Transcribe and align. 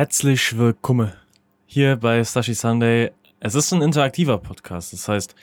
Herzlich 0.00 0.56
willkommen 0.56 1.12
hier 1.66 1.96
bei 1.96 2.24
Sashi 2.24 2.54
Sunday. 2.54 3.10
Es 3.38 3.54
ist 3.54 3.70
ein 3.70 3.82
interaktiver 3.82 4.38
Podcast. 4.38 4.94
Das 4.94 5.06
heißt, 5.06 5.34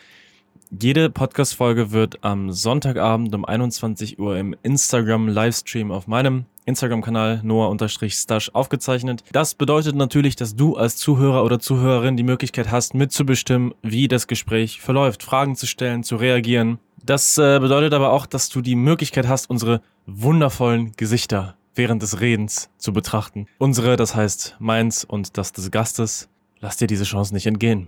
jede 0.71 1.11
Podcast-Folge 1.11 1.91
wird 1.91 2.23
am 2.23 2.51
Sonntagabend 2.51 3.35
um 3.35 3.45
21 3.45 4.17
Uhr 4.17 4.35
im 4.35 4.55
Instagram-Livestream 4.63 5.91
auf 5.91 6.07
meinem 6.07 6.45
Instagram-Kanal 6.65 7.41
noah-stash 7.43 8.49
aufgezeichnet. 8.55 9.23
Das 9.31 9.53
bedeutet 9.53 9.95
natürlich, 9.95 10.35
dass 10.35 10.55
du 10.55 10.75
als 10.75 10.97
Zuhörer 10.97 11.43
oder 11.43 11.59
Zuhörerin 11.59 12.17
die 12.17 12.23
Möglichkeit 12.23 12.71
hast, 12.71 12.95
mitzubestimmen, 12.95 13.75
wie 13.83 14.07
das 14.07 14.25
Gespräch 14.25 14.81
verläuft, 14.81 15.21
Fragen 15.21 15.55
zu 15.55 15.67
stellen, 15.67 16.01
zu 16.01 16.15
reagieren. 16.15 16.79
Das 17.05 17.37
äh, 17.37 17.59
bedeutet 17.59 17.93
aber 17.93 18.11
auch, 18.11 18.25
dass 18.25 18.49
du 18.49 18.61
die 18.61 18.75
Möglichkeit 18.75 19.27
hast, 19.27 19.51
unsere 19.51 19.83
wundervollen 20.07 20.93
Gesichter 20.97 21.57
während 21.77 22.01
des 22.01 22.19
Redens 22.19 22.69
zu 22.77 22.93
betrachten. 22.93 23.47
Unsere, 23.57 23.95
das 23.95 24.15
heißt 24.15 24.57
meins 24.59 25.03
und 25.03 25.37
das 25.37 25.53
des 25.53 25.71
Gastes. 25.71 26.29
Lass 26.59 26.77
dir 26.77 26.87
diese 26.87 27.03
Chance 27.03 27.33
nicht 27.33 27.45
entgehen. 27.45 27.87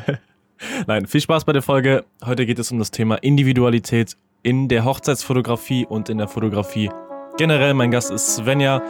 Nein, 0.86 1.06
viel 1.06 1.20
Spaß 1.20 1.44
bei 1.44 1.52
der 1.52 1.62
Folge. 1.62 2.04
Heute 2.24 2.46
geht 2.46 2.58
es 2.58 2.70
um 2.70 2.78
das 2.78 2.90
Thema 2.90 3.16
Individualität 3.16 4.16
in 4.42 4.68
der 4.68 4.84
Hochzeitsfotografie 4.84 5.86
und 5.86 6.08
in 6.08 6.18
der 6.18 6.28
Fotografie. 6.28 6.90
Generell, 7.36 7.74
mein 7.74 7.90
Gast 7.90 8.10
ist 8.10 8.36
Svenja. 8.36 8.82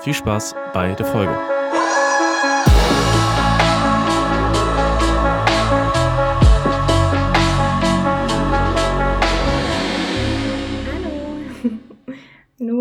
Viel 0.00 0.14
Spaß 0.14 0.54
bei 0.72 0.92
der 0.94 1.06
Folge. 1.06 1.53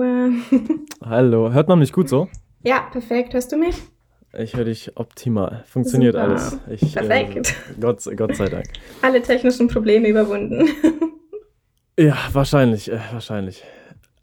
Nur. 0.04 0.32
Hallo, 1.06 1.52
hört 1.52 1.68
man 1.70 1.80
mich 1.80 1.94
gut 1.94 2.10
so? 2.10 2.28
Ja, 2.62 2.88
perfekt. 2.92 3.34
Hörst 3.34 3.52
du 3.52 3.58
mich? 3.58 3.76
Ich 4.38 4.56
höre 4.56 4.66
dich 4.66 4.98
optimal. 4.98 5.64
Funktioniert 5.68 6.14
Super. 6.16 6.26
alles. 6.26 6.60
Ich, 6.70 6.94
Perfekt. 6.94 7.56
Äh, 7.70 7.80
Gott, 7.80 8.04
Gott 8.18 8.36
sei 8.36 8.50
Dank. 8.50 8.66
Alle 9.02 9.22
technischen 9.22 9.68
Probleme 9.68 10.08
überwunden. 10.08 10.68
Ja, 11.96 12.18
wahrscheinlich, 12.32 12.92
äh, 12.92 12.98
wahrscheinlich. 13.12 13.64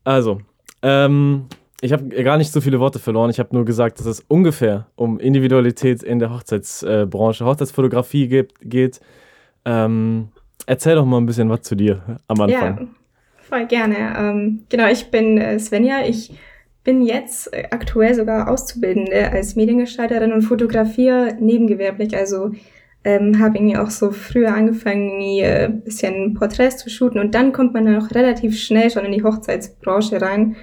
Also, 0.03 0.41
ähm, 0.83 1.47
ich 1.81 1.92
habe 1.92 2.08
gar 2.08 2.36
nicht 2.36 2.51
so 2.51 2.61
viele 2.61 2.81
Worte 2.81 2.98
verloren. 2.98 3.31
Ich 3.31 3.39
habe 3.39 3.55
nur 3.55 3.64
gesagt, 3.64 4.01
dass 4.01 4.06
es 4.06 4.25
ungefähr 4.27 4.89
um 4.97 5.20
Individualität 5.20 6.03
in 6.03 6.19
der 6.19 6.34
Hochzeitsbranche, 6.34 7.45
Hochzeitsfotografie 7.45 8.27
geht. 8.27 8.55
geht. 8.61 8.98
Ähm, 9.64 10.31
erzähl 10.67 10.97
doch 10.97 11.05
mal 11.05 11.19
ein 11.19 11.27
bisschen 11.27 11.48
was 11.48 11.62
zu 11.62 11.77
dir 11.77 12.19
am 12.27 12.41
Anfang. 12.41 12.97
Voll 13.51 13.67
gerne. 13.67 14.15
Ähm, 14.17 14.62
genau, 14.69 14.89
ich 14.89 15.11
bin 15.11 15.37
äh, 15.37 15.59
Svenja. 15.59 16.06
Ich 16.06 16.33
bin 16.84 17.03
jetzt 17.03 17.53
äh, 17.53 17.65
aktuell 17.73 18.15
sogar 18.15 18.48
Auszubildende 18.48 19.33
als 19.33 19.57
Mediengestalterin 19.57 20.33
und 20.33 20.42
fotografiere 20.42 21.37
nebengewerblich. 21.41 22.17
Also 22.17 22.53
ähm, 23.03 23.41
habe 23.41 23.59
irgendwie 23.59 23.77
auch 23.77 23.91
so 23.91 24.12
früher 24.12 24.55
angefangen, 24.55 25.19
ein 25.19 25.39
äh, 25.41 25.69
bisschen 25.84 26.34
Porträts 26.34 26.77
zu 26.77 26.91
shooten 26.91 27.19
und 27.19 27.34
dann 27.34 27.53
kommt 27.53 27.75
man 27.75 27.87
dann 27.87 28.01
auch 28.01 28.15
relativ 28.15 28.57
schnell 28.57 28.89
schon 28.89 29.05
in 29.05 29.12
die 29.12 29.25
Hochzeitsbranche 29.25 30.23
rein. 30.23 30.55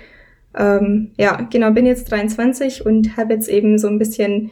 Ähm, 0.58 1.12
ja, 1.18 1.42
genau, 1.52 1.72
bin 1.72 1.86
jetzt 1.86 2.10
23 2.10 2.86
und 2.86 3.18
habe 3.18 3.34
jetzt 3.34 3.50
eben 3.50 3.78
so 3.78 3.90
ein 3.90 4.00
bisschen 4.00 4.50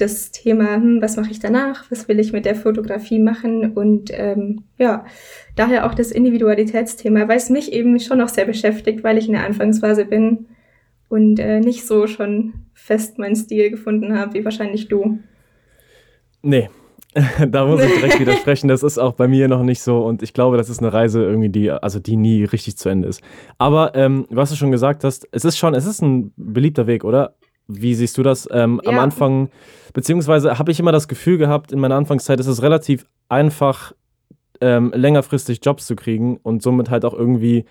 das 0.00 0.30
Thema, 0.30 0.76
hm, 0.76 1.02
was 1.02 1.16
mache 1.16 1.30
ich 1.30 1.40
danach, 1.40 1.90
was 1.90 2.08
will 2.08 2.18
ich 2.18 2.32
mit 2.32 2.44
der 2.44 2.54
Fotografie 2.54 3.18
machen 3.18 3.72
und 3.72 4.10
ähm, 4.12 4.64
ja, 4.78 5.04
daher 5.56 5.86
auch 5.86 5.94
das 5.94 6.10
Individualitätsthema, 6.10 7.28
weil 7.28 7.36
es 7.36 7.50
mich 7.50 7.72
eben 7.72 7.98
schon 8.00 8.18
noch 8.18 8.28
sehr 8.28 8.46
beschäftigt, 8.46 9.04
weil 9.04 9.18
ich 9.18 9.26
in 9.26 9.32
der 9.32 9.44
Anfangsphase 9.44 10.04
bin 10.04 10.46
und 11.08 11.38
äh, 11.38 11.60
nicht 11.60 11.86
so 11.86 12.06
schon 12.06 12.54
fest 12.72 13.18
meinen 13.18 13.36
Stil 13.36 13.70
gefunden 13.70 14.18
habe, 14.18 14.34
wie 14.34 14.44
wahrscheinlich 14.44 14.88
du. 14.88 15.18
Nee, 16.42 16.70
da 17.48 17.66
muss 17.66 17.82
ich 17.82 17.92
direkt 17.94 18.20
widersprechen. 18.20 18.68
Das 18.68 18.82
ist 18.82 18.98
auch 18.98 19.12
bei 19.12 19.28
mir 19.28 19.48
noch 19.48 19.62
nicht 19.62 19.82
so 19.82 20.04
und 20.04 20.22
ich 20.22 20.32
glaube, 20.32 20.56
das 20.56 20.70
ist 20.70 20.78
eine 20.78 20.92
Reise 20.92 21.22
irgendwie, 21.22 21.48
die, 21.48 21.70
also 21.70 21.98
die 21.98 22.16
nie 22.16 22.44
richtig 22.44 22.76
zu 22.76 22.88
Ende 22.88 23.08
ist. 23.08 23.22
Aber 23.58 23.94
ähm, 23.94 24.26
was 24.30 24.50
du 24.50 24.56
schon 24.56 24.70
gesagt 24.70 25.04
hast, 25.04 25.28
es 25.32 25.44
ist 25.44 25.58
schon, 25.58 25.74
es 25.74 25.86
ist 25.86 26.00
ein 26.02 26.32
beliebter 26.36 26.86
Weg, 26.86 27.04
oder? 27.04 27.34
Wie 27.70 27.94
siehst 27.94 28.18
du 28.18 28.22
das 28.22 28.48
ähm, 28.50 28.80
am 28.84 28.94
Ja. 28.96 29.02
Anfang? 29.02 29.48
Beziehungsweise 29.92 30.58
habe 30.58 30.70
ich 30.70 30.80
immer 30.80 30.92
das 30.92 31.08
Gefühl 31.08 31.38
gehabt, 31.38 31.72
in 31.72 31.80
meiner 31.80 31.96
Anfangszeit 31.96 32.38
ist 32.40 32.46
es 32.46 32.62
relativ 32.62 33.06
einfach, 33.28 33.92
ähm, 34.60 34.92
längerfristig 34.94 35.60
Jobs 35.62 35.86
zu 35.86 35.96
kriegen 35.96 36.36
und 36.42 36.62
somit 36.62 36.90
halt 36.90 37.04
auch 37.04 37.14
irgendwie 37.14 37.64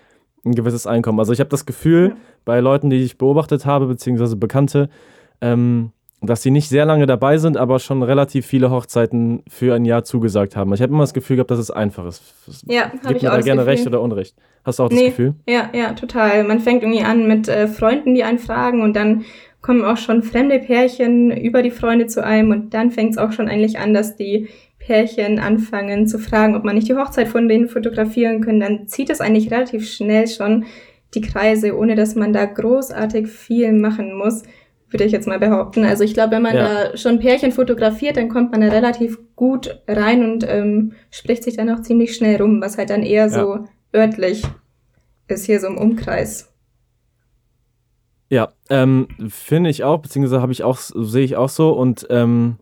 ein 0.44 0.54
gewisses 0.54 0.86
Einkommen. 0.86 1.18
Also 1.20 1.32
ich 1.32 1.40
habe 1.40 1.50
das 1.50 1.66
Gefühl, 1.66 2.08
Ja. 2.10 2.16
bei 2.44 2.60
Leuten, 2.60 2.90
die 2.90 2.96
ich 3.02 3.16
beobachtet 3.18 3.64
habe, 3.66 3.86
beziehungsweise 3.86 4.36
Bekannte, 4.36 4.88
ähm, 5.40 5.92
dass 6.22 6.42
sie 6.42 6.50
nicht 6.50 6.68
sehr 6.68 6.84
lange 6.84 7.06
dabei 7.06 7.38
sind, 7.38 7.56
aber 7.56 7.78
schon 7.78 8.02
relativ 8.02 8.44
viele 8.44 8.70
Hochzeiten 8.70 9.42
für 9.48 9.74
ein 9.74 9.86
Jahr 9.86 10.04
zugesagt 10.04 10.54
haben. 10.56 10.72
Ich 10.74 10.82
habe 10.82 10.92
immer 10.92 11.02
das 11.02 11.14
Gefühl 11.14 11.36
gehabt, 11.36 11.50
dass 11.50 11.58
es 11.58 11.70
einfach 11.70 12.04
ist. 12.06 12.22
Ja, 12.66 12.90
habe 13.04 13.16
ich 13.16 13.22
mir 13.22 13.28
auch 13.28 13.32
da 13.32 13.36
das 13.36 13.44
gerne 13.46 13.60
Gefühl. 13.62 13.74
recht 13.74 13.86
oder 13.86 14.02
Unrecht. 14.02 14.34
Hast 14.64 14.78
du 14.78 14.82
auch 14.82 14.88
das 14.90 14.98
Nee. 14.98 15.06
Gefühl? 15.08 15.34
Ja, 15.48 15.70
ja, 15.72 15.92
total. 15.94 16.44
Man 16.44 16.60
fängt 16.60 16.82
irgendwie 16.82 17.02
an 17.02 17.26
mit 17.26 17.48
äh, 17.48 17.68
Freunden, 17.68 18.14
die 18.14 18.22
einen 18.24 18.38
fragen 18.38 18.82
und 18.82 18.94
dann 18.96 19.24
kommen 19.62 19.84
auch 19.84 19.96
schon 19.96 20.22
fremde 20.22 20.58
Pärchen 20.58 21.30
über 21.36 21.62
die 21.62 21.70
Freunde 21.70 22.06
zu 22.06 22.24
einem 22.24 22.50
und 22.50 22.74
dann 22.74 22.90
fängt 22.90 23.12
es 23.12 23.18
auch 23.18 23.32
schon 23.32 23.48
eigentlich 23.48 23.78
an, 23.78 23.92
dass 23.94 24.16
die 24.16 24.48
Pärchen 24.78 25.38
anfangen 25.38 26.06
zu 26.06 26.18
fragen, 26.18 26.56
ob 26.56 26.64
man 26.64 26.74
nicht 26.74 26.88
die 26.88 26.96
Hochzeit 26.96 27.28
von 27.28 27.48
denen 27.48 27.68
fotografieren 27.68 28.40
können. 28.40 28.60
Dann 28.60 28.88
zieht 28.88 29.10
es 29.10 29.20
eigentlich 29.20 29.50
relativ 29.50 29.88
schnell 29.90 30.26
schon 30.26 30.64
die 31.14 31.20
Kreise, 31.20 31.76
ohne 31.76 31.94
dass 31.96 32.14
man 32.14 32.32
da 32.32 32.46
großartig 32.46 33.26
viel 33.28 33.72
machen 33.72 34.16
muss, 34.16 34.42
würde 34.88 35.04
ich 35.04 35.12
jetzt 35.12 35.28
mal 35.28 35.38
behaupten. 35.38 35.84
Also 35.84 36.02
ich 36.04 36.14
glaube, 36.14 36.32
wenn 36.32 36.42
man 36.42 36.56
Ja. 36.56 36.68
da 36.90 36.96
schon 36.96 37.18
Pärchen 37.20 37.52
fotografiert, 37.52 38.16
dann 38.16 38.28
kommt 38.28 38.52
man 38.52 38.60
da 38.62 38.68
relativ 38.68 39.18
gut 39.36 39.80
rein 39.86 40.24
und 40.24 40.44
ähm, 40.48 40.92
spricht 41.10 41.44
sich 41.44 41.56
dann 41.56 41.70
auch 41.70 41.82
ziemlich 41.82 42.14
schnell 42.16 42.40
rum, 42.40 42.60
was 42.60 42.78
halt 42.78 42.90
dann 42.90 43.02
eher 43.02 43.28
so 43.28 43.64
örtlich 43.94 44.42
ist 45.28 45.46
hier 45.46 45.60
so 45.60 45.68
im 45.68 45.78
Umkreis. 45.78 46.52
Ja, 48.30 48.52
ähm, 48.68 49.08
finde 49.28 49.70
ich 49.70 49.82
auch, 49.82 49.98
beziehungsweise 49.98 50.40
habe 50.40 50.52
ich 50.52 50.62
auch, 50.62 50.78
sehe 50.78 51.24
ich 51.24 51.36
auch 51.36 51.48
so. 51.48 51.72
Und 51.72 52.06
ähm, 52.10 52.56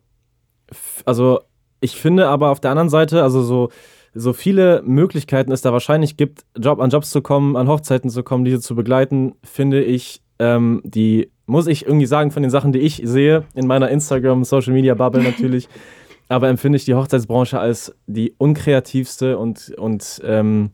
also 1.04 1.40
ich 1.80 1.96
finde 1.96 2.26
aber 2.28 2.50
auf 2.50 2.60
der 2.60 2.70
anderen 2.70 2.88
Seite, 2.88 3.22
also 3.22 3.42
so, 3.42 3.68
so 4.14 4.32
viele 4.32 4.82
Möglichkeiten 4.82 5.52
es 5.52 5.60
da 5.60 5.72
wahrscheinlich 5.72 6.16
gibt, 6.16 6.46
Job, 6.58 6.80
an 6.80 6.88
Jobs 6.88 7.10
zu 7.10 7.20
kommen, 7.20 7.54
an 7.54 7.68
Hochzeiten 7.68 8.08
zu 8.08 8.22
kommen, 8.22 8.46
diese 8.46 8.60
zu 8.60 8.74
begleiten, 8.74 9.34
finde 9.44 9.84
ich, 9.84 10.22
ähm, 10.38 10.80
die, 10.84 11.30
muss 11.44 11.66
ich 11.66 11.84
irgendwie 11.84 12.06
sagen, 12.06 12.30
von 12.30 12.42
den 12.42 12.50
Sachen, 12.50 12.72
die 12.72 12.80
ich 12.80 13.02
sehe, 13.04 13.44
in 13.54 13.66
meiner 13.66 13.90
Instagram, 13.90 14.44
Social 14.44 14.72
Media 14.72 14.94
Bubble 14.94 15.22
natürlich, 15.22 15.68
aber 16.28 16.48
empfinde 16.48 16.76
ich 16.76 16.86
die 16.86 16.94
Hochzeitsbranche 16.94 17.60
als 17.60 17.94
die 18.06 18.34
unkreativste 18.38 19.36
und, 19.36 19.74
und 19.76 20.22
ähm, 20.24 20.70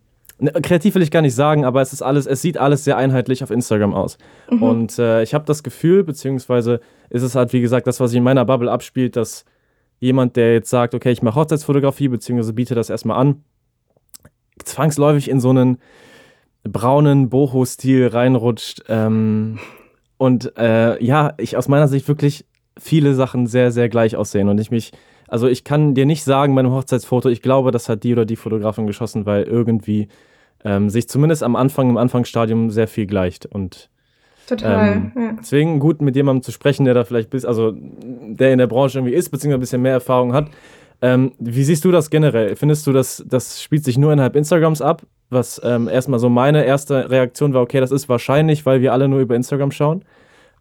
kreativ 0.62 0.94
will 0.94 1.02
ich 1.02 1.10
gar 1.10 1.22
nicht 1.22 1.34
sagen, 1.34 1.64
aber 1.64 1.80
es 1.80 1.92
ist 1.92 2.02
alles, 2.02 2.26
es 2.26 2.42
sieht 2.42 2.58
alles 2.58 2.84
sehr 2.84 2.96
einheitlich 2.96 3.42
auf 3.42 3.50
Instagram 3.50 3.94
aus. 3.94 4.18
Mhm. 4.50 4.62
Und 4.62 4.98
äh, 4.98 5.22
ich 5.22 5.34
habe 5.34 5.44
das 5.44 5.62
Gefühl, 5.62 6.04
beziehungsweise 6.04 6.80
ist 7.10 7.22
es 7.22 7.34
halt, 7.34 7.52
wie 7.52 7.60
gesagt, 7.60 7.86
das, 7.86 8.00
was 8.00 8.10
sich 8.10 8.18
in 8.18 8.24
meiner 8.24 8.44
Bubble 8.44 8.70
abspielt, 8.70 9.16
dass 9.16 9.44
jemand, 10.00 10.36
der 10.36 10.52
jetzt 10.52 10.70
sagt, 10.70 10.94
okay, 10.94 11.10
ich 11.10 11.22
mache 11.22 11.40
Hochzeitsfotografie, 11.40 12.08
beziehungsweise 12.08 12.52
biete 12.52 12.74
das 12.74 12.90
erstmal 12.90 13.18
an, 13.18 13.44
zwangsläufig 14.64 15.30
in 15.30 15.40
so 15.40 15.50
einen 15.50 15.78
braunen 16.64 17.28
Boho-Stil 17.28 18.08
reinrutscht. 18.08 18.84
Ähm, 18.88 19.58
und 20.16 20.56
äh, 20.56 21.02
ja, 21.02 21.34
ich 21.38 21.56
aus 21.56 21.68
meiner 21.68 21.88
Sicht 21.88 22.08
wirklich 22.08 22.44
viele 22.78 23.14
Sachen 23.14 23.46
sehr, 23.46 23.70
sehr 23.70 23.88
gleich 23.88 24.16
aussehen. 24.16 24.48
Und 24.48 24.60
ich 24.60 24.70
mich, 24.70 24.92
also 25.28 25.46
ich 25.46 25.64
kann 25.64 25.94
dir 25.94 26.06
nicht 26.06 26.24
sagen, 26.24 26.54
bei 26.54 26.60
einem 26.60 26.72
Hochzeitsfoto, 26.72 27.28
ich 27.28 27.42
glaube, 27.42 27.70
das 27.70 27.88
hat 27.88 28.04
die 28.04 28.12
oder 28.12 28.24
die 28.24 28.36
Fotografin 28.36 28.86
geschossen, 28.86 29.26
weil 29.26 29.44
irgendwie 29.44 30.08
ähm, 30.64 30.88
sich 30.90 31.08
zumindest 31.08 31.42
am 31.42 31.56
Anfang, 31.56 31.90
im 31.90 31.96
Anfangsstadium 31.96 32.70
sehr 32.70 32.88
viel 32.88 33.06
gleicht. 33.06 33.46
Und 33.46 33.90
Total. 34.48 34.92
ähm, 34.96 35.12
ja. 35.16 35.36
Deswegen 35.40 35.78
gut, 35.78 36.00
mit 36.02 36.16
jemandem 36.16 36.42
zu 36.42 36.52
sprechen, 36.52 36.84
der 36.84 36.94
da 36.94 37.04
vielleicht 37.04 37.30
bis, 37.30 37.44
also 37.44 37.74
der 37.76 38.52
in 38.52 38.58
der 38.58 38.66
Branche 38.66 38.98
irgendwie 38.98 39.14
ist, 39.14 39.30
beziehungsweise 39.30 39.58
ein 39.58 39.60
bisschen 39.60 39.82
mehr 39.82 39.92
Erfahrung 39.92 40.32
hat. 40.32 40.48
Ähm, 41.02 41.32
wie 41.38 41.64
siehst 41.64 41.84
du 41.84 41.90
das 41.90 42.08
generell? 42.10 42.56
Findest 42.56 42.86
du, 42.86 42.92
dass 42.92 43.22
das 43.28 43.62
spielt 43.62 43.84
sich 43.84 43.98
nur 43.98 44.12
innerhalb 44.12 44.36
Instagrams 44.36 44.80
ab? 44.80 45.02
Was 45.30 45.60
ähm, 45.64 45.88
erstmal 45.88 46.18
so 46.18 46.28
meine 46.28 46.64
erste 46.64 47.10
Reaktion 47.10 47.52
war, 47.52 47.62
okay, 47.62 47.80
das 47.80 47.90
ist 47.90 48.08
wahrscheinlich, 48.08 48.64
weil 48.64 48.80
wir 48.80 48.92
alle 48.92 49.08
nur 49.08 49.20
über 49.20 49.34
Instagram 49.34 49.70
schauen. 49.70 50.04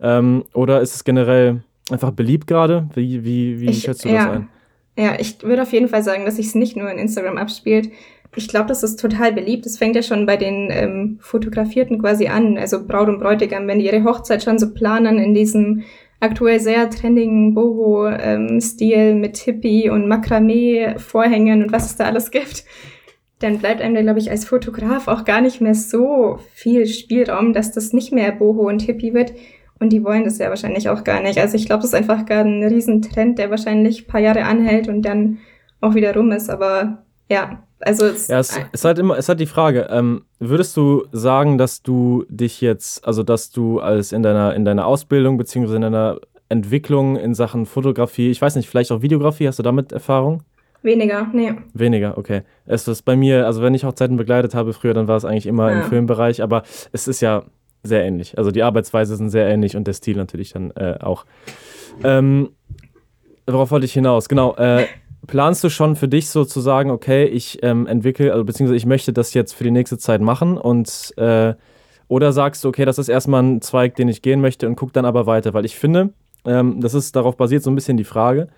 Ähm, 0.02 0.44
oder 0.54 0.82
ist 0.82 0.96
es 0.96 1.04
generell 1.04 1.62
einfach 1.92 2.12
beliebt 2.12 2.48
gerade? 2.48 2.90
Wie, 2.96 3.24
wie, 3.24 3.62
wie 3.62 3.70
Ich- 3.70 3.82
schätzt 3.84 4.04
du 4.06 4.10
das 4.10 4.18
ja. 4.18 4.32
ein? 4.32 4.50
Ja, 4.98 5.20
ich 5.20 5.42
würde 5.44 5.62
auf 5.64 5.74
jeden 5.74 5.88
Fall 5.88 6.04
sagen, 6.04 6.24
dass 6.26 6.36
sich 6.36 6.48
es 6.48 6.56
nicht 6.56 6.76
nur 6.78 6.90
in 6.92 6.98
Instagram 6.98 7.38
abspielt. 7.38 7.90
Ich 8.36 8.48
glaube, 8.48 8.68
das 8.68 8.84
ist 8.84 9.00
total 9.00 9.32
beliebt. 9.32 9.66
Es 9.66 9.78
fängt 9.78 9.96
ja 9.96 10.02
schon 10.02 10.26
bei 10.26 10.38
den 10.38 10.70
ähm, 10.72 11.18
Fotografierten 11.22 12.00
quasi 12.00 12.28
an. 12.28 12.58
Also 12.58 12.86
Braut 12.86 13.08
und 13.08 13.20
Bräutigam, 13.20 13.68
wenn 13.68 13.80
die 13.80 13.86
ihre 13.86 14.04
Hochzeit 14.04 14.44
schon 14.44 14.58
so 14.58 14.74
planen 14.74 15.20
in 15.20 15.34
diesem 15.34 15.84
aktuell 16.20 16.60
sehr 16.60 16.90
trendigen 16.90 17.54
Boho-Stil 17.54 19.16
mit 19.16 19.38
Hippie 19.38 19.90
und 19.90 20.08
Makramee-Vorhängen 20.08 21.64
und 21.64 21.72
was 21.72 21.86
es 21.86 21.96
da 21.98 22.06
alles 22.06 22.32
gibt, 22.32 22.64
dann 23.40 23.60
bleibt 23.60 23.82
einem 23.82 23.96
da, 23.96 24.02
glaube 24.02 24.20
ich, 24.20 24.32
als 24.32 24.46
Fotograf 24.46 25.10
auch 25.10 25.26
gar 25.26 25.42
nicht 25.42 25.60
mehr 25.60 25.76
so 25.76 26.40
viel 26.54 26.88
Spielraum, 26.88 27.52
dass 27.52 27.74
das 27.74 27.92
nicht 27.92 28.14
mehr 28.14 28.32
Boho 28.32 28.68
und 28.70 28.82
Hippie 28.82 29.14
wird. 29.14 29.34
Und 29.80 29.92
die 29.92 30.04
wollen 30.04 30.24
das 30.24 30.38
ja 30.38 30.48
wahrscheinlich 30.48 30.88
auch 30.88 31.04
gar 31.04 31.22
nicht. 31.22 31.38
Also 31.38 31.58
ich 31.58 31.66
glaube, 31.66 31.82
das 31.82 31.92
ist 31.92 31.96
einfach 31.96 32.26
gar 32.26 32.46
ein 32.46 32.64
Riesentrend, 32.64 33.38
der 33.38 33.50
wahrscheinlich 33.50 34.04
ein 34.04 34.08
paar 34.08 34.22
Jahre 34.22 34.46
anhält 34.46 34.88
und 34.88 35.02
dann 35.02 35.40
auch 35.82 35.94
wieder 35.94 36.16
rum 36.16 36.32
ist. 36.32 36.50
Aber 36.50 37.04
ja, 37.30 37.64
also 37.86 38.06
es, 38.06 38.28
ja, 38.28 38.40
es, 38.40 38.60
es 38.72 38.86
hat 38.86 39.00
immer, 39.00 39.18
es 39.18 39.30
hat 39.30 39.40
die 39.40 39.46
Frage, 39.46 39.88
ähm, 39.90 40.24
würdest 40.40 40.76
du 40.78 41.06
sagen, 41.12 41.58
dass 41.58 41.82
du 41.82 42.26
dich 42.30 42.62
jetzt, 42.62 43.06
also 43.06 43.24
dass 43.24 43.52
du 43.52 43.80
als 43.80 44.12
in 44.12 44.24
deiner, 44.24 44.56
in 44.56 44.66
deiner 44.66 44.86
Ausbildung 44.86 45.38
beziehungsweise 45.38 45.78
in 45.78 45.82
deiner 45.84 46.20
Entwicklung 46.50 47.16
in 47.16 47.34
Sachen 47.34 47.66
Fotografie, 47.66 48.32
ich 48.32 48.42
weiß 48.42 48.56
nicht, 48.56 48.70
vielleicht 48.70 48.92
auch 48.92 49.02
Videografie, 49.02 49.48
hast 49.48 49.60
du 49.60 49.64
damit 49.64 49.92
Erfahrung? 49.92 50.44
Weniger, 50.84 51.28
nee. 51.34 51.54
Weniger, 51.74 52.18
okay. 52.18 52.42
Es 52.66 52.88
ist 52.88 53.04
bei 53.04 53.16
mir, 53.16 53.46
also 53.46 53.62
wenn 53.62 53.74
ich 53.74 53.86
Hochzeiten 53.86 54.18
begleitet 54.18 54.54
habe 54.54 54.74
früher, 54.74 54.94
dann 54.94 55.08
war 55.08 55.16
es 55.16 55.26
eigentlich 55.26 55.48
immer 55.48 55.72
ja. 55.72 55.78
im 55.78 55.84
Filmbereich, 55.84 56.44
aber 56.44 56.64
es 56.92 57.08
ist 57.08 57.22
ja 57.22 57.44
sehr 57.84 58.04
ähnlich. 58.04 58.38
Also 58.38 58.52
die 58.52 58.64
Arbeitsweise 58.64 59.16
sind 59.16 59.30
sehr 59.30 59.48
ähnlich 59.48 59.76
und 59.76 59.88
der 59.88 59.94
Stil 59.94 60.18
natürlich 60.18 60.54
dann 60.54 60.72
äh, 60.72 60.98
auch. 61.02 61.26
Ähm, 62.04 62.50
worauf 63.48 63.72
wollte 63.72 63.86
ich 63.86 63.94
hinaus? 63.94 64.30
Genau. 64.30 64.56
Äh, 64.56 64.86
planst 65.28 65.64
du 65.64 65.70
schon 65.70 65.96
für 65.96 66.08
dich 66.08 66.30
so 66.30 66.46
zu 66.46 66.60
sagen, 66.60 66.92
okay, 66.92 67.26
ich 67.26 67.60
ähm, 67.64 67.88
entwickle, 67.88 68.32
also 68.32 68.44
beziehungsweise 68.44 68.78
ich 68.78 68.86
möchte 68.86 69.14
das 69.14 69.34
jetzt 69.34 69.54
für 69.54 69.64
die 69.64 69.72
nächste 69.72 69.98
Zeit 69.98 70.22
machen 70.22 70.58
und 70.58 71.14
äh, 71.18 71.54
oder 72.08 72.34
sagst 72.34 72.64
du, 72.64 72.70
okay, 72.70 72.86
das 72.86 72.98
ist 72.98 73.10
erstmal 73.10 73.42
ein 73.42 73.62
Zweig, 73.62 73.96
den 73.96 74.08
ich 74.08 74.22
gehen 74.22 74.42
möchte 74.42 74.68
und 74.68 74.76
guck 74.76 74.94
dann 74.94 75.06
aber 75.06 75.26
weiter, 75.26 75.54
weil 75.54 75.66
ich 75.66 75.76
finde, 75.76 76.10
ähm, 76.46 76.82
das 76.82 76.94
ist 76.94 77.16
darauf 77.16 77.38
basiert 77.38 77.64
so 77.64 77.72
ein 77.72 77.76
bisschen 77.76 77.98
die 77.98 78.04
Frage. 78.04 78.50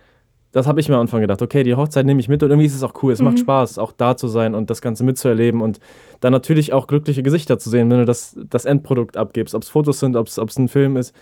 Das 0.51 0.67
habe 0.67 0.79
ich 0.79 0.87
mir 0.87 0.95
am 0.95 1.01
Anfang 1.01 1.19
gedacht. 1.19 1.41
Okay, 1.41 1.63
die 1.63 1.75
Hochzeit 1.75 2.05
nehme 2.05 2.19
ich 2.19 2.29
mit 2.29 2.41
und 2.41 2.49
irgendwie 2.49 2.65
ist 2.65 2.75
es 2.75 2.83
auch 2.83 2.93
cool. 3.03 3.11
Es 3.11 3.19
mhm. 3.19 3.25
macht 3.25 3.39
Spaß, 3.39 3.77
auch 3.77 3.91
da 3.91 4.15
zu 4.15 4.27
sein 4.27 4.55
und 4.55 4.69
das 4.69 4.81
Ganze 4.81 5.03
mitzuerleben 5.03 5.61
und 5.61 5.79
dann 6.21 6.31
natürlich 6.31 6.73
auch 6.73 6.87
glückliche 6.87 7.23
Gesichter 7.23 7.59
zu 7.59 7.69
sehen, 7.69 7.91
wenn 7.91 7.99
du 7.99 8.05
das, 8.05 8.37
das 8.49 8.65
Endprodukt 8.65 9.17
abgibst, 9.17 9.53
ob 9.53 9.63
es 9.63 9.69
Fotos 9.69 9.99
sind, 9.99 10.15
ob 10.15 10.27
es 10.27 10.57
ein 10.57 10.69
Film 10.69 10.97
ist. 10.97 11.13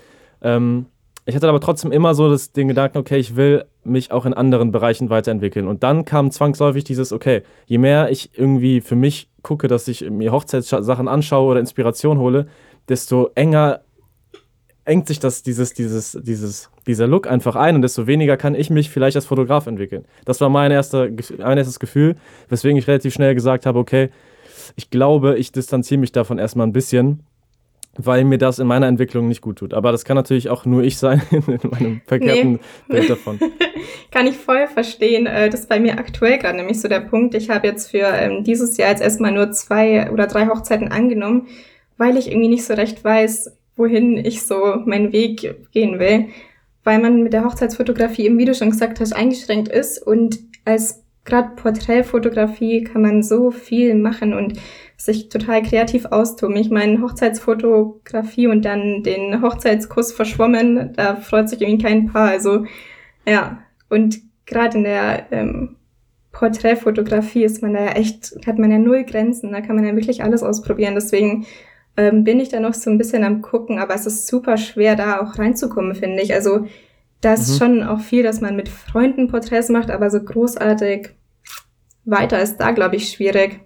Ähm, 0.42 0.86
ich 1.26 1.36
hatte 1.36 1.48
aber 1.48 1.62
trotzdem 1.62 1.92
immer 1.92 2.16
so 2.16 2.30
das, 2.30 2.52
den 2.52 2.68
Gedanken, 2.68 2.98
okay, 2.98 3.18
ich 3.18 3.36
will 3.36 3.66
mich 3.84 4.12
auch 4.12 4.26
in 4.26 4.34
anderen 4.34 4.72
Bereichen 4.72 5.10
weiterentwickeln. 5.10 5.68
Und 5.68 5.84
dann 5.84 6.06
kam 6.06 6.32
zwangsläufig 6.32 6.84
dieses, 6.84 7.14
okay, 7.14 7.44
je 7.66 7.78
mehr 7.78 8.10
ich 8.12 8.38
irgendwie 8.38 8.82
für 8.82 8.96
mich 8.96 9.30
gucke, 9.42 9.68
dass 9.68 9.88
ich 9.88 10.10
mir 10.10 10.32
Hochzeitssachen 10.32 11.08
anschaue 11.08 11.52
oder 11.52 11.60
Inspiration 11.60 12.18
hole, 12.18 12.48
desto 12.90 13.30
enger 13.36 13.82
engt 14.86 15.08
sich 15.08 15.20
das, 15.20 15.44
dieses, 15.44 15.74
dieses, 15.74 16.18
dieses, 16.22 16.70
dieser 16.86 17.08
Look 17.08 17.28
einfach 17.28 17.56
ein 17.56 17.76
und 17.76 17.82
desto 17.84 18.06
weniger 18.06 18.36
kann 18.36 18.54
ich 18.54 18.70
mich 18.70 18.90
vielleicht 18.90 19.16
als 19.16 19.26
Fotograf 19.26 19.68
entwickeln. 19.68 20.06
Das 20.26 20.42
war 20.42 20.50
mein, 20.50 20.72
erster, 20.72 21.08
mein 21.38 21.58
erstes 21.58 21.80
Gefühl, 21.80 22.16
weswegen 22.50 22.78
ich 22.78 22.88
relativ 22.88 23.14
schnell 23.14 23.34
gesagt 23.34 23.66
habe, 23.66 23.80
okay, 23.80 24.10
ich 24.76 24.90
glaube, 24.90 25.38
ich 25.38 25.52
distanziere 25.54 26.00
mich 26.00 26.12
davon 26.12 26.38
erstmal 26.38 26.68
ein 26.68 26.74
bisschen 26.74 27.24
weil 27.96 28.24
mir 28.24 28.38
das 28.38 28.60
in 28.60 28.68
meiner 28.68 28.88
Entwicklung 28.88 29.28
nicht 29.28 29.42
gut 29.42 29.58
tut. 29.58 29.74
Aber 29.74 29.92
das 29.92 30.04
kann 30.04 30.16
natürlich 30.16 30.50
auch 30.50 30.66
nur 30.66 30.84
ich 30.84 30.98
sein 30.98 31.22
in 31.32 31.60
meinem 31.70 32.02
verkehrten 32.06 32.54
nee. 32.54 32.60
Bild 32.88 33.10
davon. 33.10 33.40
kann 34.12 34.28
ich 34.28 34.36
voll 34.36 34.68
verstehen. 34.68 35.28
Äh, 35.28 35.50
das 35.50 35.62
ist 35.62 35.70
bei 35.70 35.80
mir 35.80 35.98
aktuell 36.00 36.40
gerade 36.40 36.58
nämlich 36.58 36.82
so 36.82 36.88
der 36.88 37.02
Punkt. 37.02 37.36
Ich 37.36 37.50
habe 37.50 37.68
jetzt 37.68 37.92
für 37.92 38.08
ähm, 38.08 38.44
dieses 38.44 38.78
Jahr 38.78 38.90
jetzt 38.90 39.02
erstmal 39.02 39.32
nur 39.32 39.52
zwei 39.52 40.12
oder 40.12 40.28
drei 40.28 40.48
Hochzeiten 40.48 40.88
angenommen, 40.88 41.48
weil 41.98 42.18
ich 42.18 42.30
irgendwie 42.30 42.50
nicht 42.50 42.66
so 42.66 42.74
recht 42.74 43.04
weiß, 43.04 43.52
wohin 43.76 44.18
ich 44.18 44.44
so 44.44 44.78
meinen 44.86 45.12
Weg 45.12 45.72
gehen 45.72 46.00
will. 46.00 46.30
Weil 46.84 47.00
man 47.00 47.22
mit 47.24 47.32
der 47.32 47.46
Hochzeitsfotografie, 47.46 48.26
eben 48.26 48.38
wie 48.40 48.46
du 48.46 48.56
schon 48.56 48.72
gesagt 48.72 49.00
hast, 49.00 49.14
eingeschränkt 49.14 49.70
ist 49.70 50.00
und 50.00 50.40
als 50.66 51.03
gerade 51.26 51.56
Porträtfotografie 51.56 52.84
kann 52.84 53.02
man 53.02 53.24
so 53.24 53.52
viel 53.52 53.96
machen 53.96 54.34
und 54.34 54.60
sich 54.98 55.30
total 55.30 55.62
kreativ 55.62 56.06
austoben. 56.06 56.56
Ich 56.56 56.70
meine, 56.70 57.02
Hochzeitsfotografie 57.02 58.48
und 58.48 58.64
dann 58.64 59.04
den 59.04 59.42
Hochzeitskuss 59.42 60.12
verschwommen, 60.12 60.94
da 60.96 61.16
freut 61.16 61.50
sich 61.50 61.62
irgendwie 61.62 61.84
kein 61.84 62.08
Paar. 62.08 62.30
Also 62.30 62.66
ja, 63.26 63.64
und 63.90 64.20
gerade 64.46 64.78
in 64.78 64.84
der 64.84 65.32
ähm, 65.32 65.76
Porträtfotografie 66.32 67.44
ist 67.44 67.62
man 67.62 67.74
da 67.74 67.86
ja 67.86 67.92
echt, 67.92 68.36
hat 68.46 68.58
man 68.58 68.72
ja 68.72 68.80
null 68.80 69.04
Grenzen, 69.04 69.52
da 69.52 69.62
kann 69.62 69.76
man 69.76 69.86
ja 69.86 69.96
wirklich 69.96 70.24
alles 70.24 70.44
ausprobieren. 70.44 70.96
Deswegen 70.96 71.46
ähm, 71.96 72.24
bin 72.24 72.40
ich 72.40 72.50
da 72.50 72.60
noch 72.60 72.74
so 72.74 72.90
ein 72.90 72.98
bisschen 72.98 73.24
am 73.24 73.42
gucken, 73.42 73.80
aber 73.80 73.94
es 73.94 74.06
ist 74.06 74.28
super 74.28 74.58
schwer, 74.58 74.96
da 74.96 75.22
auch 75.22 75.38
reinzukommen, 75.38 75.96
finde 75.96 76.22
ich. 76.22 76.34
Also 76.34 76.66
da 77.24 77.34
ist 77.34 77.54
mhm. 77.54 77.58
schon 77.58 77.84
auch 77.84 78.00
viel, 78.00 78.22
dass 78.22 78.42
man 78.42 78.56
mit 78.56 78.68
Freunden 78.68 79.30
Porträts 79.30 79.70
macht, 79.70 79.90
aber 79.90 80.10
so 80.10 80.22
großartig 80.22 81.10
weiter 82.04 82.42
ist 82.42 82.58
da, 82.58 82.72
glaube 82.72 82.98
ich, 82.98 83.10
schwierig. 83.10 83.62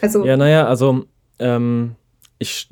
Also 0.00 0.24
ja, 0.24 0.36
naja, 0.36 0.66
also 0.66 1.04
ähm, 1.38 1.94
ich. 2.38 2.68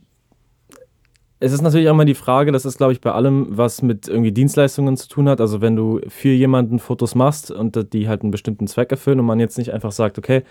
Es 1.40 1.52
ist 1.52 1.62
natürlich 1.62 1.88
auch 1.88 1.94
mal 1.94 2.04
die 2.04 2.14
Frage, 2.14 2.50
das 2.50 2.64
ist, 2.64 2.78
glaube 2.78 2.92
ich, 2.92 3.00
bei 3.00 3.12
allem, 3.12 3.46
was 3.50 3.80
mit 3.80 4.08
irgendwie 4.08 4.32
Dienstleistungen 4.32 4.96
zu 4.96 5.08
tun 5.08 5.28
hat. 5.28 5.40
Also 5.40 5.60
wenn 5.60 5.76
du 5.76 6.00
für 6.08 6.30
jemanden 6.30 6.80
Fotos 6.80 7.14
machst 7.14 7.52
und 7.52 7.92
die 7.92 8.08
halt 8.08 8.22
einen 8.22 8.32
bestimmten 8.32 8.66
Zweck 8.66 8.90
erfüllen 8.90 9.20
und 9.20 9.26
man 9.26 9.38
jetzt 9.38 9.56
nicht 9.56 9.72
einfach 9.72 9.92
sagt, 9.92 10.18
okay, 10.18 10.42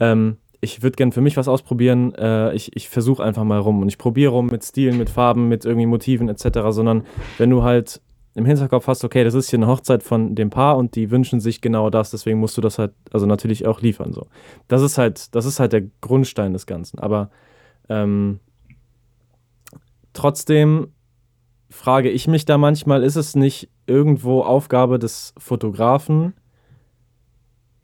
ähm, 0.00 0.38
ich 0.60 0.82
würde 0.82 0.96
gerne 0.96 1.12
für 1.12 1.20
mich 1.20 1.36
was 1.36 1.46
ausprobieren, 1.46 2.14
äh, 2.14 2.52
ich, 2.52 2.74
ich 2.74 2.88
versuche 2.88 3.22
einfach 3.22 3.44
mal 3.44 3.60
rum 3.60 3.80
und 3.80 3.88
ich 3.88 3.96
probiere 3.96 4.32
rum 4.32 4.46
mit 4.46 4.64
Stilen, 4.64 4.98
mit 4.98 5.08
Farben, 5.08 5.48
mit 5.48 5.64
irgendwie 5.64 5.86
Motiven 5.86 6.28
etc., 6.28 6.48
sondern 6.70 7.04
wenn 7.38 7.50
du 7.50 7.62
halt 7.62 8.00
im 8.34 8.44
Hinterkopf 8.44 8.88
hast, 8.88 9.04
okay, 9.04 9.22
das 9.22 9.34
ist 9.34 9.50
hier 9.50 9.58
eine 9.58 9.68
Hochzeit 9.68 10.02
von 10.02 10.34
dem 10.34 10.50
Paar 10.50 10.76
und 10.76 10.96
die 10.96 11.10
wünschen 11.10 11.40
sich 11.40 11.60
genau 11.60 11.88
das, 11.88 12.10
deswegen 12.10 12.40
musst 12.40 12.56
du 12.56 12.60
das 12.60 12.78
halt, 12.78 12.92
also 13.12 13.26
natürlich 13.26 13.66
auch 13.66 13.80
liefern. 13.80 14.12
So. 14.12 14.26
Das 14.66 14.82
ist 14.82 14.98
halt, 14.98 15.34
das 15.34 15.44
ist 15.44 15.60
halt 15.60 15.72
der 15.72 15.82
Grundstein 16.00 16.52
des 16.52 16.66
Ganzen. 16.66 16.98
Aber 16.98 17.30
ähm, 17.88 18.40
trotzdem 20.12 20.88
frage 21.70 22.10
ich 22.10 22.26
mich 22.26 22.44
da 22.44 22.58
manchmal, 22.58 23.04
ist 23.04 23.16
es 23.16 23.36
nicht 23.36 23.68
irgendwo 23.86 24.42
Aufgabe 24.42 24.98
des 24.98 25.32
Fotografen? 25.38 26.34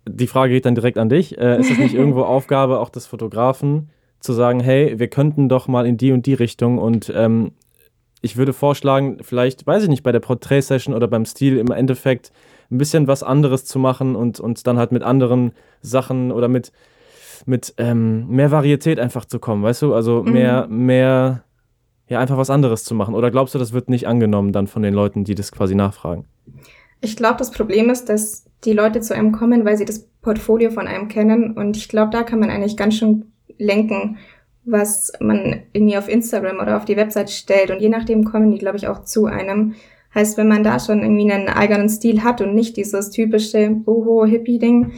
Die 0.09 0.27
Frage 0.27 0.55
geht 0.55 0.67
dann 0.67 0.75
direkt 0.75 0.99
an 0.99 1.09
dich. 1.09 1.39
Äh, 1.39 1.61
ist 1.61 1.71
es 1.71 1.79
nicht 1.79 1.95
irgendwo 1.95 2.23
Aufgabe 2.23 2.81
auch 2.81 2.91
des 2.91 3.07
Fotografen, 3.07 3.91
zu 4.19 4.33
sagen, 4.33 4.61
hey, 4.61 4.99
wir 4.99 5.09
könnten 5.09 5.49
doch 5.49 5.69
mal 5.69 5.87
in 5.87 5.97
die 5.97 6.13
und 6.13 6.27
die 6.27 6.35
Richtung 6.35 6.79
und 6.79 7.13
ähm, 7.15 7.53
ich 8.21 8.37
würde 8.37 8.53
vorschlagen, 8.53 9.19
vielleicht, 9.23 9.67
weiß 9.67 9.85
ich 9.85 9.89
nicht, 9.89 10.03
bei 10.03 10.13
der 10.13 10.21
Portrait-Session 10.21 10.95
oder 10.95 11.09
beim 11.09 11.25
Stil 11.25 11.59
im 11.59 11.71
Endeffekt 11.71 12.33
ein 12.71 12.79
bisschen 12.79 13.07
was 13.07 13.23
anderes 13.23 13.65
zu 13.65 13.79
machen 13.79 14.15
und, 14.15 14.39
und 14.41 14.67
dann 14.67 14.79
halt 14.79 14.93
mit 14.93 15.03
anderen 15.03 15.53
Sachen 15.81 16.31
oder 16.31 16.49
mit, 16.49 16.73
mit 17.47 17.75
ähm, 17.79 18.29
mehr 18.29 18.51
Varietät 18.51 19.01
einfach 19.01 19.25
zu 19.25 19.39
kommen, 19.39 19.63
weißt 19.63 19.83
du? 19.83 19.95
Also 19.95 20.23
mhm. 20.23 20.33
mehr, 20.33 20.67
mehr, 20.69 21.45
ja, 22.09 22.21
einfach 22.21 22.37
was 22.37 22.51
anderes 22.51 22.85
zu 22.85 22.95
machen. 22.95 23.15
Oder 23.15 23.31
glaubst 23.31 23.55
du, 23.55 23.59
das 23.59 23.73
wird 23.73 23.89
nicht 23.89 24.07
angenommen 24.07 24.53
dann 24.53 24.67
von 24.67 24.83
den 24.83 24.95
Leuten, 24.95 25.25
die 25.25 25.35
das 25.35 25.51
quasi 25.51 25.75
nachfragen? 25.75 26.27
Ich 27.01 27.17
glaube, 27.17 27.39
das 27.39 27.51
Problem 27.51 27.89
ist, 27.89 28.09
dass 28.09 28.45
die 28.65 28.75
Leute 28.75 29.01
zu 29.01 29.15
einem 29.15 29.33
kommen, 29.33 29.65
weil 29.65 29.79
sie 29.79 29.87
das 29.87 30.07
Portfolio 30.21 30.71
von 30.71 30.87
einem 30.87 31.09
kennen. 31.09 31.57
Und 31.57 31.77
ich 31.77 31.89
glaube, 31.89 32.11
da 32.11 32.23
kann 32.23 32.41
man 32.41 32.51
eigentlich 32.51 32.77
ganz 32.77 32.97
schön 32.97 33.33
lenken 33.59 34.19
was 34.65 35.13
man 35.21 35.63
irgendwie 35.73 35.97
auf 35.97 36.09
Instagram 36.09 36.59
oder 36.59 36.77
auf 36.77 36.85
die 36.85 36.97
Website 36.97 37.31
stellt. 37.31 37.71
Und 37.71 37.81
je 37.81 37.89
nachdem 37.89 38.25
kommen 38.25 38.51
die, 38.51 38.59
glaube 38.59 38.77
ich, 38.77 38.89
auch 38.89 39.05
zu 39.05 39.27
einem. 39.27 39.75
Heißt, 40.15 40.37
wenn 40.37 40.49
man 40.49 40.65
da 40.65 40.81
schon 40.81 41.03
irgendwie 41.03 41.31
einen 41.31 41.49
eigenen 41.49 41.89
Stil 41.89 42.25
hat 42.25 42.41
und 42.41 42.55
nicht 42.55 42.77
dieses 42.77 43.11
typische 43.11 43.71
Boho-Hippie-Ding, 43.71 44.93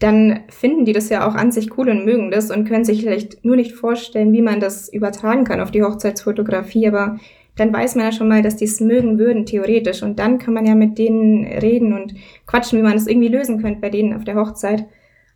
dann 0.00 0.40
finden 0.48 0.84
die 0.84 0.92
das 0.92 1.08
ja 1.08 1.28
auch 1.28 1.34
an 1.34 1.52
sich 1.52 1.76
cool 1.78 1.88
und 1.88 2.04
mögen 2.04 2.30
das 2.30 2.50
und 2.50 2.66
können 2.66 2.84
sich 2.84 3.02
vielleicht 3.02 3.44
nur 3.44 3.56
nicht 3.56 3.72
vorstellen, 3.72 4.32
wie 4.32 4.42
man 4.42 4.60
das 4.60 4.92
übertragen 4.92 5.44
kann 5.44 5.60
auf 5.60 5.70
die 5.70 5.82
Hochzeitsfotografie. 5.82 6.88
Aber 6.88 7.18
dann 7.56 7.72
weiß 7.72 7.94
man 7.94 8.06
ja 8.06 8.12
schon 8.12 8.28
mal, 8.28 8.42
dass 8.42 8.56
die 8.56 8.64
es 8.64 8.80
mögen 8.80 9.18
würden, 9.18 9.44
theoretisch. 9.44 10.02
Und 10.02 10.18
dann 10.18 10.38
kann 10.38 10.54
man 10.54 10.66
ja 10.66 10.74
mit 10.74 10.98
denen 10.98 11.46
reden 11.46 11.92
und 11.92 12.14
quatschen, 12.46 12.78
wie 12.78 12.82
man 12.82 12.94
das 12.94 13.06
irgendwie 13.06 13.28
lösen 13.28 13.60
könnte 13.60 13.80
bei 13.80 13.90
denen 13.90 14.14
auf 14.14 14.24
der 14.24 14.36
Hochzeit. 14.36 14.86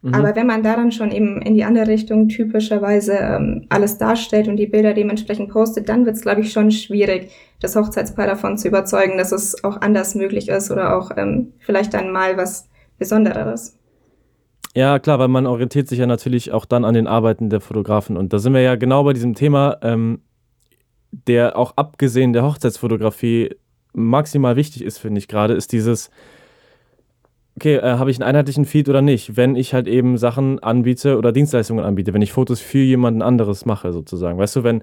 Mhm. 0.04 0.14
Aber 0.14 0.36
wenn 0.36 0.46
man 0.46 0.62
da 0.62 0.76
dann 0.76 0.92
schon 0.92 1.10
eben 1.10 1.40
in 1.40 1.54
die 1.54 1.64
andere 1.64 1.88
Richtung 1.88 2.28
typischerweise 2.28 3.14
ähm, 3.14 3.64
alles 3.70 3.96
darstellt 3.96 4.48
und 4.48 4.58
die 4.58 4.66
Bilder 4.66 4.92
dementsprechend 4.92 5.48
postet, 5.48 5.88
dann 5.88 6.04
wird 6.04 6.16
es, 6.16 6.22
glaube 6.22 6.42
ich, 6.42 6.52
schon 6.52 6.70
schwierig, 6.70 7.30
das 7.60 7.74
Hochzeitspaar 7.74 8.26
davon 8.26 8.58
zu 8.58 8.68
überzeugen, 8.68 9.16
dass 9.16 9.32
es 9.32 9.64
auch 9.64 9.80
anders 9.80 10.14
möglich 10.14 10.50
ist 10.50 10.70
oder 10.70 10.98
auch 10.98 11.10
ähm, 11.16 11.54
vielleicht 11.58 11.94
dann 11.94 12.12
mal 12.12 12.36
was 12.36 12.68
Besondereres. 12.98 13.78
Ja, 14.74 14.98
klar, 14.98 15.18
weil 15.18 15.28
man 15.28 15.46
orientiert 15.46 15.88
sich 15.88 16.00
ja 16.00 16.06
natürlich 16.06 16.52
auch 16.52 16.66
dann 16.66 16.84
an 16.84 16.92
den 16.92 17.06
Arbeiten 17.06 17.48
der 17.48 17.62
Fotografen. 17.62 18.18
Und 18.18 18.34
da 18.34 18.38
sind 18.38 18.52
wir 18.52 18.60
ja 18.60 18.74
genau 18.74 19.04
bei 19.04 19.14
diesem 19.14 19.34
Thema, 19.34 19.78
ähm, 19.80 20.20
der 21.12 21.56
auch 21.56 21.72
abgesehen 21.76 22.34
der 22.34 22.42
Hochzeitsfotografie 22.42 23.56
maximal 23.94 24.56
wichtig 24.56 24.84
ist, 24.84 24.98
finde 24.98 25.20
ich 25.20 25.28
gerade, 25.28 25.54
ist 25.54 25.72
dieses, 25.72 26.10
okay, 27.56 27.76
äh, 27.76 27.98
habe 27.98 28.10
ich 28.10 28.20
einen 28.20 28.28
einheitlichen 28.28 28.64
Feed 28.64 28.88
oder 28.88 29.02
nicht, 29.02 29.36
wenn 29.36 29.56
ich 29.56 29.74
halt 29.74 29.86
eben 29.86 30.16
Sachen 30.16 30.58
anbiete 30.60 31.18
oder 31.18 31.32
Dienstleistungen 31.32 31.84
anbiete, 31.84 32.14
wenn 32.14 32.22
ich 32.22 32.32
Fotos 32.32 32.60
für 32.60 32.78
jemanden 32.78 33.22
anderes 33.22 33.64
mache, 33.64 33.92
sozusagen. 33.92 34.38
Weißt 34.38 34.56
du, 34.56 34.64
wenn 34.64 34.82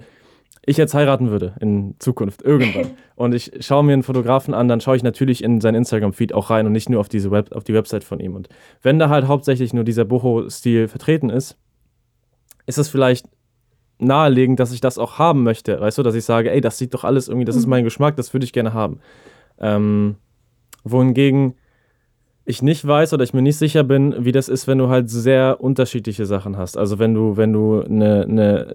ich 0.64 0.78
jetzt 0.78 0.94
heiraten 0.94 1.32
würde 1.32 1.56
in 1.60 1.96
Zukunft, 2.00 2.44
irgendwann, 2.44 2.92
und 3.16 3.34
ich 3.34 3.52
schaue 3.62 3.84
mir 3.84 3.94
einen 3.94 4.04
Fotografen 4.04 4.54
an, 4.54 4.68
dann 4.68 4.80
schaue 4.80 4.96
ich 4.96 5.04
natürlich 5.04 5.44
in 5.44 5.60
seinen 5.60 5.76
Instagram-Feed 5.76 6.34
auch 6.34 6.50
rein 6.50 6.66
und 6.66 6.72
nicht 6.72 6.90
nur 6.90 7.00
auf 7.00 7.10
diese 7.10 7.32
Web, 7.32 7.52
auf 7.52 7.64
die 7.64 7.74
Website 7.74 8.04
von 8.04 8.20
ihm. 8.20 8.36
Und 8.36 8.48
wenn 8.82 9.00
da 9.00 9.10
halt 9.10 9.28
hauptsächlich 9.28 9.74
nur 9.74 9.84
dieser 9.84 10.06
Boho-Stil 10.06 10.88
vertreten 10.88 11.30
ist, 11.30 11.58
ist 12.68 12.78
es 12.78 12.90
vielleicht 12.90 13.28
naheliegend, 13.98 14.60
dass 14.60 14.72
ich 14.72 14.82
das 14.82 14.98
auch 14.98 15.20
haben 15.20 15.44
möchte. 15.44 15.80
Weißt 15.80 15.98
du, 15.98 16.04
dass 16.04 16.16
ich 16.16 16.26
sage, 16.26 16.52
ey, 16.52 16.62
das 16.62 16.78
sieht 16.78 16.94
doch 16.94 17.04
alles 17.04 17.28
irgendwie, 17.28 17.46
das 17.46 17.56
ist 17.56 17.66
mhm. 17.66 17.72
mein 17.72 17.84
Geschmack, 17.84 18.16
das 18.16 18.34
würde 18.34 18.46
ich 18.46 18.54
gerne 18.54 18.74
haben. 18.74 19.00
Ähm, 19.60 20.16
wohingegen 20.84 21.56
ich 22.52 22.62
nicht 22.62 22.86
weiß 22.86 23.14
oder 23.14 23.24
ich 23.24 23.34
mir 23.34 23.42
nicht 23.42 23.58
sicher 23.58 23.84
bin, 23.84 24.14
wie 24.24 24.32
das 24.32 24.50
ist, 24.50 24.68
wenn 24.68 24.78
du 24.78 24.90
halt 24.90 25.10
sehr 25.10 25.58
unterschiedliche 25.60 26.26
Sachen 26.26 26.58
hast. 26.58 26.78
Also 26.78 27.00
wenn 27.00 27.14
du, 27.14 27.38
wenn 27.38 27.52
du 27.52 27.82
eine, 27.82 28.24
eine 28.24 28.74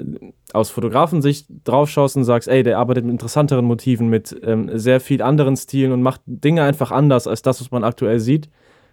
aus 0.52 0.70
Fotografensicht 0.70 1.46
draufschaust 1.64 2.16
und 2.16 2.24
sagst, 2.24 2.48
ey, 2.48 2.62
der 2.62 2.78
arbeitet 2.78 3.04
mit 3.04 3.12
interessanteren 3.12 3.64
Motiven, 3.64 4.08
mit 4.08 4.34
ähm, 4.42 4.70
sehr 4.74 5.00
viel 5.00 5.22
anderen 5.22 5.56
Stilen 5.56 5.92
und 5.92 6.02
macht 6.02 6.22
Dinge 6.26 6.62
einfach 6.62 6.90
anders 6.90 7.26
als 7.26 7.42
das, 7.42 7.60
was 7.60 7.70
man 7.70 7.84
aktuell 7.84 8.18
sieht, 8.18 8.48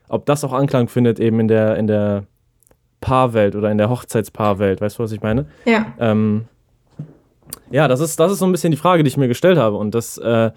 ob 0.10 0.26
das 0.26 0.44
auch 0.44 0.54
Anklang 0.54 0.88
findet 0.88 1.20
eben 1.20 1.40
in 1.40 1.48
der, 1.48 1.78
in 1.78 1.88
der 1.88 2.26
Paarwelt 3.02 3.56
oder 3.56 3.72
in 3.72 3.78
der 3.78 3.90
Hochzeitspaarwelt, 3.90 4.82
weißt 4.82 5.00
du, 5.00 5.04
was 5.04 5.12
ich 5.12 5.22
meine? 5.22 5.46
Ja. 5.66 5.94
Ähm, 6.00 6.46
ja, 7.72 7.88
das 7.88 8.00
ist, 8.00 8.20
das 8.20 8.32
ist 8.32 8.40
so 8.40 8.46
ein 8.46 8.52
bisschen 8.52 8.72
die 8.72 8.78
Frage, 8.78 9.04
die 9.04 9.08
ich 9.08 9.18
mir 9.18 9.28
gestellt 9.28 9.58
habe. 9.58 9.78
Und 9.78 9.96
das 9.96 10.18
äh, 10.18 10.52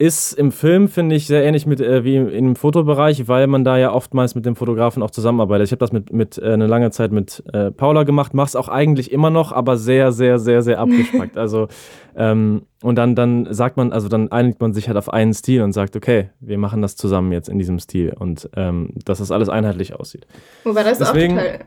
ist 0.00 0.32
im 0.32 0.50
Film, 0.50 0.88
finde 0.88 1.14
ich, 1.14 1.26
sehr 1.26 1.44
ähnlich 1.44 1.66
mit, 1.66 1.78
äh, 1.78 2.04
wie 2.04 2.16
im, 2.16 2.56
Fotobereich, 2.56 3.28
weil 3.28 3.46
man 3.46 3.64
da 3.64 3.76
ja 3.76 3.92
oftmals 3.92 4.34
mit 4.34 4.46
dem 4.46 4.56
Fotografen 4.56 5.02
auch 5.02 5.10
zusammenarbeitet. 5.10 5.66
Ich 5.66 5.72
habe 5.72 5.80
das 5.80 5.92
mit, 5.92 6.10
mit 6.10 6.38
äh, 6.38 6.54
eine 6.54 6.66
lange 6.66 6.90
Zeit 6.90 7.12
mit 7.12 7.42
äh, 7.52 7.70
Paula 7.70 8.04
gemacht, 8.04 8.32
mache 8.32 8.46
es 8.46 8.56
auch 8.56 8.68
eigentlich 8.68 9.12
immer 9.12 9.28
noch, 9.28 9.52
aber 9.52 9.76
sehr, 9.76 10.10
sehr, 10.10 10.38
sehr, 10.38 10.62
sehr 10.62 10.78
abgespackt. 10.78 11.36
also, 11.36 11.68
ähm, 12.16 12.62
und 12.82 12.96
dann, 12.96 13.14
dann 13.14 13.52
sagt 13.52 13.76
man, 13.76 13.92
also 13.92 14.08
dann 14.08 14.32
einigt 14.32 14.58
man 14.62 14.72
sich 14.72 14.88
halt 14.88 14.96
auf 14.96 15.12
einen 15.12 15.34
Stil 15.34 15.60
und 15.60 15.74
sagt, 15.74 15.94
okay, 15.94 16.30
wir 16.40 16.56
machen 16.56 16.80
das 16.80 16.96
zusammen 16.96 17.30
jetzt 17.32 17.50
in 17.50 17.58
diesem 17.58 17.78
Stil 17.78 18.14
und 18.18 18.48
ähm, 18.56 18.94
dass 19.04 19.18
das 19.18 19.30
alles 19.30 19.50
einheitlich 19.50 19.94
aussieht. 19.94 20.26
Wobei 20.64 20.82
das 20.82 20.96
Deswegen, 20.96 21.38
auch 21.38 21.42
total. 21.42 21.58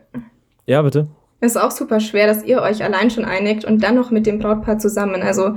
Ja, 0.66 0.82
bitte. 0.82 1.06
Es 1.38 1.52
ist 1.52 1.56
auch 1.56 1.70
super 1.70 2.00
schwer, 2.00 2.26
dass 2.26 2.42
ihr 2.42 2.62
euch 2.62 2.82
allein 2.82 3.10
schon 3.10 3.24
einigt 3.24 3.64
und 3.64 3.84
dann 3.84 3.94
noch 3.94 4.10
mit 4.10 4.26
dem 4.26 4.40
Brautpaar 4.40 4.78
zusammen. 4.78 5.22
Also 5.22 5.56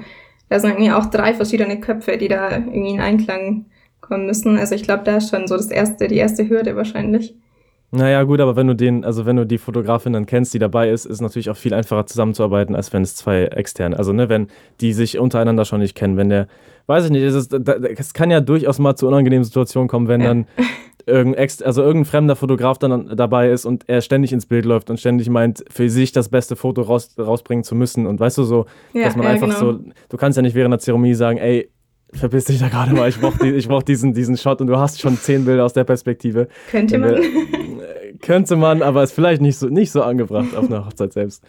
da 0.49 0.59
sind 0.59 0.71
irgendwie 0.71 0.91
auch 0.91 1.07
drei 1.07 1.33
verschiedene 1.33 1.79
Köpfe, 1.79 2.17
die 2.17 2.27
da 2.27 2.51
irgendwie 2.51 2.91
in 2.95 3.01
Einklang 3.01 3.65
kommen 4.01 4.25
müssen. 4.25 4.57
Also 4.57 4.75
ich 4.75 4.83
glaube, 4.83 5.03
da 5.03 5.17
ist 5.17 5.29
schon 5.29 5.47
so 5.47 5.57
das 5.57 5.71
erste, 5.71 6.07
die 6.07 6.17
erste 6.17 6.47
Hürde 6.47 6.75
wahrscheinlich. 6.75 7.35
Naja, 7.91 8.23
gut, 8.23 8.41
aber 8.41 8.57
wenn 8.57 8.67
du 8.67 8.75
den, 8.75 9.05
also 9.05 9.25
wenn 9.25 9.37
du 9.37 9.45
die 9.45 9.57
Fotografin 9.57 10.11
dann 10.11 10.25
kennst, 10.25 10.53
die 10.53 10.59
dabei 10.59 10.89
ist, 10.89 11.05
ist 11.05 11.15
es 11.15 11.21
natürlich 11.21 11.49
auch 11.49 11.55
viel 11.55 11.73
einfacher 11.73 12.05
zusammenzuarbeiten, 12.05 12.75
als 12.75 12.91
wenn 12.91 13.01
es 13.01 13.15
zwei 13.15 13.45
externe, 13.45 13.97
also 13.97 14.11
ne, 14.11 14.27
wenn 14.27 14.47
die 14.81 14.91
sich 14.91 15.17
untereinander 15.17 15.63
schon 15.63 15.79
nicht 15.79 15.95
kennen, 15.95 16.17
wenn 16.17 16.27
der, 16.27 16.47
weiß 16.87 17.05
ich 17.05 17.11
nicht, 17.11 17.23
es, 17.23 17.33
ist, 17.33 17.53
es 17.53 18.13
kann 18.13 18.29
ja 18.29 18.41
durchaus 18.41 18.77
mal 18.79 18.95
zu 18.97 19.07
unangenehmen 19.07 19.45
Situationen 19.45 19.87
kommen, 19.87 20.09
wenn 20.09 20.19
dann 20.19 20.47
irgendein, 21.05 21.47
also 21.63 21.81
irgendein 21.81 22.05
fremder 22.05 22.35
Fotograf 22.35 22.77
dann 22.77 23.15
dabei 23.15 23.49
ist 23.51 23.65
und 23.65 23.87
er 23.87 24.01
ständig 24.01 24.33
ins 24.33 24.45
Bild 24.45 24.65
läuft 24.65 24.89
und 24.89 24.99
ständig 24.99 25.29
meint, 25.29 25.63
für 25.69 25.89
sich 25.89 26.11
das 26.11 26.27
beste 26.27 26.57
Foto 26.57 26.81
raus, 26.81 27.15
rausbringen 27.17 27.63
zu 27.63 27.73
müssen. 27.73 28.05
Und 28.05 28.19
weißt 28.19 28.37
du 28.37 28.43
so, 28.43 28.65
ja, 28.93 29.05
dass 29.05 29.15
man 29.15 29.25
ja, 29.25 29.31
einfach 29.31 29.47
genau. 29.47 29.59
so, 29.59 29.79
du 30.09 30.17
kannst 30.17 30.35
ja 30.35 30.41
nicht 30.41 30.55
während 30.55 30.73
der 30.73 30.79
Zeremonie 30.79 31.13
sagen, 31.13 31.37
ey, 31.37 31.71
verpiss 32.13 32.45
dich 32.45 32.59
da 32.59 32.69
gerade 32.69 32.93
mal, 32.93 33.09
ich 33.09 33.19
brauch, 33.19 33.37
die, 33.37 33.49
ich 33.49 33.67
brauch 33.67 33.83
diesen, 33.83 34.13
diesen 34.13 34.37
Shot 34.37 34.61
und 34.61 34.67
du 34.67 34.77
hast 34.77 35.01
schon 35.01 35.17
zehn 35.17 35.45
Bilder 35.45 35.65
aus 35.65 35.73
der 35.73 35.83
Perspektive. 35.83 36.47
Könnte 36.71 36.97
man. 36.97 37.15
könnte 38.21 38.55
man, 38.55 38.81
aber 38.81 39.03
ist 39.03 39.11
vielleicht 39.11 39.41
nicht 39.41 39.57
so, 39.57 39.67
nicht 39.67 39.91
so 39.91 40.01
angebracht 40.01 40.55
auf 40.55 40.65
einer 40.65 40.85
Hochzeit 40.85 41.13
selbst. 41.13 41.43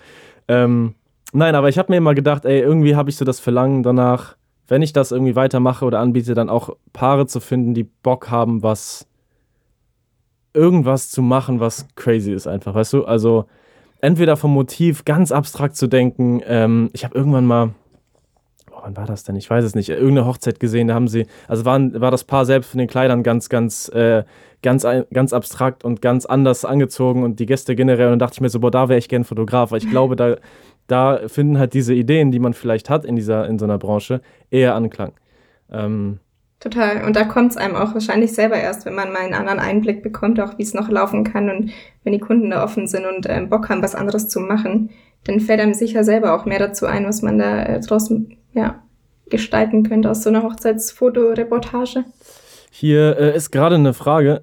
Ähm, 0.48 0.94
nein, 1.32 1.54
aber 1.54 1.68
ich 1.68 1.78
habe 1.78 1.92
mir 1.92 1.98
immer 1.98 2.14
gedacht, 2.14 2.44
ey, 2.44 2.60
irgendwie 2.60 2.96
habe 2.96 3.10
ich 3.10 3.16
so 3.16 3.24
das 3.24 3.40
Verlangen 3.40 3.82
danach, 3.82 4.36
wenn 4.66 4.82
ich 4.82 4.92
das 4.92 5.12
irgendwie 5.12 5.36
weitermache 5.36 5.84
oder 5.84 6.00
anbiete, 6.00 6.34
dann 6.34 6.50
auch 6.50 6.76
Paare 6.92 7.26
zu 7.26 7.40
finden, 7.40 7.74
die 7.74 7.84
Bock 7.84 8.30
haben, 8.30 8.62
was 8.62 9.06
irgendwas 10.52 11.10
zu 11.10 11.22
machen, 11.22 11.60
was 11.60 11.86
crazy 11.94 12.32
ist 12.32 12.46
einfach, 12.46 12.74
weißt 12.74 12.92
du? 12.94 13.04
Also 13.04 13.46
entweder 14.00 14.36
vom 14.36 14.52
Motiv 14.52 15.04
ganz 15.04 15.32
abstrakt 15.32 15.76
zu 15.76 15.86
denken. 15.86 16.42
Ähm, 16.46 16.90
ich 16.92 17.04
habe 17.04 17.16
irgendwann 17.16 17.46
mal, 17.46 17.70
wann 18.82 18.96
war 18.96 19.06
das 19.06 19.24
denn? 19.24 19.36
Ich 19.36 19.48
weiß 19.48 19.64
es 19.64 19.74
nicht. 19.74 19.88
Irgendeine 19.88 20.26
Hochzeit 20.26 20.60
gesehen, 20.60 20.88
da 20.88 20.94
haben 20.94 21.08
sie, 21.08 21.26
also 21.46 21.64
waren, 21.64 22.00
war 22.00 22.10
das 22.10 22.24
Paar 22.24 22.44
selbst 22.44 22.70
von 22.70 22.78
den 22.78 22.88
Kleidern 22.88 23.22
ganz, 23.22 23.48
ganz, 23.48 23.88
äh, 23.90 24.24
ganz, 24.62 24.86
ganz 25.12 25.32
abstrakt 25.32 25.84
und 25.84 26.02
ganz 26.02 26.26
anders 26.26 26.64
angezogen 26.64 27.22
und 27.22 27.40
die 27.40 27.46
Gäste 27.46 27.76
generell. 27.76 28.06
Und 28.06 28.12
dann 28.12 28.18
dachte 28.18 28.34
ich 28.34 28.40
mir 28.40 28.48
so, 28.48 28.60
boah, 28.60 28.70
da 28.70 28.88
wäre 28.88 28.98
ich 28.98 29.08
gern 29.08 29.24
Fotograf, 29.24 29.70
weil 29.70 29.78
ich 29.78 29.90
glaube, 29.90 30.16
da, 30.16 30.36
da 30.86 31.20
finden 31.28 31.58
halt 31.58 31.74
diese 31.74 31.94
Ideen, 31.94 32.30
die 32.30 32.38
man 32.38 32.54
vielleicht 32.54 32.90
hat 32.90 33.04
in 33.04 33.16
dieser, 33.16 33.46
in 33.46 33.58
so 33.58 33.64
einer 33.64 33.78
Branche, 33.78 34.20
eher 34.50 34.74
Anklang. 34.74 35.12
Ähm, 35.70 36.18
Total. 36.60 37.04
Und 37.04 37.14
da 37.14 37.24
kommt 37.24 37.52
es 37.52 37.56
einem 37.56 37.76
auch 37.76 37.94
wahrscheinlich 37.94 38.32
selber 38.32 38.56
erst, 38.56 38.84
wenn 38.84 38.94
man 38.94 39.12
mal 39.12 39.20
einen 39.20 39.34
anderen 39.34 39.60
Einblick 39.60 40.02
bekommt, 40.02 40.40
auch 40.40 40.58
wie 40.58 40.64
es 40.64 40.74
noch 40.74 40.88
laufen 40.88 41.22
kann 41.22 41.50
und 41.50 41.70
wenn 42.02 42.12
die 42.12 42.18
Kunden 42.18 42.50
da 42.50 42.64
offen 42.64 42.88
sind 42.88 43.06
und 43.06 43.26
ähm, 43.28 43.48
Bock 43.48 43.68
haben, 43.68 43.82
was 43.82 43.94
anderes 43.94 44.28
zu 44.28 44.40
machen, 44.40 44.90
dann 45.24 45.38
fällt 45.38 45.60
einem 45.60 45.74
sicher 45.74 46.02
selber 46.02 46.34
auch 46.34 46.46
mehr 46.46 46.58
dazu 46.58 46.86
ein, 46.86 47.06
was 47.06 47.22
man 47.22 47.38
da 47.38 47.62
äh, 47.62 47.80
draußen 47.80 48.37
ja, 48.58 48.82
gestalten 49.30 49.84
könnte 49.84 50.10
aus 50.10 50.22
so 50.22 50.30
einer 50.30 50.42
Hochzeitsfotoreportage. 50.42 52.04
Hier 52.70 53.16
äh, 53.18 53.36
ist 53.36 53.50
gerade 53.50 53.76
eine 53.76 53.94
Frage. 53.94 54.42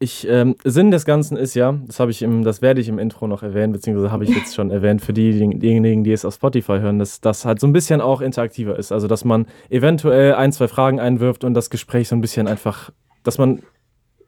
Ich, 0.00 0.28
ähm, 0.28 0.54
Sinn 0.62 0.92
des 0.92 1.04
Ganzen 1.04 1.36
ist 1.36 1.54
ja, 1.54 1.76
das 1.86 1.98
habe 1.98 2.12
ich 2.12 2.22
im, 2.22 2.44
das 2.44 2.62
werde 2.62 2.80
ich 2.80 2.88
im 2.88 3.00
Intro 3.00 3.26
noch 3.26 3.42
erwähnen, 3.42 3.72
beziehungsweise 3.72 4.12
habe 4.12 4.22
ich 4.22 4.30
jetzt 4.30 4.54
schon 4.54 4.70
erwähnt 4.70 5.02
für 5.02 5.12
die, 5.12 5.58
diejenigen, 5.58 6.04
die 6.04 6.12
es 6.12 6.24
auf 6.24 6.34
Spotify 6.34 6.78
hören, 6.78 7.00
dass 7.00 7.20
das 7.20 7.44
halt 7.44 7.58
so 7.58 7.66
ein 7.66 7.72
bisschen 7.72 8.00
auch 8.00 8.20
interaktiver 8.20 8.78
ist. 8.78 8.92
Also 8.92 9.08
dass 9.08 9.24
man 9.24 9.46
eventuell 9.70 10.34
ein, 10.34 10.52
zwei 10.52 10.68
Fragen 10.68 11.00
einwirft 11.00 11.42
und 11.42 11.54
das 11.54 11.68
Gespräch 11.68 12.08
so 12.08 12.14
ein 12.14 12.20
bisschen 12.20 12.46
einfach, 12.46 12.90
dass 13.24 13.38
man 13.38 13.60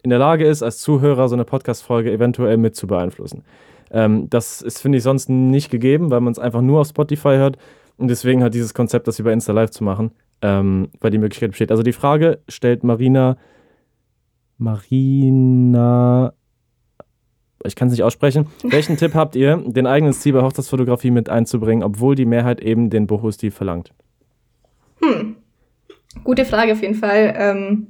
in 0.02 0.10
der 0.10 0.18
Lage 0.18 0.44
ist, 0.44 0.62
als 0.64 0.78
Zuhörer 0.78 1.28
so 1.28 1.36
eine 1.36 1.44
Podcast-Folge 1.44 2.10
eventuell 2.10 2.56
mit 2.56 2.74
zu 2.74 2.88
beeinflussen. 2.88 3.44
Ähm, 3.92 4.28
das 4.28 4.62
ist, 4.62 4.80
finde 4.80 4.98
ich, 4.98 5.04
sonst 5.04 5.28
nicht 5.28 5.70
gegeben, 5.70 6.10
weil 6.10 6.20
man 6.20 6.32
es 6.32 6.38
einfach 6.38 6.62
nur 6.62 6.80
auf 6.80 6.88
Spotify 6.88 7.36
hört. 7.36 7.58
Und 8.00 8.08
deswegen 8.08 8.42
hat 8.42 8.54
dieses 8.54 8.72
Konzept, 8.72 9.06
das 9.08 9.18
über 9.18 9.30
Insta 9.30 9.52
Live 9.52 9.70
zu 9.70 9.84
machen, 9.84 10.10
ähm, 10.40 10.88
weil 11.00 11.10
die 11.10 11.18
Möglichkeit 11.18 11.50
besteht. 11.50 11.70
Also 11.70 11.82
die 11.82 11.92
Frage 11.92 12.40
stellt 12.48 12.82
Marina 12.82 13.36
Marina. 14.56 16.32
Ich 17.62 17.76
kann 17.76 17.88
es 17.88 17.92
nicht 17.92 18.02
aussprechen. 18.02 18.46
Welchen 18.62 18.96
Tipp 18.96 19.14
habt 19.14 19.36
ihr, 19.36 19.58
den 19.66 19.86
eigenen 19.86 20.14
Stil 20.14 20.32
bei 20.32 20.40
Hochzeitsfotografie 20.40 21.10
mit 21.10 21.28
einzubringen, 21.28 21.82
obwohl 21.82 22.14
die 22.14 22.24
Mehrheit 22.24 22.60
eben 22.60 22.88
den 22.88 23.06
Boho-Stil 23.06 23.50
verlangt? 23.50 23.92
Hm. 25.02 25.36
Gute 26.24 26.46
Frage 26.46 26.72
auf 26.72 26.80
jeden 26.80 26.94
Fall. 26.94 27.34
Ähm, 27.36 27.88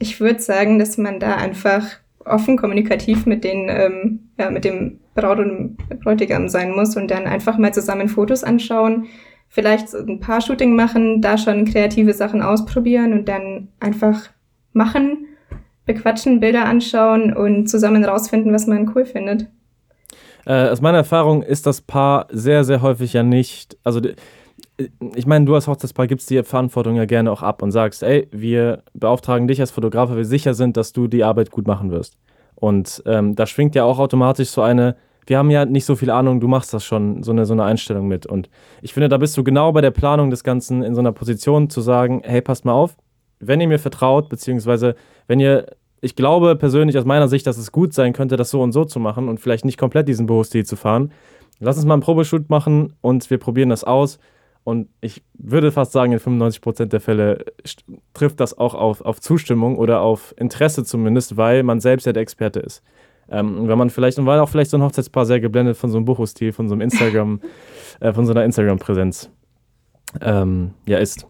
ich 0.00 0.20
würde 0.20 0.40
sagen, 0.40 0.80
dass 0.80 0.98
man 0.98 1.20
da 1.20 1.36
einfach 1.36 1.84
offen 2.24 2.56
kommunikativ 2.56 3.26
mit 3.26 3.44
den, 3.44 3.68
ähm, 3.68 4.20
ja, 4.38 4.50
mit 4.50 4.64
dem 4.64 4.98
Braut 5.14 5.38
und 5.38 5.76
Bräutigam 6.02 6.48
sein 6.48 6.72
muss 6.72 6.96
und 6.96 7.12
dann 7.12 7.26
einfach 7.26 7.58
mal 7.58 7.72
zusammen 7.72 8.08
Fotos 8.08 8.42
anschauen, 8.42 9.06
vielleicht 9.48 9.94
ein 9.94 10.20
paar 10.20 10.40
Shooting 10.40 10.76
machen, 10.76 11.20
da 11.22 11.38
schon 11.38 11.64
kreative 11.64 12.12
Sachen 12.12 12.42
ausprobieren 12.42 13.12
und 13.12 13.28
dann 13.28 13.68
einfach 13.80 14.30
machen 14.72 15.26
bequatschen, 15.86 16.40
Bilder 16.40 16.66
anschauen 16.66 17.32
und 17.32 17.68
zusammen 17.68 18.04
rausfinden, 18.04 18.52
was 18.52 18.66
man 18.66 18.92
cool 18.94 19.06
findet. 19.06 19.46
Äh, 20.44 20.68
aus 20.68 20.80
meiner 20.80 20.98
Erfahrung 20.98 21.42
ist 21.42 21.66
das 21.66 21.80
Paar 21.80 22.26
sehr, 22.30 22.64
sehr 22.64 22.82
häufig 22.82 23.12
ja 23.12 23.22
nicht, 23.22 23.78
also 23.84 24.00
ich 25.14 25.26
meine, 25.26 25.46
du 25.46 25.54
als 25.54 25.68
Hochzeitspaar 25.68 26.06
gibst 26.06 26.28
die 26.28 26.42
Verantwortung 26.42 26.96
ja 26.96 27.06
gerne 27.06 27.32
auch 27.32 27.42
ab 27.42 27.62
und 27.62 27.70
sagst, 27.72 28.02
ey, 28.02 28.28
wir 28.30 28.82
beauftragen 28.92 29.48
dich 29.48 29.60
als 29.60 29.70
Fotograf, 29.70 30.10
weil 30.10 30.18
wir 30.18 30.24
sicher 30.24 30.52
sind, 30.52 30.76
dass 30.76 30.92
du 30.92 31.06
die 31.08 31.24
Arbeit 31.24 31.50
gut 31.50 31.66
machen 31.66 31.90
wirst. 31.90 32.18
Und 32.54 33.02
ähm, 33.06 33.34
da 33.34 33.46
schwingt 33.46 33.74
ja 33.74 33.84
auch 33.84 33.98
automatisch 33.98 34.48
so 34.48 34.60
eine, 34.60 34.96
wir 35.26 35.38
haben 35.38 35.50
ja 35.50 35.64
nicht 35.64 35.84
so 35.84 35.96
viel 35.96 36.10
Ahnung, 36.10 36.40
du 36.40 36.48
machst 36.48 36.72
das 36.72 36.84
schon, 36.84 37.22
so 37.22 37.32
eine, 37.32 37.46
so 37.46 37.52
eine 37.52 37.64
Einstellung 37.64 38.06
mit. 38.06 38.26
Und 38.26 38.48
ich 38.80 38.94
finde, 38.94 39.08
da 39.08 39.18
bist 39.18 39.36
du 39.36 39.44
genau 39.44 39.72
bei 39.72 39.80
der 39.80 39.90
Planung 39.90 40.30
des 40.30 40.44
Ganzen 40.44 40.82
in 40.82 40.94
so 40.94 41.00
einer 41.00 41.12
Position 41.12 41.68
zu 41.68 41.80
sagen, 41.80 42.22
hey, 42.24 42.40
passt 42.40 42.64
mal 42.64 42.72
auf, 42.72 42.96
wenn 43.40 43.60
ihr 43.60 43.68
mir 43.68 43.78
vertraut, 43.78 44.28
beziehungsweise 44.28 44.94
wenn 45.26 45.40
ihr, 45.40 45.66
ich 46.00 46.16
glaube 46.16 46.56
persönlich 46.56 46.96
aus 46.96 47.04
meiner 47.04 47.28
Sicht, 47.28 47.46
dass 47.46 47.58
es 47.58 47.72
gut 47.72 47.92
sein 47.92 48.12
könnte, 48.12 48.36
das 48.36 48.50
so 48.50 48.62
und 48.62 48.72
so 48.72 48.84
zu 48.84 49.00
machen 49.00 49.28
und 49.28 49.40
vielleicht 49.40 49.64
nicht 49.64 49.78
komplett 49.78 50.08
diesen 50.08 50.26
Büro-Stil 50.26 50.64
zu 50.64 50.76
fahren, 50.76 51.12
lass 51.58 51.76
uns 51.76 51.86
mal 51.86 51.94
einen 51.94 52.02
Probeshoot 52.02 52.48
machen 52.48 52.94
und 53.00 53.28
wir 53.28 53.38
probieren 53.38 53.68
das 53.68 53.84
aus. 53.84 54.18
Und 54.62 54.88
ich 55.00 55.22
würde 55.34 55.70
fast 55.70 55.92
sagen, 55.92 56.12
in 56.12 56.18
95% 56.18 56.86
der 56.86 57.00
Fälle 57.00 57.44
trifft 58.14 58.40
das 58.40 58.58
auch 58.58 58.74
auf, 58.74 59.00
auf 59.00 59.20
Zustimmung 59.20 59.76
oder 59.78 60.00
auf 60.00 60.34
Interesse 60.38 60.82
zumindest, 60.84 61.36
weil 61.36 61.62
man 61.62 61.78
selbst 61.78 62.04
ja 62.04 62.12
der 62.12 62.22
Experte 62.22 62.60
ist. 62.60 62.82
Ähm, 63.28 63.66
wenn 63.68 63.78
man 63.78 63.90
vielleicht, 63.90 64.18
und 64.18 64.26
weil 64.26 64.38
auch 64.38 64.48
vielleicht 64.48 64.70
so 64.70 64.76
ein 64.76 64.82
Hochzeitspaar 64.82 65.26
sehr 65.26 65.40
geblendet 65.40 65.76
von 65.76 65.90
so 65.90 65.96
einem 65.96 66.04
Bucho-Stil, 66.04 66.52
von 66.52 66.68
so 66.68 66.74
einem 66.74 66.82
Instagram, 66.82 67.40
äh, 68.00 68.12
von 68.12 68.24
so 68.24 68.32
einer 68.32 68.44
Instagram-Präsenz 68.44 69.30
ähm, 70.20 70.72
ja 70.86 70.98
ist. 70.98 71.26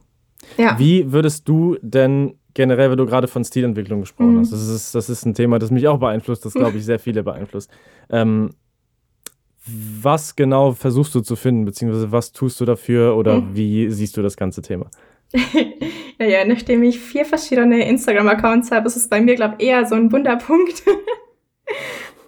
Ja. 0.59 0.79
Wie 0.79 1.11
würdest 1.13 1.49
du 1.49 1.77
denn 1.81 2.35
generell, 2.55 2.91
wenn 2.91 2.99
du 2.99 3.07
gerade 3.07 3.29
von 3.29 3.45
Stilentwicklung 3.45 4.01
gesprochen 4.01 4.35
mhm. 4.35 4.41
hast, 4.41 4.53
das 4.53 4.69
ist, 4.69 4.95
das 4.95 5.11
ist 5.11 5.25
ein 5.27 5.35
Thema, 5.35 5.59
das 5.59 5.71
mich 5.71 5.89
auch 5.89 5.99
beeinflusst, 5.99 6.45
das 6.45 6.55
glaube 6.55 6.79
ich 6.79 6.85
sehr 6.85 6.99
viele 6.99 7.23
beeinflusst. 7.23 7.71
Ähm, 8.11 8.51
was 9.67 10.37
genau 10.37 10.73
versuchst 10.73 11.15
du 11.15 11.21
zu 11.21 11.35
finden, 11.35 11.65
beziehungsweise 11.65 12.13
was 12.13 12.33
tust 12.33 12.61
du 12.61 12.65
dafür 12.65 13.17
oder 13.17 13.41
mhm. 13.41 13.57
wie 13.57 13.91
siehst 13.91 14.17
du 14.17 14.23
das 14.23 14.37
ganze 14.37 14.63
Thema? 14.63 14.91
naja, 16.19 16.45
nachdem 16.47 16.83
ich 16.85 16.99
vier 17.01 17.25
verschiedene 17.25 17.87
Instagram-Accounts 17.89 18.71
habe, 18.71 18.87
ist 18.87 18.97
es 18.97 19.09
bei 19.09 19.21
mir, 19.21 19.35
glaube 19.35 19.57
ich, 19.59 19.67
eher 19.67 19.85
so 19.87 19.95
ein 19.97 20.11
Wunderpunkt. 20.13 20.83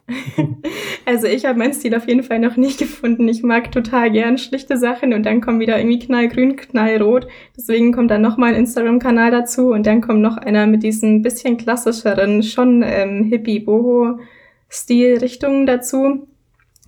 also 1.05 1.27
ich 1.27 1.45
habe 1.45 1.59
meinen 1.59 1.75
Stil 1.75 1.95
auf 1.95 2.09
jeden 2.09 2.23
Fall 2.23 2.39
noch 2.39 2.57
nicht 2.57 2.79
gefunden. 2.79 3.29
Ich 3.29 3.43
mag 3.43 3.71
total 3.73 4.11
gern 4.11 4.39
schlichte 4.39 4.79
Sachen 4.79 5.13
und 5.13 5.25
dann 5.25 5.43
kommt 5.43 5.61
wieder 5.61 5.79
irgendwie 5.79 5.99
knallgrün, 5.99 6.57
knallrot. 6.57 7.29
Deswegen 7.57 7.93
kommt 7.93 8.11
dann 8.11 8.23
noch 8.23 8.39
mal 8.39 8.55
ein 8.55 8.61
Instagram-Kanal 8.61 9.31
dazu 9.31 9.73
und 9.73 9.87
dann 9.87 10.01
kommt 10.01 10.21
noch 10.21 10.39
einer 10.39 10.67
mit 10.67 10.83
diesen 10.83 11.23
bisschen 11.23 11.59
klassischeren, 11.59 12.43
schon 12.43 12.83
ähm, 12.85 13.25
Hippie-Boho-Stil-Richtungen 13.25 15.67
dazu. 15.67 16.27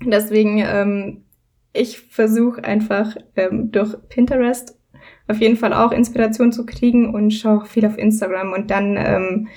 Deswegen, 0.04 0.64
ähm, 0.66 1.24
ich 1.72 2.00
versuche 2.00 2.64
einfach 2.64 3.16
ähm, 3.36 3.70
durch 3.70 3.94
Pinterest 4.08 4.76
auf 5.28 5.40
jeden 5.40 5.56
Fall 5.56 5.72
auch 5.72 5.92
Inspiration 5.92 6.50
zu 6.52 6.66
kriegen 6.66 7.14
und 7.14 7.30
schaue 7.30 7.64
viel 7.64 7.86
auf 7.86 7.96
Instagram 7.96 8.52
und 8.52 8.70
dann 8.70 8.98
ähm, 8.98 9.48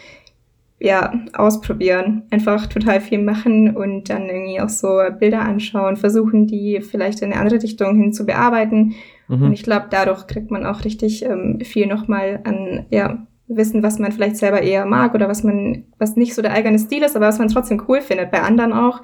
ja, 0.84 1.14
ausprobieren. 1.32 2.24
Einfach 2.30 2.68
total 2.68 3.00
viel 3.00 3.24
machen 3.24 3.74
und 3.74 4.10
dann 4.10 4.28
irgendwie 4.28 4.60
auch 4.60 4.68
so 4.68 5.00
Bilder 5.18 5.40
anschauen, 5.40 5.96
versuchen, 5.96 6.46
die 6.46 6.82
vielleicht 6.82 7.22
in 7.22 7.32
eine 7.32 7.40
andere 7.40 7.64
Richtung 7.64 7.96
hin 7.96 8.12
zu 8.12 8.26
bearbeiten. 8.26 8.94
Mhm. 9.30 9.44
Und 9.44 9.54
ich 9.54 9.64
glaube, 9.64 9.88
dadurch 9.90 10.28
kriegt 10.28 10.52
man 10.52 10.66
auch 10.66 10.84
richtig 10.84 11.24
ähm, 11.24 11.60
viel 11.64 11.88
nochmal 11.88 12.42
an, 12.44 12.86
ja, 12.90 13.26
Wissen, 13.48 13.82
was 13.82 13.98
man 13.98 14.12
vielleicht 14.12 14.36
selber 14.36 14.62
eher 14.62 14.86
mag 14.86 15.14
oder 15.14 15.30
was 15.30 15.44
man, 15.44 15.86
was 16.00 16.18
nicht 16.18 16.36
so 16.36 16.42
der 16.42 16.52
eigene 16.52 16.80
Stil 16.80 17.04
ist, 17.04 17.16
aber 17.16 17.28
was 17.28 17.40
man 17.40 17.48
trotzdem 17.48 17.84
cool 17.88 18.02
findet, 18.02 18.32
bei 18.32 18.42
anderen 18.42 18.74
auch. 18.74 19.02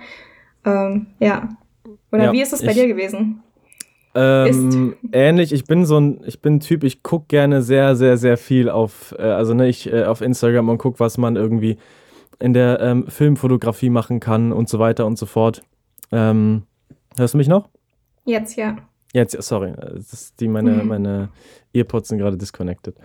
Ähm, 0.65 1.07
ja. 1.19 1.47
Oder 2.11 2.25
ja, 2.25 2.33
wie 2.33 2.41
ist 2.41 2.51
es 2.51 2.65
bei 2.65 2.73
dir 2.73 2.87
gewesen? 2.87 3.41
Ähm, 4.15 4.95
ähnlich, 5.11 5.53
ich 5.53 5.65
bin 5.65 5.85
so 5.85 5.99
ein, 5.99 6.21
ich 6.25 6.41
bin 6.41 6.55
ein 6.55 6.59
Typ, 6.59 6.83
ich 6.83 7.03
gucke 7.03 7.25
gerne 7.27 7.61
sehr, 7.61 7.95
sehr, 7.95 8.17
sehr 8.17 8.37
viel 8.37 8.69
auf, 8.69 9.13
äh, 9.17 9.21
also 9.21 9.53
ne, 9.53 9.67
ich 9.67 9.91
äh, 9.91 10.05
auf 10.05 10.21
Instagram 10.21 10.69
und 10.69 10.77
gucke, 10.79 10.99
was 10.99 11.17
man 11.17 11.35
irgendwie 11.35 11.77
in 12.39 12.53
der 12.53 12.79
ähm, 12.79 13.07
Filmfotografie 13.07 13.89
machen 13.89 14.19
kann 14.19 14.51
und 14.51 14.69
so 14.69 14.79
weiter 14.79 15.05
und 15.05 15.17
so 15.17 15.25
fort. 15.25 15.61
Ähm, 16.11 16.63
hörst 17.17 17.33
du 17.33 17.37
mich 17.37 17.47
noch? 17.47 17.69
Jetzt, 18.25 18.55
ja. 18.55 18.77
Jetzt, 19.13 19.41
sorry, 19.41 19.73
das 19.75 20.13
ist 20.13 20.39
die 20.39 20.47
meine, 20.47 20.71
mhm. 20.71 20.87
meine 20.87 21.29
Earpods 21.73 22.09
sind 22.09 22.19
gerade 22.19 22.37
disconnected. 22.37 22.95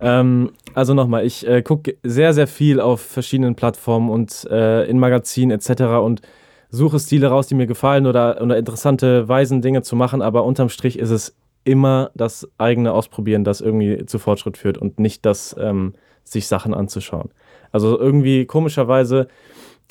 Ähm, 0.00 0.52
also 0.74 0.94
nochmal, 0.94 1.26
ich 1.26 1.46
äh, 1.46 1.62
gucke 1.62 1.96
sehr, 2.02 2.32
sehr 2.32 2.46
viel 2.46 2.80
auf 2.80 3.00
verschiedenen 3.00 3.56
Plattformen 3.56 4.08
und 4.08 4.46
äh, 4.50 4.84
in 4.84 4.98
Magazinen 4.98 5.50
etc. 5.50 5.82
und 6.02 6.22
suche 6.70 6.98
Stile 6.98 7.28
raus, 7.28 7.46
die 7.46 7.54
mir 7.54 7.66
gefallen 7.66 8.06
oder, 8.06 8.40
oder 8.42 8.56
interessante 8.56 9.28
Weisen, 9.28 9.62
Dinge 9.62 9.82
zu 9.82 9.96
machen, 9.96 10.22
aber 10.22 10.44
unterm 10.44 10.68
Strich 10.68 10.98
ist 10.98 11.10
es 11.10 11.36
immer 11.64 12.10
das 12.14 12.48
eigene 12.58 12.92
Ausprobieren, 12.92 13.44
das 13.44 13.60
irgendwie 13.60 14.06
zu 14.06 14.18
Fortschritt 14.18 14.56
führt 14.56 14.78
und 14.78 14.98
nicht 14.98 15.26
das, 15.26 15.56
ähm, 15.58 15.94
sich 16.24 16.46
Sachen 16.46 16.74
anzuschauen. 16.74 17.30
Also 17.72 17.98
irgendwie 17.98 18.46
komischerweise, 18.46 19.28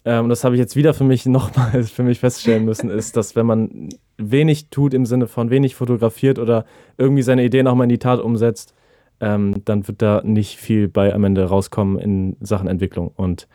ähm, 0.06 0.30
das 0.30 0.44
habe 0.44 0.56
ich 0.56 0.60
jetzt 0.60 0.76
wieder 0.76 0.94
für 0.94 1.04
mich 1.04 1.26
nochmal 1.28 1.84
für 1.84 2.04
mich 2.04 2.20
feststellen 2.20 2.66
müssen, 2.66 2.90
ist, 2.90 3.18
dass 3.18 3.36
wenn 3.36 3.46
man 3.46 3.90
wenig 4.18 4.70
tut 4.70 4.94
im 4.94 5.06
Sinne 5.06 5.28
von 5.28 5.50
wenig 5.50 5.76
fotografiert 5.76 6.40
oder 6.40 6.66
irgendwie 6.98 7.24
seine 7.24 7.44
Ideen 7.44 7.68
auch 7.68 7.76
mal 7.76 7.84
in 7.84 7.90
die 7.90 8.00
Tat 8.00 8.20
umsetzt, 8.20 8.74
ähm, 9.20 9.62
dann 9.66 9.88
wird 9.88 10.02
da 10.02 10.22
nicht 10.24 10.58
viel 10.58 10.88
bei 10.88 11.14
am 11.14 11.24
Ende 11.24 11.46
rauskommen 11.46 12.00
in 12.00 12.38
Sachen 12.40 12.68
Entwicklung. 12.68 13.12
Und 13.16 13.48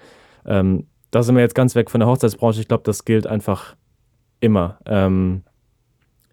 ähm, 0.45 0.87
da 1.13 1.23
sind 1.23 1.37
wir 1.37 1.43
jetzt 1.43 1.55
ganz 1.55 1.77
weg 1.77 1.91
von 1.91 2.01
der 2.01 2.09
Hochzeitsbranche. 2.09 2.61
Ich 2.61 2.69
glaube, 2.69 2.83
das 2.85 3.05
gilt 3.05 3.27
einfach 3.29 3.77
immer. 4.41 4.79
Ähm, 4.87 5.43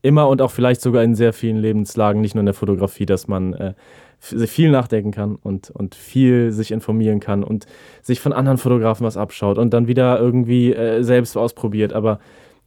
immer 0.01 0.27
und 0.29 0.41
auch 0.41 0.51
vielleicht 0.51 0.81
sogar 0.81 1.03
in 1.03 1.13
sehr 1.15 1.33
vielen 1.33 1.57
Lebenslagen, 1.57 2.21
nicht 2.21 2.33
nur 2.33 2.39
in 2.39 2.47
der 2.47 2.55
Fotografie, 2.55 3.05
dass 3.05 3.27
man 3.27 3.53
äh, 3.53 3.73
viel 4.19 4.71
nachdenken 4.71 5.11
kann 5.11 5.35
und, 5.35 5.69
und 5.69 5.95
viel 5.95 6.51
sich 6.51 6.71
informieren 6.71 7.19
kann 7.19 7.43
und 7.43 7.65
sich 8.01 8.21
von 8.21 8.31
anderen 8.31 8.57
Fotografen 8.57 9.05
was 9.05 9.17
abschaut 9.17 9.57
und 9.57 9.73
dann 9.73 9.87
wieder 9.87 10.17
irgendwie 10.17 10.73
äh, 10.73 11.03
selbst 11.03 11.35
ausprobiert. 11.35 11.91
Aber 11.91 12.19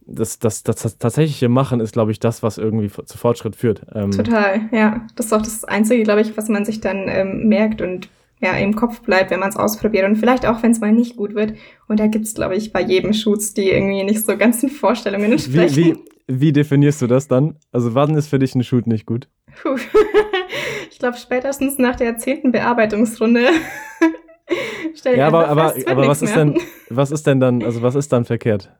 das, 0.05 0.37
das, 0.37 0.61
das, 0.61 0.75
das 0.77 0.99
tatsächliche 0.99 1.49
Machen 1.49 1.79
ist, 1.79 1.93
glaube 1.93 2.11
ich, 2.11 2.19
das, 2.19 2.43
was 2.43 2.59
irgendwie 2.59 2.89
zu 2.89 3.17
Fortschritt 3.17 3.55
führt. 3.55 3.87
Ähm, 3.95 4.11
Total, 4.11 4.61
ja. 4.71 5.01
Das 5.15 5.27
ist 5.27 5.33
auch 5.33 5.41
das 5.41 5.63
Einzige, 5.63 6.03
glaube 6.03 6.21
ich, 6.21 6.37
was 6.37 6.47
man 6.47 6.63
sich 6.63 6.79
dann 6.79 7.05
ähm, 7.07 7.47
merkt 7.47 7.81
und 7.81 8.09
ja, 8.43 8.57
im 8.57 8.75
Kopf 8.75 8.99
bleibt, 9.01 9.31
wenn 9.31 9.39
man 9.39 9.49
es 9.49 9.55
ausprobiert 9.55 10.05
und 10.05 10.17
vielleicht 10.17 10.45
auch, 10.45 10.61
wenn 10.61 10.71
es 10.71 10.81
mal 10.81 10.91
nicht 10.91 11.15
gut 11.15 11.33
wird. 11.33 11.53
Und 11.87 11.99
da 11.99 12.07
gibt's 12.07 12.33
glaube 12.35 12.55
ich, 12.55 12.73
bei 12.73 12.81
jedem 12.81 13.13
Shoots, 13.13 13.53
die 13.53 13.69
irgendwie 13.69 14.03
nicht 14.03 14.25
so 14.25 14.37
ganzen 14.37 14.69
Vorstellungen 14.69 15.31
entsprechen. 15.31 15.75
Wie, 15.75 15.93
wie, 15.93 15.97
wie 16.27 16.51
definierst 16.51 17.01
du 17.01 17.07
das 17.07 17.29
dann? 17.29 17.55
Also 17.71 17.95
wann 17.95 18.15
ist 18.15 18.27
für 18.27 18.39
dich 18.39 18.53
ein 18.53 18.63
Shoot 18.63 18.85
nicht 18.85 19.05
gut? 19.05 19.29
Puh. 19.61 19.77
ich 20.91 20.99
glaube, 20.99 21.17
spätestens 21.17 21.77
nach 21.77 21.95
der 21.95 22.17
zehnten 22.17 22.51
Bearbeitungsrunde. 22.51 23.45
ja, 25.15 25.27
aber, 25.27 25.47
aber, 25.47 25.69
fest, 25.69 25.87
aber 25.87 26.07
was 26.07 26.21
ist 26.21 26.35
denn, 26.35 26.59
was 26.89 27.11
ist 27.11 27.25
denn 27.25 27.39
dann, 27.39 27.63
also 27.63 27.81
was 27.81 27.95
ist 27.95 28.11
dann 28.11 28.25
verkehrt? 28.25 28.71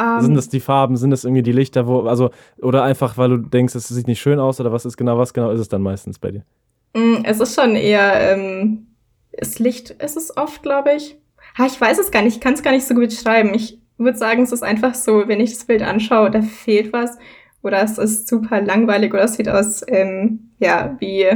Um, 0.00 0.20
sind 0.20 0.34
das 0.36 0.48
die 0.48 0.60
Farben, 0.60 0.96
sind 0.96 1.10
das 1.10 1.24
irgendwie 1.24 1.42
die 1.42 1.52
Lichter, 1.52 1.88
wo, 1.88 2.02
also, 2.02 2.30
oder 2.60 2.84
einfach, 2.84 3.16
weil 3.16 3.30
du 3.30 3.36
denkst, 3.38 3.74
es 3.74 3.88
sieht 3.88 4.06
nicht 4.06 4.20
schön 4.20 4.38
aus, 4.38 4.60
oder 4.60 4.70
was 4.70 4.84
ist 4.84 4.96
genau, 4.96 5.18
was 5.18 5.34
genau 5.34 5.50
ist 5.50 5.58
es 5.58 5.68
dann 5.68 5.82
meistens 5.82 6.20
bei 6.20 6.30
dir? 6.30 6.44
Mm, 6.94 7.24
es 7.24 7.40
ist 7.40 7.54
schon 7.54 7.74
eher 7.74 8.32
ähm, 8.32 8.87
das 9.38 9.58
Licht 9.58 9.90
ist 9.90 10.16
es 10.16 10.36
oft, 10.36 10.62
glaube 10.62 10.94
ich. 10.94 11.16
Ha, 11.56 11.66
ich 11.66 11.80
weiß 11.80 11.98
es 11.98 12.10
gar 12.10 12.22
nicht, 12.22 12.36
ich 12.36 12.40
kann 12.40 12.54
es 12.54 12.62
gar 12.62 12.72
nicht 12.72 12.86
so 12.86 12.94
gut 12.94 13.10
beschreiben. 13.10 13.54
Ich 13.54 13.78
würde 13.96 14.18
sagen, 14.18 14.42
es 14.42 14.52
ist 14.52 14.62
einfach 14.62 14.94
so, 14.94 15.26
wenn 15.26 15.40
ich 15.40 15.52
das 15.52 15.64
Bild 15.64 15.82
anschaue, 15.82 16.30
da 16.30 16.42
fehlt 16.42 16.92
was. 16.92 17.18
Oder 17.62 17.82
es 17.82 17.98
ist 17.98 18.28
super 18.28 18.60
langweilig 18.60 19.12
oder 19.12 19.24
es 19.24 19.34
sieht 19.34 19.48
aus, 19.48 19.82
ähm, 19.88 20.50
ja, 20.58 20.96
wie 21.00 21.26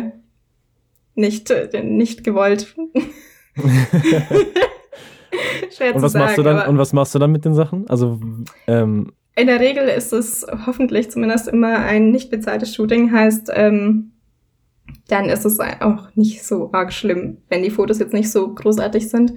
nicht, 1.14 1.50
äh, 1.50 1.82
nicht 1.82 2.22
gewollt. 2.24 2.74
Schwer 5.74 5.94
und 5.94 6.02
was 6.02 6.12
sagen, 6.12 6.24
machst 6.24 6.38
du 6.38 6.42
dann 6.42 6.68
und 6.68 6.78
was 6.78 6.92
machst 6.92 7.14
du 7.14 7.18
dann 7.18 7.32
mit 7.32 7.44
den 7.44 7.54
Sachen? 7.54 7.88
Also 7.88 8.20
ähm 8.66 9.12
in 9.34 9.46
der 9.46 9.60
Regel 9.60 9.88
ist 9.88 10.12
es 10.12 10.46
hoffentlich 10.66 11.10
zumindest 11.10 11.48
immer 11.48 11.78
ein 11.78 12.10
nicht 12.10 12.30
bezahltes 12.30 12.74
Shooting, 12.74 13.12
heißt 13.12 13.50
ähm, 13.54 14.11
dann 15.08 15.26
ist 15.26 15.44
es 15.44 15.58
auch 15.60 16.08
nicht 16.14 16.44
so 16.44 16.70
arg 16.72 16.92
schlimm, 16.92 17.38
wenn 17.48 17.62
die 17.62 17.70
Fotos 17.70 17.98
jetzt 17.98 18.14
nicht 18.14 18.30
so 18.30 18.54
großartig 18.54 19.08
sind. 19.08 19.34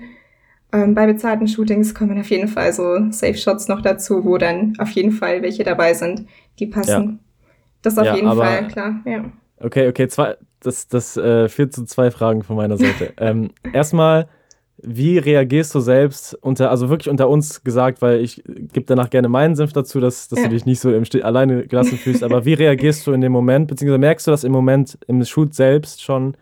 Ähm, 0.71 0.93
bei 0.93 1.05
bezahlten 1.05 1.47
Shootings 1.47 1.93
kommen 1.93 2.19
auf 2.19 2.29
jeden 2.29 2.47
Fall 2.47 2.73
so 2.73 3.11
Safe 3.11 3.35
Shots 3.35 3.67
noch 3.67 3.81
dazu, 3.81 4.25
wo 4.25 4.37
dann 4.37 4.73
auf 4.79 4.89
jeden 4.91 5.11
Fall 5.11 5.41
welche 5.41 5.63
dabei 5.63 5.93
sind, 5.93 6.27
die 6.59 6.67
passen. 6.67 6.91
Ja. 6.91 7.49
Das 7.81 7.97
auf 7.97 8.05
ja, 8.05 8.15
jeden 8.15 8.35
Fall, 8.35 8.67
klar, 8.67 8.95
ja. 9.05 9.25
Okay, 9.59 9.87
okay, 9.87 10.07
zwei, 10.07 10.35
das, 10.59 10.87
das 10.87 11.15
äh, 11.17 11.47
führt 11.47 11.73
zu 11.73 11.85
zwei 11.85 12.11
Fragen 12.11 12.43
von 12.43 12.55
meiner 12.55 12.77
Seite. 12.77 13.13
ähm, 13.19 13.51
erstmal, 13.73 14.27
wie 14.77 15.17
reagierst 15.17 15.73
du 15.73 15.79
selbst 15.79 16.37
unter, 16.41 16.69
also 16.69 16.89
wirklich 16.89 17.09
unter 17.09 17.29
uns 17.29 17.63
gesagt, 17.63 18.01
weil 18.01 18.19
ich 18.19 18.43
gebe 18.45 18.85
danach 18.85 19.09
gerne 19.09 19.29
meinen 19.29 19.55
Senf 19.55 19.73
dazu, 19.73 19.99
dass, 19.99 20.27
dass 20.27 20.39
ja. 20.39 20.45
du 20.45 20.51
dich 20.51 20.65
nicht 20.65 20.79
so 20.79 20.91
im 20.91 21.05
Stich 21.05 21.23
alleine 21.23 21.65
gelassen 21.65 21.97
fühlst, 21.97 22.23
aber 22.23 22.45
wie 22.45 22.53
reagierst 22.53 23.07
du 23.07 23.13
in 23.13 23.21
dem 23.21 23.31
Moment, 23.31 23.67
beziehungsweise 23.67 23.99
merkst 23.99 24.27
du 24.27 24.31
das 24.31 24.43
im 24.43 24.51
Moment 24.51 24.97
im 25.07 25.23
Shoot 25.23 25.53
selbst 25.53 26.03
schon, 26.03 26.35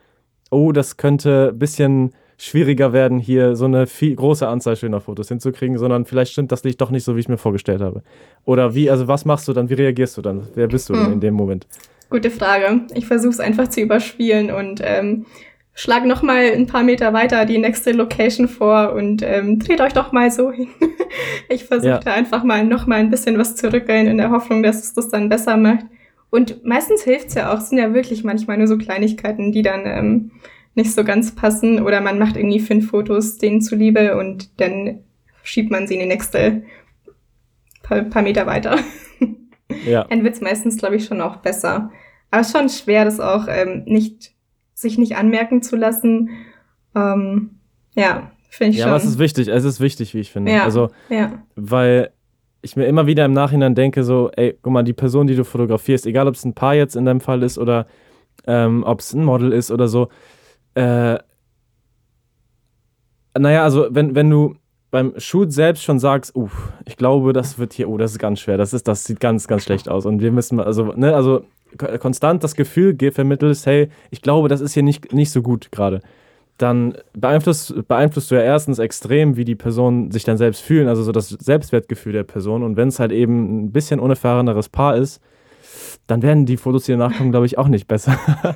oh, 0.49 0.71
das 0.71 0.97
könnte 0.97 1.49
ein 1.53 1.59
bisschen 1.59 2.13
schwieriger 2.37 2.91
werden, 2.91 3.19
hier 3.19 3.55
so 3.55 3.65
eine 3.65 3.87
viel, 3.87 4.15
große 4.15 4.47
Anzahl 4.47 4.75
schöner 4.75 4.99
Fotos 4.99 5.27
hinzukriegen, 5.27 5.77
sondern 5.77 6.05
vielleicht 6.05 6.31
stimmt 6.31 6.51
das 6.51 6.63
Licht 6.63 6.81
doch 6.81 6.89
nicht 6.89 7.03
so, 7.03 7.15
wie 7.15 7.19
ich 7.19 7.29
mir 7.29 7.37
vorgestellt 7.37 7.81
habe. 7.81 8.03
Oder 8.45 8.73
wie, 8.73 8.89
also 8.89 9.07
was 9.07 9.25
machst 9.25 9.47
du 9.47 9.53
dann, 9.53 9.69
wie 9.69 9.75
reagierst 9.75 10.17
du 10.17 10.21
dann? 10.21 10.47
Wer 10.55 10.67
bist 10.67 10.89
du 10.89 10.95
hm. 10.95 11.03
denn 11.03 11.13
in 11.13 11.19
dem 11.21 11.33
Moment? 11.35 11.67
Gute 12.09 12.29
Frage. 12.29 12.81
Ich 12.93 13.05
versuche 13.05 13.31
es 13.31 13.39
einfach 13.39 13.69
zu 13.69 13.81
überspielen 13.81 14.51
und 14.51 14.81
ähm, 14.83 15.25
schlag 15.73 16.05
noch 16.05 16.21
mal 16.21 16.51
ein 16.53 16.67
paar 16.67 16.83
Meter 16.83 17.13
weiter 17.13 17.45
die 17.45 17.57
nächste 17.57 17.91
Location 17.91 18.47
vor 18.47 18.93
und 18.93 19.21
ähm, 19.23 19.59
dreht 19.59 19.81
euch 19.81 19.93
doch 19.93 20.11
mal 20.11 20.29
so 20.31 20.51
hin. 20.51 20.69
ich 21.49 21.65
versuche 21.65 21.89
ja. 21.89 21.99
da 21.99 22.13
einfach 22.13 22.43
mal 22.43 22.63
noch 22.63 22.85
mal 22.85 22.99
ein 22.99 23.09
bisschen 23.09 23.37
was 23.37 23.55
zu 23.55 23.71
rückeln 23.73 24.07
in 24.07 24.17
der 24.17 24.29
Hoffnung, 24.29 24.61
dass 24.61 24.83
es 24.83 24.93
das 24.93 25.09
dann 25.09 25.29
besser 25.29 25.57
macht. 25.57 25.85
Und 26.29 26.63
meistens 26.65 27.03
hilft's 27.03 27.35
ja 27.35 27.53
auch. 27.53 27.59
Es 27.59 27.69
sind 27.69 27.77
ja 27.77 27.93
wirklich 27.93 28.23
manchmal 28.23 28.57
nur 28.57 28.67
so 28.67 28.77
Kleinigkeiten, 28.77 29.51
die 29.51 29.61
dann 29.61 29.85
ähm, 29.85 30.31
nicht 30.75 30.93
so 30.93 31.03
ganz 31.03 31.35
passen. 31.35 31.83
Oder 31.83 32.01
man 32.01 32.17
macht 32.17 32.37
irgendwie 32.37 32.59
fünf 32.59 32.89
Fotos 32.89 33.37
denen 33.37 33.61
zuliebe 33.61 34.17
und 34.17 34.59
dann 34.59 34.99
schiebt 35.43 35.69
man 35.69 35.87
sie 35.87 35.95
in 35.95 35.99
die 36.01 36.05
nächste 36.07 36.63
paar, 37.83 38.01
paar 38.01 38.23
Meter 38.23 38.45
weiter. 38.47 38.79
ja. 39.85 40.03
Dann 40.09 40.23
wird's 40.23 40.41
meistens, 40.41 40.77
glaube 40.77 40.95
ich, 40.95 41.05
schon 41.05 41.21
auch 41.21 41.37
besser. 41.37 41.91
Aber 42.31 42.41
es 42.41 42.47
ist 42.47 42.57
schon 42.57 42.69
schwer, 42.69 43.05
das 43.05 43.19
auch 43.19 43.47
ähm, 43.47 43.83
nicht 43.85 44.32
sich 44.83 44.99
nicht 44.99 45.15
anmerken 45.15 45.63
zu 45.63 45.75
lassen. 45.75 46.29
Ähm, 46.95 47.57
ja, 47.95 48.31
finde 48.49 48.73
ich 48.73 48.77
ja, 48.77 48.83
schon. 48.83 48.89
Ja, 48.89 48.95
aber 48.95 48.97
es 48.97 49.05
ist 49.05 49.17
wichtig, 49.17 49.47
es 49.47 49.63
ist 49.63 49.79
wichtig, 49.79 50.13
wie 50.13 50.19
ich 50.19 50.31
finde. 50.31 50.51
Ja, 50.51 50.63
also, 50.63 50.89
ja. 51.09 51.43
weil 51.55 52.11
ich 52.61 52.75
mir 52.75 52.85
immer 52.85 53.07
wieder 53.07 53.25
im 53.25 53.33
Nachhinein 53.33 53.75
denke, 53.75 54.03
so, 54.03 54.29
ey, 54.35 54.57
guck 54.61 54.71
mal, 54.71 54.83
die 54.83 54.93
Person, 54.93 55.27
die 55.27 55.35
du 55.35 55.43
fotografierst, 55.43 56.05
egal 56.05 56.27
ob 56.27 56.35
es 56.35 56.45
ein 56.45 56.53
Paar 56.53 56.75
jetzt 56.75 56.95
in 56.95 57.05
deinem 57.05 57.19
Fall 57.19 57.43
ist 57.43 57.57
oder 57.57 57.87
ähm, 58.45 58.83
ob 58.85 58.99
es 58.99 59.13
ein 59.13 59.23
Model 59.25 59.51
ist 59.51 59.71
oder 59.71 59.87
so, 59.87 60.09
äh, 60.75 61.17
naja, 63.37 63.63
also 63.63 63.87
wenn, 63.89 64.15
wenn 64.15 64.29
du 64.29 64.55
beim 64.91 65.13
Shoot 65.17 65.51
selbst 65.51 65.83
schon 65.83 65.99
sagst, 65.99 66.35
uh, 66.35 66.49
ich 66.85 66.97
glaube, 66.97 67.33
das 67.33 67.57
wird 67.57 67.73
hier, 67.73 67.89
oh, 67.89 67.97
das 67.97 68.11
ist 68.11 68.19
ganz 68.19 68.39
schwer, 68.39 68.57
das 68.57 68.73
ist, 68.73 68.87
das 68.87 69.03
sieht 69.03 69.19
ganz, 69.19 69.47
ganz 69.47 69.63
schlecht 69.63 69.89
aus 69.89 70.05
und 70.05 70.21
wir 70.21 70.31
müssen, 70.31 70.59
also, 70.59 70.93
ne, 70.95 71.15
also 71.15 71.43
konstant 71.77 72.43
das 72.43 72.55
Gefühl 72.55 72.95
vermittelst, 73.11 73.65
hey, 73.65 73.89
ich 74.11 74.21
glaube, 74.21 74.47
das 74.47 74.61
ist 74.61 74.73
hier 74.73 74.83
nicht, 74.83 75.13
nicht 75.13 75.31
so 75.31 75.41
gut 75.41 75.71
gerade, 75.71 76.01
dann 76.57 76.95
beeinflusst, 77.13 77.87
beeinflusst 77.87 78.31
du 78.31 78.35
ja 78.35 78.41
erstens 78.41 78.79
extrem, 78.79 79.35
wie 79.37 79.45
die 79.45 79.55
Personen 79.55 80.11
sich 80.11 80.23
dann 80.23 80.37
selbst 80.37 80.61
fühlen, 80.61 80.87
also 80.87 81.03
so 81.03 81.11
das 81.11 81.29
Selbstwertgefühl 81.29 82.13
der 82.13 82.23
Person. 82.23 82.63
Und 82.63 82.77
wenn 82.77 82.89
es 82.89 82.99
halt 82.99 83.11
eben 83.11 83.65
ein 83.65 83.71
bisschen 83.71 83.99
unerfahreneres 83.99 84.69
Paar 84.69 84.95
ist, 84.95 85.21
dann 86.07 86.21
werden 86.21 86.45
die 86.45 86.57
Fotos, 86.57 86.85
die 86.85 86.91
danach 86.91 87.17
kommen, 87.17 87.31
glaube 87.31 87.45
ich, 87.45 87.57
auch 87.57 87.67
nicht 87.67 87.87
besser. 87.87 88.17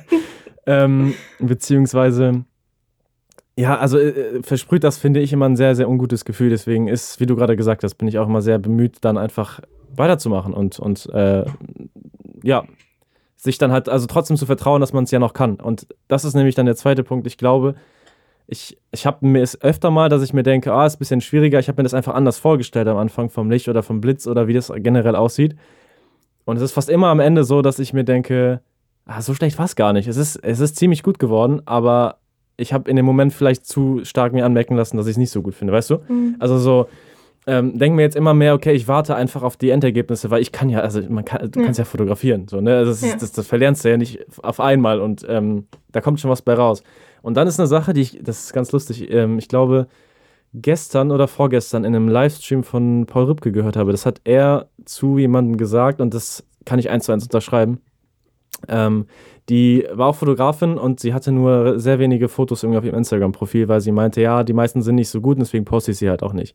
ähm, 0.66 1.14
beziehungsweise, 1.40 2.44
ja, 3.56 3.78
also 3.78 3.98
äh, 3.98 4.42
versprüht 4.42 4.84
das, 4.84 4.98
finde 4.98 5.20
ich, 5.20 5.32
immer 5.32 5.46
ein 5.46 5.56
sehr, 5.56 5.74
sehr 5.74 5.88
ungutes 5.88 6.24
Gefühl. 6.24 6.50
Deswegen 6.50 6.86
ist, 6.88 7.20
wie 7.20 7.26
du 7.26 7.34
gerade 7.36 7.56
gesagt 7.56 7.82
hast, 7.82 7.94
bin 7.94 8.06
ich 8.06 8.18
auch 8.18 8.28
immer 8.28 8.42
sehr 8.42 8.58
bemüht, 8.58 8.98
dann 9.00 9.18
einfach 9.18 9.60
weiterzumachen 9.94 10.54
und, 10.54 10.78
und 10.78 11.06
äh, 11.12 11.44
ja, 12.42 12.64
sich 13.38 13.56
dann 13.56 13.70
halt, 13.70 13.88
also 13.88 14.06
trotzdem 14.06 14.36
zu 14.36 14.46
vertrauen, 14.46 14.80
dass 14.80 14.92
man 14.92 15.04
es 15.04 15.10
ja 15.12 15.18
noch 15.18 15.32
kann. 15.32 15.56
Und 15.56 15.86
das 16.08 16.24
ist 16.24 16.34
nämlich 16.34 16.56
dann 16.56 16.66
der 16.66 16.76
zweite 16.76 17.04
Punkt. 17.04 17.26
Ich 17.26 17.38
glaube, 17.38 17.76
ich, 18.48 18.76
ich 18.90 19.06
habe 19.06 19.24
mir 19.24 19.42
es 19.42 19.60
öfter 19.62 19.90
mal, 19.90 20.08
dass 20.08 20.22
ich 20.22 20.32
mir 20.32 20.42
denke, 20.42 20.72
ah, 20.72 20.84
ist 20.84 20.96
ein 20.96 20.98
bisschen 20.98 21.20
schwieriger. 21.20 21.60
Ich 21.60 21.68
habe 21.68 21.80
mir 21.80 21.84
das 21.84 21.94
einfach 21.94 22.14
anders 22.14 22.38
vorgestellt 22.38 22.88
am 22.88 22.96
Anfang 22.96 23.30
vom 23.30 23.48
Licht 23.50 23.68
oder 23.68 23.82
vom 23.82 24.00
Blitz 24.00 24.26
oder 24.26 24.48
wie 24.48 24.54
das 24.54 24.72
generell 24.74 25.14
aussieht. 25.14 25.54
Und 26.44 26.56
es 26.56 26.62
ist 26.62 26.72
fast 26.72 26.90
immer 26.90 27.08
am 27.08 27.20
Ende 27.20 27.44
so, 27.44 27.62
dass 27.62 27.78
ich 27.78 27.92
mir 27.92 28.04
denke, 28.04 28.60
ah, 29.06 29.22
so 29.22 29.34
schlecht 29.34 29.56
war 29.58 29.66
es 29.66 29.76
gar 29.76 29.92
nicht. 29.92 30.08
Es 30.08 30.16
ist, 30.16 30.36
es 30.36 30.58
ist 30.58 30.76
ziemlich 30.76 31.04
gut 31.04 31.20
geworden, 31.20 31.62
aber 31.64 32.16
ich 32.56 32.72
habe 32.72 32.90
in 32.90 32.96
dem 32.96 33.06
Moment 33.06 33.32
vielleicht 33.32 33.66
zu 33.66 34.04
stark 34.04 34.32
mir 34.32 34.44
anmerken 34.44 34.74
lassen, 34.74 34.96
dass 34.96 35.06
ich 35.06 35.12
es 35.12 35.16
nicht 35.18 35.30
so 35.30 35.42
gut 35.42 35.54
finde, 35.54 35.72
weißt 35.72 35.90
du? 35.90 35.98
Mhm. 36.08 36.36
Also 36.40 36.58
so, 36.58 36.88
ähm, 37.48 37.78
denke 37.78 37.96
mir 37.96 38.02
jetzt 38.02 38.14
immer 38.14 38.34
mehr, 38.34 38.52
okay, 38.52 38.72
ich 38.72 38.88
warte 38.88 39.16
einfach 39.16 39.42
auf 39.42 39.56
die 39.56 39.70
Endergebnisse, 39.70 40.30
weil 40.30 40.42
ich 40.42 40.52
kann 40.52 40.68
ja, 40.68 40.80
also 40.80 41.00
man 41.08 41.24
kann, 41.24 41.50
du 41.50 41.60
ja. 41.60 41.64
kannst 41.64 41.78
ja 41.78 41.86
fotografieren, 41.86 42.46
so, 42.46 42.60
ne? 42.60 42.76
Also 42.76 42.90
das, 42.90 43.00
ja. 43.00 43.16
das, 43.18 43.32
das, 43.32 43.46
verlernst 43.46 43.84
du 43.84 43.88
ja 43.88 43.96
nicht 43.96 44.20
auf 44.42 44.60
einmal 44.60 45.00
und 45.00 45.24
ähm, 45.26 45.66
da 45.90 46.02
kommt 46.02 46.20
schon 46.20 46.30
was 46.30 46.42
bei 46.42 46.52
raus. 46.52 46.82
Und 47.22 47.38
dann 47.38 47.48
ist 47.48 47.58
eine 47.58 47.66
Sache, 47.66 47.94
die 47.94 48.02
ich, 48.02 48.18
das 48.22 48.44
ist 48.44 48.52
ganz 48.52 48.70
lustig, 48.70 49.10
ähm, 49.10 49.38
ich 49.38 49.48
glaube, 49.48 49.86
gestern 50.52 51.10
oder 51.10 51.26
vorgestern 51.26 51.84
in 51.84 51.96
einem 51.96 52.08
Livestream 52.08 52.64
von 52.64 53.06
Paul 53.06 53.24
Rübke 53.24 53.50
gehört 53.50 53.76
habe. 53.76 53.92
Das 53.92 54.04
hat 54.04 54.20
er 54.24 54.68
zu 54.84 55.16
jemandem 55.16 55.56
gesagt 55.56 56.02
und 56.02 56.12
das 56.12 56.44
kann 56.66 56.78
ich 56.78 56.90
eins 56.90 57.06
zu 57.06 57.12
eins 57.12 57.24
unterschreiben. 57.24 57.80
Ähm, 58.68 59.06
die 59.48 59.86
war 59.90 60.08
auch 60.08 60.16
Fotografin 60.16 60.76
und 60.76 61.00
sie 61.00 61.14
hatte 61.14 61.32
nur 61.32 61.80
sehr 61.80 61.98
wenige 61.98 62.28
Fotos 62.28 62.62
irgendwie 62.62 62.78
auf 62.78 62.84
ihrem 62.84 62.98
Instagram-Profil, 62.98 63.68
weil 63.68 63.80
sie 63.80 63.92
meinte, 63.92 64.20
ja, 64.20 64.44
die 64.44 64.52
meisten 64.52 64.82
sind 64.82 64.96
nicht 64.96 65.08
so 65.08 65.22
gut 65.22 65.36
und 65.36 65.40
deswegen 65.40 65.64
poste 65.64 65.92
ich 65.92 65.98
sie 65.98 66.10
halt 66.10 66.22
auch 66.22 66.34
nicht. 66.34 66.54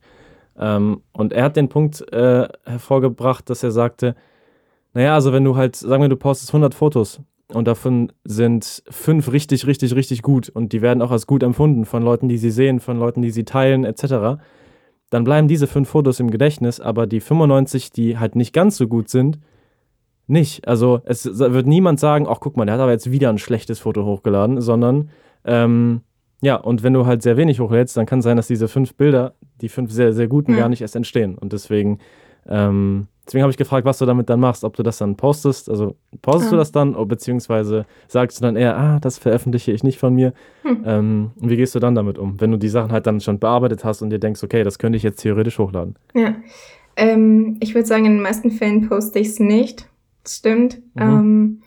Ähm, 0.57 1.01
und 1.11 1.33
er 1.33 1.45
hat 1.45 1.55
den 1.55 1.69
Punkt 1.69 2.01
äh, 2.13 2.47
hervorgebracht, 2.65 3.49
dass 3.49 3.63
er 3.63 3.71
sagte, 3.71 4.15
naja, 4.93 5.15
also 5.15 5.33
wenn 5.33 5.43
du 5.43 5.55
halt, 5.55 5.75
sagen 5.75 6.03
wir, 6.03 6.09
du 6.09 6.17
postest 6.17 6.51
100 6.51 6.75
Fotos 6.75 7.21
und 7.53 7.67
davon 7.67 8.11
sind 8.23 8.83
fünf 8.89 9.31
richtig, 9.31 9.65
richtig, 9.65 9.95
richtig 9.95 10.21
gut 10.21 10.49
und 10.49 10.73
die 10.73 10.81
werden 10.81 11.01
auch 11.01 11.11
als 11.11 11.27
gut 11.27 11.43
empfunden 11.43 11.85
von 11.85 12.03
Leuten, 12.03 12.29
die 12.29 12.37
sie 12.37 12.51
sehen, 12.51 12.79
von 12.79 12.99
Leuten, 12.99 13.21
die 13.21 13.31
sie 13.31 13.45
teilen, 13.45 13.83
etc., 13.85 14.41
dann 15.09 15.25
bleiben 15.25 15.47
diese 15.47 15.67
fünf 15.67 15.89
Fotos 15.89 16.19
im 16.19 16.31
Gedächtnis, 16.31 16.79
aber 16.79 17.05
die 17.05 17.19
95, 17.19 17.91
die 17.91 18.17
halt 18.17 18.35
nicht 18.35 18.51
ganz 18.51 18.77
so 18.77 18.87
gut 18.87 19.09
sind, 19.09 19.37
nicht. 20.25 20.67
Also 20.67 21.01
es 21.05 21.25
wird 21.37 21.67
niemand 21.67 21.99
sagen, 21.99 22.25
ach 22.27 22.39
guck 22.39 22.57
mal, 22.57 22.65
der 22.65 22.73
hat 22.73 22.81
aber 22.81 22.93
jetzt 22.93 23.11
wieder 23.11 23.29
ein 23.29 23.37
schlechtes 23.37 23.79
Foto 23.79 24.05
hochgeladen, 24.05 24.59
sondern 24.59 25.11
ähm, 25.45 26.01
ja, 26.43 26.57
und 26.57 26.83
wenn 26.83 26.91
du 26.91 27.05
halt 27.05 27.23
sehr 27.23 27.37
wenig 27.37 27.61
hochlädst, 27.61 27.95
dann 27.95 28.05
kann 28.05 28.19
es 28.19 28.25
sein, 28.25 28.35
dass 28.35 28.47
diese 28.47 28.67
fünf 28.67 28.95
Bilder, 28.95 29.33
die 29.61 29.69
fünf 29.69 29.91
sehr, 29.93 30.11
sehr 30.11 30.27
guten, 30.27 30.51
ja. 30.51 30.59
gar 30.59 30.69
nicht 30.69 30.81
erst 30.81 30.97
entstehen. 30.97 31.37
Und 31.37 31.53
deswegen, 31.53 31.99
ähm, 32.49 33.07
deswegen 33.25 33.43
habe 33.43 33.51
ich 33.51 33.55
gefragt, 33.55 33.85
was 33.85 33.97
du 33.97 34.05
damit 34.05 34.29
dann 34.29 34.41
machst, 34.41 34.65
ob 34.65 34.75
du 34.75 34.83
das 34.83 34.97
dann 34.97 35.15
postest. 35.15 35.69
Also 35.69 35.95
postest 36.21 36.51
ja. 36.51 36.51
du 36.51 36.57
das 36.57 36.73
dann, 36.73 37.07
beziehungsweise 37.07 37.85
sagst 38.09 38.39
du 38.39 38.41
dann 38.41 38.57
eher, 38.57 38.77
ah, 38.77 38.99
das 38.99 39.19
veröffentliche 39.19 39.71
ich 39.71 39.83
nicht 39.83 39.97
von 39.97 40.13
mir. 40.13 40.33
Hm. 40.63 40.83
Ähm, 40.85 41.31
und 41.39 41.49
wie 41.49 41.55
gehst 41.55 41.75
du 41.75 41.79
dann 41.79 41.95
damit 41.95 42.17
um, 42.17 42.41
wenn 42.41 42.51
du 42.51 42.57
die 42.57 42.67
Sachen 42.67 42.91
halt 42.91 43.07
dann 43.07 43.21
schon 43.21 43.39
bearbeitet 43.39 43.85
hast 43.85 44.01
und 44.01 44.09
dir 44.09 44.19
denkst, 44.19 44.43
okay, 44.43 44.65
das 44.65 44.79
könnte 44.79 44.97
ich 44.97 45.03
jetzt 45.03 45.21
theoretisch 45.21 45.59
hochladen? 45.59 45.95
Ja. 46.13 46.35
Ähm, 46.97 47.55
ich 47.61 47.73
würde 47.73 47.87
sagen, 47.87 48.03
in 48.03 48.15
den 48.15 48.21
meisten 48.21 48.51
Fällen 48.51 48.89
poste 48.89 49.17
ich 49.17 49.29
es 49.29 49.39
nicht. 49.39 49.87
Das 50.23 50.35
stimmt. 50.35 50.81
Mhm. 50.95 51.01
Ähm, 51.01 51.61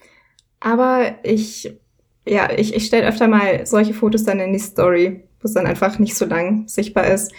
aber 0.61 1.15
ich 1.23 1.79
ja, 2.27 2.51
ich, 2.57 2.75
ich 2.75 2.87
stelle 2.87 3.07
öfter 3.07 3.29
mal 3.29 3.67
solche 3.67 3.95
Fotos 3.95 4.25
dann 4.25 4.41
in 4.41 4.53
die 4.53 4.59
Story, 4.59 5.23
wo 5.41 5.47
es 5.47 5.55
dann 5.55 5.67
einfach 5.67 5.99
nicht 5.99 6.17
so 6.17 6.27
lang 6.27 6.67
sichtbar 6.67 7.07
ist. 7.07 7.33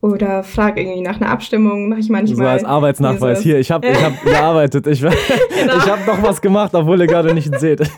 Oder 0.00 0.42
frage 0.44 0.82
irgendwie 0.82 1.00
nach 1.00 1.18
einer 1.18 1.30
Abstimmung, 1.30 1.88
mache 1.88 2.00
ich 2.00 2.10
manchmal. 2.10 2.36
So 2.36 2.44
als 2.44 2.64
Arbeitsnachweis. 2.64 3.40
Hier, 3.40 3.58
ich 3.58 3.70
habe 3.70 3.88
ich 3.88 4.04
hab 4.04 4.22
gearbeitet. 4.24 4.86
Ich, 4.86 5.00
genau. 5.00 5.14
ich 5.78 5.90
habe 5.90 6.04
noch 6.06 6.22
was 6.22 6.42
gemacht, 6.42 6.74
obwohl 6.74 7.00
ihr 7.00 7.06
gerade 7.06 7.32
nicht 7.32 7.58
seht. 7.58 7.80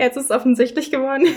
Jetzt 0.00 0.16
ist 0.16 0.24
es 0.24 0.30
offensichtlich 0.30 0.90
geworden. 0.90 1.28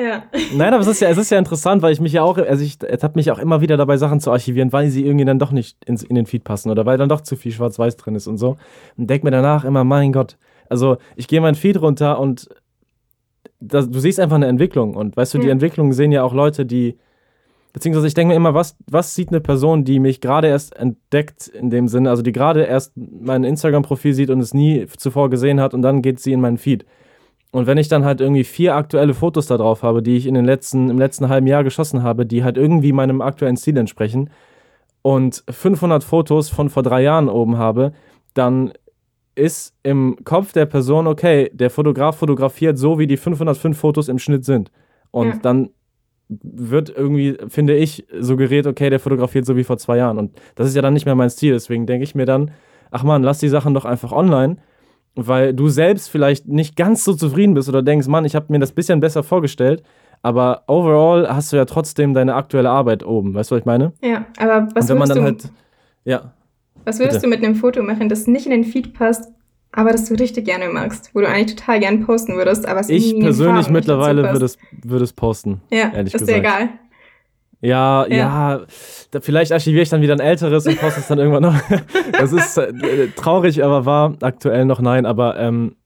Ja. 0.00 0.22
Nein, 0.54 0.72
aber 0.72 0.80
es 0.82 0.86
ist 0.88 1.00
ja, 1.00 1.08
es 1.08 1.18
ist 1.18 1.30
ja 1.30 1.38
interessant, 1.38 1.82
weil 1.82 1.92
ich 1.92 2.00
mich 2.00 2.12
ja 2.12 2.22
auch, 2.22 2.38
also 2.38 2.64
ich 2.64 2.78
habe 3.02 3.12
mich 3.16 3.30
auch 3.30 3.38
immer 3.38 3.60
wieder 3.60 3.76
dabei, 3.76 3.96
Sachen 3.96 4.20
zu 4.20 4.30
archivieren, 4.30 4.72
weil 4.72 4.88
sie 4.88 5.04
irgendwie 5.04 5.24
dann 5.26 5.38
doch 5.38 5.50
nicht 5.50 5.84
ins, 5.84 6.02
in 6.02 6.14
den 6.14 6.26
Feed 6.26 6.44
passen 6.44 6.70
oder 6.70 6.86
weil 6.86 6.96
dann 6.96 7.08
doch 7.08 7.20
zu 7.20 7.36
viel 7.36 7.52
Schwarz-Weiß 7.52 7.96
drin 7.96 8.14
ist 8.14 8.26
und 8.26 8.38
so. 8.38 8.56
Und 8.96 9.10
denke 9.10 9.26
mir 9.26 9.30
danach 9.30 9.64
immer, 9.64 9.84
mein 9.84 10.12
Gott, 10.12 10.38
also 10.68 10.96
ich 11.16 11.28
gehe 11.28 11.40
meinen 11.40 11.54
Feed 11.54 11.80
runter 11.82 12.18
und 12.18 12.48
das, 13.60 13.90
du 13.90 13.98
siehst 13.98 14.18
einfach 14.20 14.36
eine 14.36 14.46
Entwicklung. 14.46 14.94
Und 14.94 15.16
weißt 15.16 15.34
du, 15.34 15.38
ja. 15.38 15.44
die 15.44 15.50
Entwicklung 15.50 15.92
sehen 15.92 16.12
ja 16.12 16.22
auch 16.22 16.32
Leute, 16.32 16.64
die, 16.64 16.96
beziehungsweise 17.72 18.06
ich 18.06 18.14
denke 18.14 18.30
mir 18.30 18.36
immer, 18.36 18.54
was, 18.54 18.76
was 18.86 19.14
sieht 19.14 19.28
eine 19.28 19.40
Person, 19.40 19.84
die 19.84 20.00
mich 20.00 20.20
gerade 20.20 20.48
erst 20.48 20.76
entdeckt 20.76 21.48
in 21.48 21.70
dem 21.70 21.88
Sinne, 21.88 22.10
also 22.10 22.22
die 22.22 22.32
gerade 22.32 22.62
erst 22.62 22.92
mein 22.96 23.44
Instagram-Profil 23.44 24.14
sieht 24.14 24.30
und 24.30 24.40
es 24.40 24.54
nie 24.54 24.86
zuvor 24.96 25.28
gesehen 25.28 25.60
hat 25.60 25.74
und 25.74 25.82
dann 25.82 26.00
geht 26.00 26.20
sie 26.20 26.32
in 26.32 26.40
meinen 26.40 26.58
Feed. 26.58 26.86
Und 27.52 27.66
wenn 27.66 27.78
ich 27.78 27.88
dann 27.88 28.04
halt 28.04 28.20
irgendwie 28.20 28.44
vier 28.44 28.76
aktuelle 28.76 29.12
Fotos 29.12 29.46
da 29.46 29.56
drauf 29.56 29.82
habe, 29.82 30.02
die 30.02 30.16
ich 30.16 30.26
in 30.26 30.34
den 30.34 30.44
letzten, 30.44 30.88
im 30.88 30.98
letzten 30.98 31.28
halben 31.28 31.48
Jahr 31.48 31.64
geschossen 31.64 32.02
habe, 32.02 32.24
die 32.24 32.44
halt 32.44 32.56
irgendwie 32.56 32.92
meinem 32.92 33.20
aktuellen 33.20 33.56
Stil 33.56 33.76
entsprechen 33.76 34.30
und 35.02 35.42
500 35.48 36.04
Fotos 36.04 36.48
von 36.48 36.68
vor 36.68 36.82
drei 36.82 37.02
Jahren 37.02 37.28
oben 37.28 37.58
habe, 37.58 37.92
dann 38.34 38.72
ist 39.34 39.74
im 39.82 40.18
Kopf 40.24 40.52
der 40.52 40.66
Person, 40.66 41.06
okay, 41.06 41.50
der 41.52 41.70
Fotograf 41.70 42.18
fotografiert 42.18 42.78
so, 42.78 42.98
wie 42.98 43.06
die 43.06 43.16
505 43.16 43.78
Fotos 43.78 44.08
im 44.08 44.18
Schnitt 44.18 44.44
sind. 44.44 44.70
Und 45.10 45.28
ja. 45.28 45.38
dann 45.42 45.70
wird 46.28 46.90
irgendwie, 46.90 47.36
finde 47.48 47.74
ich, 47.74 48.06
suggeriert, 48.20 48.66
okay, 48.66 48.90
der 48.90 49.00
fotografiert 49.00 49.46
so 49.46 49.56
wie 49.56 49.64
vor 49.64 49.78
zwei 49.78 49.96
Jahren. 49.96 50.18
Und 50.18 50.38
das 50.54 50.68
ist 50.68 50.76
ja 50.76 50.82
dann 50.82 50.94
nicht 50.94 51.06
mehr 51.06 51.16
mein 51.16 51.30
Stil. 51.30 51.54
Deswegen 51.54 51.86
denke 51.86 52.04
ich 52.04 52.14
mir 52.14 52.26
dann, 52.26 52.52
ach 52.92 53.02
man, 53.02 53.22
lass 53.22 53.38
die 53.38 53.48
Sachen 53.48 53.74
doch 53.74 53.84
einfach 53.84 54.12
online 54.12 54.58
weil 55.14 55.54
du 55.54 55.68
selbst 55.68 56.10
vielleicht 56.10 56.46
nicht 56.48 56.76
ganz 56.76 57.04
so 57.04 57.14
zufrieden 57.14 57.54
bist 57.54 57.68
oder 57.68 57.82
denkst, 57.82 58.06
Mann, 58.08 58.24
ich 58.24 58.34
habe 58.34 58.46
mir 58.48 58.58
das 58.58 58.72
bisschen 58.72 59.00
besser 59.00 59.22
vorgestellt, 59.22 59.82
aber 60.22 60.64
overall 60.66 61.28
hast 61.28 61.52
du 61.52 61.56
ja 61.56 61.64
trotzdem 61.64 62.14
deine 62.14 62.34
aktuelle 62.34 62.70
Arbeit 62.70 63.04
oben. 63.04 63.34
Weißt 63.34 63.50
du, 63.50 63.54
was 63.54 63.60
ich 63.60 63.66
meine? 63.66 63.92
Ja, 64.02 64.26
aber 64.38 64.68
was 64.74 64.84
Und 64.84 64.90
wenn 64.90 64.98
man 64.98 65.08
dann 65.08 65.18
du, 65.18 65.24
halt, 65.24 65.50
ja. 66.04 66.32
Was 66.84 66.98
würdest 66.98 67.20
bitte. 67.20 67.30
du 67.30 67.36
mit 67.36 67.44
einem 67.44 67.56
Foto 67.56 67.82
machen, 67.82 68.08
das 68.08 68.26
nicht 68.26 68.46
in 68.46 68.52
den 68.52 68.64
Feed 68.64 68.94
passt, 68.94 69.30
aber 69.72 69.92
das 69.92 70.06
du 70.06 70.14
richtig 70.14 70.46
gerne 70.46 70.68
magst, 70.68 71.14
wo 71.14 71.20
du 71.20 71.28
eigentlich 71.28 71.56
total 71.56 71.80
gerne 71.80 71.98
posten 71.98 72.36
würdest, 72.36 72.66
aber 72.66 72.80
es 72.80 72.88
Ich 72.88 73.18
persönlich 73.18 73.70
mittlerweile 73.70 74.30
würde 74.32 74.44
es, 74.44 74.58
würde 74.82 75.04
es 75.04 75.12
posten. 75.12 75.60
Ja, 75.70 75.92
ehrlich 75.92 76.14
ist 76.14 76.20
gesagt. 76.20 76.38
dir 76.38 76.48
egal. 76.48 76.68
Ja, 77.62 78.06
ja, 78.06 78.16
ja, 78.16 78.60
da, 79.10 79.20
vielleicht 79.20 79.52
archiviere 79.52 79.82
ich 79.82 79.90
dann 79.90 80.00
wieder 80.00 80.14
ein 80.14 80.20
älteres 80.20 80.66
und 80.66 80.80
poste 80.80 81.00
es 81.00 81.08
dann 81.08 81.18
irgendwann 81.18 81.42
noch. 81.42 81.54
das 82.12 82.32
ist 82.32 82.56
äh, 82.56 83.08
traurig, 83.16 83.62
aber 83.62 83.84
war 83.84 84.14
aktuell 84.22 84.64
noch 84.64 84.80
nein. 84.80 85.04
Aber 85.04 85.38
ähm, 85.38 85.76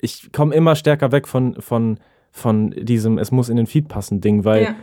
ich 0.00 0.32
komme 0.32 0.54
immer 0.54 0.76
stärker 0.76 1.12
weg 1.12 1.28
von, 1.28 1.60
von, 1.60 1.98
von 2.30 2.70
diesem 2.70 3.18
Es 3.18 3.30
muss 3.30 3.50
in 3.50 3.56
den 3.56 3.66
Feed 3.66 3.88
passen 3.88 4.22
Ding, 4.22 4.44
weil 4.44 4.62
ja. 4.62 4.74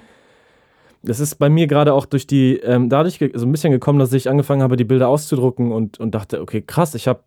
das 1.01 1.19
ist 1.19 1.35
bei 1.35 1.49
mir 1.49 1.65
gerade 1.65 1.93
auch 1.93 2.05
durch 2.05 2.27
die, 2.27 2.57
ähm, 2.57 2.89
dadurch 2.89 3.17
so 3.33 3.45
ein 3.47 3.51
bisschen 3.51 3.71
gekommen, 3.71 3.97
dass 3.97 4.13
ich 4.13 4.29
angefangen 4.29 4.61
habe, 4.61 4.77
die 4.77 4.83
Bilder 4.83 5.07
auszudrucken 5.07 5.71
und, 5.71 5.99
und 5.99 6.13
dachte, 6.13 6.41
okay, 6.41 6.61
krass, 6.61 6.93
ich 6.93 7.07
habe 7.07 7.21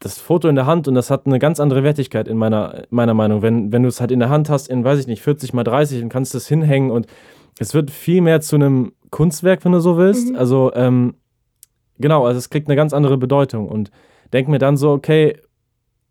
das 0.00 0.18
Foto 0.18 0.48
in 0.48 0.56
der 0.56 0.66
Hand 0.66 0.88
und 0.88 0.96
das 0.96 1.10
hat 1.10 1.26
eine 1.26 1.38
ganz 1.38 1.60
andere 1.60 1.84
Wertigkeit 1.84 2.26
in 2.26 2.36
meiner, 2.36 2.82
meiner 2.90 3.14
Meinung. 3.14 3.42
Wenn, 3.42 3.72
wenn 3.72 3.84
du 3.84 3.88
es 3.88 4.00
halt 4.00 4.10
in 4.10 4.18
der 4.18 4.30
Hand 4.30 4.50
hast, 4.50 4.68
in, 4.68 4.82
weiß 4.82 4.98
ich 4.98 5.06
nicht, 5.06 5.22
40 5.22 5.54
mal 5.54 5.62
30 5.62 6.02
und 6.02 6.08
kannst 6.08 6.34
es 6.34 6.48
hinhängen 6.48 6.90
und 6.90 7.06
es 7.58 7.74
wird 7.74 7.90
viel 7.90 8.20
mehr 8.20 8.40
zu 8.40 8.56
einem 8.56 8.92
Kunstwerk, 9.10 9.64
wenn 9.64 9.72
du 9.72 9.80
so 9.80 9.96
willst. 9.96 10.30
Mhm. 10.30 10.36
Also, 10.36 10.72
ähm, 10.74 11.14
genau, 11.98 12.26
also 12.26 12.38
es 12.38 12.50
kriegt 12.50 12.68
eine 12.68 12.76
ganz 12.76 12.92
andere 12.92 13.18
Bedeutung. 13.18 13.68
Und 13.68 13.90
denk 14.32 14.48
mir 14.48 14.58
dann 14.58 14.76
so, 14.76 14.90
okay, 14.90 15.38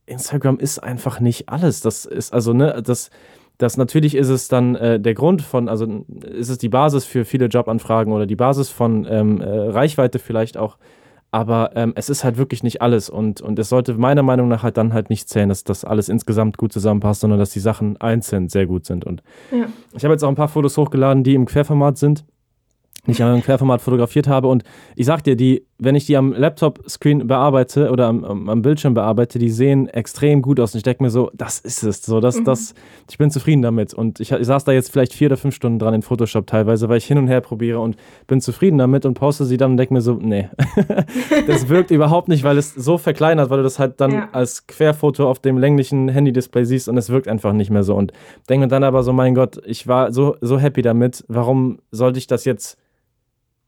Instagram 0.05 0.59
ist 0.59 0.79
einfach 0.79 1.19
nicht 1.19 1.49
alles. 1.49 1.81
Das 1.81 2.05
ist, 2.05 2.33
also, 2.33 2.53
ne, 2.53 2.81
das, 2.83 3.09
das 3.57 3.77
natürlich 3.77 4.15
ist 4.15 4.29
es 4.29 4.47
dann 4.47 4.75
äh, 4.75 4.99
der 4.99 5.13
Grund 5.13 5.41
von, 5.41 5.69
also 5.69 6.05
ist 6.23 6.49
es 6.49 6.57
die 6.57 6.69
Basis 6.69 7.05
für 7.05 7.25
viele 7.25 7.45
Jobanfragen 7.45 8.13
oder 8.13 8.25
die 8.25 8.35
Basis 8.35 8.69
von 8.69 9.05
ähm, 9.09 9.41
äh, 9.41 9.47
Reichweite 9.47 10.19
vielleicht 10.19 10.57
auch. 10.57 10.77
Aber 11.33 11.71
ähm, 11.73 11.93
es 11.95 12.09
ist 12.09 12.23
halt 12.23 12.37
wirklich 12.37 12.61
nicht 12.61 12.83
alles 12.83 13.09
und, 13.09 13.41
und 13.41 13.57
es 13.57 13.67
sollte 13.67 13.95
meiner 13.95 14.21
Meinung 14.21 14.49
nach 14.49 14.61
halt 14.61 14.77
dann 14.77 14.93
halt 14.93 15.09
nicht 15.09 15.27
zählen, 15.27 15.49
dass 15.49 15.63
das 15.63 15.83
alles 15.83 16.07
insgesamt 16.07 16.59
gut 16.59 16.71
zusammenpasst, 16.71 17.21
sondern 17.21 17.39
dass 17.39 17.49
die 17.49 17.59
Sachen 17.59 17.99
einzeln 17.99 18.49
sehr 18.49 18.67
gut 18.67 18.85
sind. 18.85 19.03
Und 19.03 19.23
ja. 19.51 19.65
ich 19.95 20.03
habe 20.03 20.13
jetzt 20.13 20.23
auch 20.23 20.29
ein 20.29 20.35
paar 20.35 20.47
Fotos 20.47 20.77
hochgeladen, 20.77 21.23
die 21.23 21.33
im 21.33 21.45
Querformat 21.45 21.97
sind. 21.97 22.23
Die 23.05 23.11
ich 23.11 23.23
am 23.23 23.41
Querformat 23.41 23.81
fotografiert 23.81 24.27
habe. 24.27 24.47
Und 24.47 24.63
ich 24.95 25.05
sag 25.05 25.23
dir, 25.23 25.35
die, 25.35 25.65
wenn 25.77 25.95
ich 25.95 26.05
die 26.05 26.15
am 26.15 26.31
Laptop-Screen 26.31 27.27
bearbeite 27.27 27.91
oder 27.91 28.07
am, 28.07 28.49
am, 28.49 28.61
Bildschirm 28.61 28.93
bearbeite, 28.93 29.39
die 29.39 29.49
sehen 29.49 29.87
extrem 29.89 30.41
gut 30.41 30.59
aus. 30.59 30.73
Und 30.73 30.77
ich 30.77 30.83
denke 30.83 31.03
mir 31.03 31.09
so, 31.09 31.29
das 31.33 31.59
ist 31.59 31.83
es. 31.83 32.01
So, 32.01 32.21
das, 32.21 32.39
mhm. 32.39 32.45
das, 32.45 32.73
ich 33.09 33.17
bin 33.17 33.29
zufrieden 33.29 33.61
damit. 33.61 33.93
Und 33.93 34.21
ich, 34.21 34.31
ich 34.31 34.47
saß 34.47 34.63
da 34.63 34.71
jetzt 34.71 34.89
vielleicht 34.89 35.13
vier 35.13 35.27
oder 35.27 35.35
fünf 35.35 35.53
Stunden 35.53 35.79
dran 35.79 35.93
in 35.93 36.01
Photoshop 36.01 36.47
teilweise, 36.47 36.87
weil 36.87 36.97
ich 36.97 37.05
hin 37.05 37.17
und 37.17 37.27
her 37.27 37.41
probiere 37.41 37.81
und 37.81 37.97
bin 38.27 38.39
zufrieden 38.39 38.77
damit 38.77 39.05
und 39.05 39.15
poste 39.15 39.43
sie 39.43 39.57
dann 39.57 39.71
und 39.71 39.77
denke 39.77 39.93
mir 39.93 40.01
so, 40.01 40.13
nee, 40.13 40.49
das 41.47 41.67
wirkt 41.67 41.91
überhaupt 41.91 42.29
nicht, 42.29 42.45
weil 42.45 42.57
es 42.57 42.73
so 42.73 42.97
verkleinert, 42.97 43.49
weil 43.49 43.57
du 43.57 43.63
das 43.63 43.79
halt 43.79 43.99
dann 43.99 44.11
ja. 44.11 44.29
als 44.31 44.65
Querfoto 44.65 45.29
auf 45.29 45.39
dem 45.39 45.57
länglichen 45.57 46.07
Handy-Display 46.07 46.63
siehst 46.63 46.87
und 46.87 46.97
es 46.97 47.09
wirkt 47.09 47.27
einfach 47.27 47.51
nicht 47.51 47.69
mehr 47.69 47.83
so. 47.83 47.95
Und 47.95 48.13
denke 48.47 48.65
mir 48.65 48.69
dann 48.69 48.85
aber 48.85 49.03
so, 49.03 49.11
mein 49.11 49.35
Gott, 49.35 49.59
ich 49.65 49.87
war 49.87 50.13
so, 50.13 50.37
so 50.39 50.57
happy 50.57 50.81
damit. 50.81 51.25
Warum 51.27 51.79
sollte 51.91 52.17
ich 52.17 52.27
das 52.27 52.45
jetzt 52.45 52.77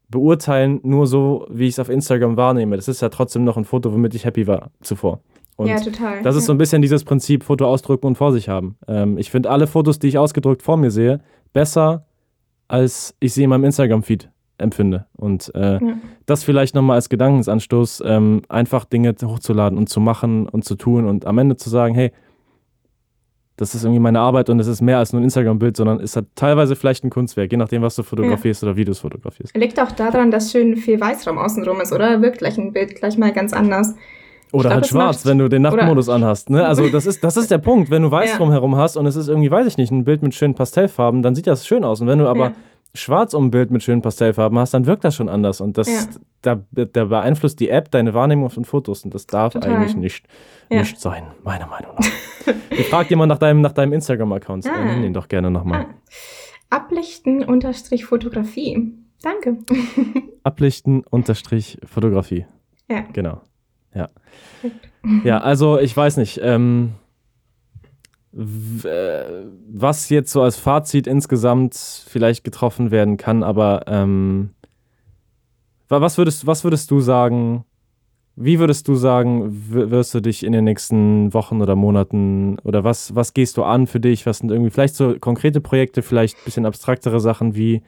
beurteilen 0.09 0.79
nur 0.83 1.07
so, 1.07 1.45
wie 1.49 1.65
ich 1.65 1.73
es 1.73 1.79
auf 1.79 1.89
Instagram 1.89 2.37
wahrnehme. 2.37 2.75
Das 2.75 2.87
ist 2.87 3.01
ja 3.01 3.09
trotzdem 3.09 3.43
noch 3.43 3.57
ein 3.57 3.65
Foto, 3.65 3.93
womit 3.93 4.15
ich 4.15 4.25
happy 4.25 4.47
war 4.47 4.71
zuvor. 4.81 5.19
Und 5.55 5.67
ja, 5.67 5.79
total. 5.79 6.21
Das 6.21 6.35
ist 6.35 6.45
so 6.45 6.53
ein 6.53 6.57
bisschen 6.57 6.81
dieses 6.81 7.03
Prinzip 7.03 7.43
Foto 7.43 7.65
ausdrücken 7.65 8.07
und 8.07 8.17
vor 8.17 8.33
sich 8.33 8.49
haben. 8.49 8.77
Ähm, 8.87 9.17
ich 9.17 9.31
finde 9.31 9.49
alle 9.49 9.67
Fotos, 9.67 9.99
die 9.99 10.07
ich 10.07 10.17
ausgedrückt 10.17 10.61
vor 10.61 10.77
mir 10.77 10.91
sehe, 10.91 11.21
besser, 11.53 12.05
als 12.67 13.15
ich 13.19 13.33
sie 13.33 13.43
in 13.43 13.49
meinem 13.49 13.63
Instagram-Feed 13.63 14.29
empfinde. 14.57 15.05
Und 15.15 15.53
äh, 15.55 15.73
ja. 15.73 15.97
das 16.25 16.43
vielleicht 16.43 16.75
nochmal 16.75 16.95
als 16.95 17.09
Gedankensanstoß, 17.09 18.03
ähm, 18.05 18.41
einfach 18.49 18.85
Dinge 18.85 19.15
hochzuladen 19.23 19.77
und 19.77 19.87
zu 19.87 19.99
machen 19.99 20.47
und 20.49 20.65
zu 20.65 20.75
tun 20.75 21.05
und 21.05 21.25
am 21.25 21.37
Ende 21.37 21.55
zu 21.55 21.69
sagen, 21.69 21.95
hey, 21.95 22.11
das 23.57 23.73
ist 23.73 23.83
irgendwie 23.83 23.99
meine 23.99 24.19
Arbeit 24.19 24.49
und 24.49 24.59
es 24.59 24.67
ist 24.67 24.81
mehr 24.81 24.97
als 24.97 25.13
nur 25.13 25.21
ein 25.21 25.23
Instagram-Bild, 25.23 25.77
sondern 25.77 25.99
ist 25.99 26.15
halt 26.15 26.27
teilweise 26.35 26.75
vielleicht 26.75 27.03
ein 27.03 27.09
Kunstwerk, 27.09 27.51
je 27.51 27.57
nachdem, 27.57 27.81
was 27.81 27.95
du 27.95 28.03
fotografierst 28.03 28.61
ja. 28.61 28.67
oder 28.67 28.77
Videos 28.77 28.99
fotografierst. 28.99 29.55
Liegt 29.55 29.79
auch 29.79 29.91
daran, 29.91 30.31
dass 30.31 30.51
schön 30.51 30.75
viel 30.75 30.99
Weißraum 30.99 31.37
außenrum 31.37 31.79
ist, 31.81 31.93
oder? 31.93 32.21
Wirkt 32.21 32.39
gleich 32.39 32.57
ein 32.57 32.73
Bild 32.73 32.95
gleich 32.95 33.17
mal 33.17 33.31
ganz 33.31 33.53
anders. 33.53 33.95
Oder 34.51 34.69
glaub, 34.69 34.73
halt 34.73 34.87
schwarz, 34.87 35.17
macht, 35.17 35.25
wenn 35.25 35.37
du 35.39 35.49
den 35.49 35.63
Nachtmodus 35.63 36.07
anhast. 36.07 36.49
Ne? 36.49 36.65
Also 36.65 36.87
das 36.89 37.05
ist, 37.05 37.23
das 37.23 37.35
ist 37.35 37.51
der 37.51 37.57
Punkt. 37.57 37.89
Wenn 37.89 38.03
du 38.03 38.11
weiß 38.11 38.29
ja. 38.31 38.37
drumherum 38.37 38.75
hast 38.75 38.95
und 38.95 39.05
es 39.05 39.15
ist 39.15 39.27
irgendwie, 39.27 39.51
weiß 39.51 39.67
ich 39.67 39.77
nicht, 39.77 39.91
ein 39.91 40.03
Bild 40.03 40.21
mit 40.21 40.33
schönen 40.33 40.53
Pastellfarben, 40.53 41.23
dann 41.23 41.35
sieht 41.35 41.47
das 41.47 41.65
schön 41.65 41.83
aus. 41.83 41.99
Und 41.99 42.07
wenn 42.07 42.19
du 42.19 42.27
aber 42.27 42.47
ja 42.47 42.53
schwarz 42.95 43.33
um 43.33 43.45
ein 43.45 43.51
Bild 43.51 43.71
mit 43.71 43.83
schönen 43.83 44.01
Pastellfarben 44.01 44.57
hast, 44.57 44.73
dann 44.73 44.85
wirkt 44.85 45.03
das 45.03 45.15
schon 45.15 45.29
anders. 45.29 45.61
Und 45.61 45.77
das 45.77 45.87
ja. 45.87 46.55
da, 46.71 46.85
da 46.85 47.05
beeinflusst 47.05 47.59
die 47.59 47.69
App 47.69 47.91
deine 47.91 48.13
Wahrnehmung 48.13 48.49
von 48.49 48.65
Fotos. 48.65 49.03
Und 49.05 49.13
das 49.13 49.27
darf 49.27 49.53
Total. 49.53 49.75
eigentlich 49.75 49.95
nicht, 49.95 50.25
ja. 50.69 50.79
nicht 50.79 50.99
sein, 50.99 51.27
meiner 51.43 51.67
Meinung 51.67 51.95
nach. 51.95 52.53
ich 52.69 52.87
frage 52.87 53.09
jemand 53.09 53.29
nach 53.29 53.37
deinem, 53.37 53.61
nach 53.61 53.73
deinem 53.73 53.93
Instagram-Account. 53.93 54.67
Ah. 54.67 54.85
Nenn 54.85 55.01
den 55.01 55.13
doch 55.13 55.27
gerne 55.27 55.51
nochmal. 55.51 55.87
Ah. 55.89 56.77
Ablichten 56.77 57.43
unterstrich 57.43 58.05
Fotografie. 58.05 58.93
Danke. 59.21 59.57
Ablichten 60.43 61.03
unterstrich 61.03 61.79
Fotografie. 61.85 62.45
Ja. 62.89 63.01
Genau. 63.13 63.41
Ja. 63.93 64.09
Ja, 65.23 65.39
also 65.39 65.79
ich 65.79 65.95
weiß 65.95 66.17
nicht. 66.17 66.39
Ähm, 66.43 66.93
äh, 66.93 67.04
was 68.37 70.09
jetzt 70.09 70.31
so 70.31 70.41
als 70.41 70.57
Fazit 70.57 71.07
insgesamt 71.07 71.75
vielleicht 71.75 72.43
getroffen 72.43 72.91
werden 72.91 73.15
kann, 73.15 73.43
aber 73.43 73.83
ähm, 73.87 74.49
was, 75.87 76.17
würdest, 76.17 76.45
was 76.45 76.65
würdest 76.65 76.91
du 76.91 76.99
sagen, 76.99 77.63
wie 78.35 78.59
würdest 78.59 78.89
du 78.89 78.95
sagen, 78.95 79.69
wirst 79.69 80.13
du 80.13 80.19
dich 80.19 80.45
in 80.45 80.51
den 80.51 80.65
nächsten 80.65 81.33
Wochen 81.33 81.61
oder 81.61 81.77
Monaten 81.77 82.59
oder 82.65 82.83
was, 82.83 83.15
was 83.15 83.33
gehst 83.33 83.55
du 83.55 83.63
an 83.63 83.87
für 83.87 84.01
dich? 84.01 84.25
Was 84.25 84.39
sind 84.39 84.51
irgendwie 84.51 84.71
vielleicht 84.71 84.95
so 84.95 85.15
konkrete 85.17 85.61
Projekte, 85.61 86.01
vielleicht 86.01 86.37
ein 86.37 86.43
bisschen 86.43 86.65
abstraktere 86.65 87.21
Sachen? 87.21 87.55
Wie 87.55 87.81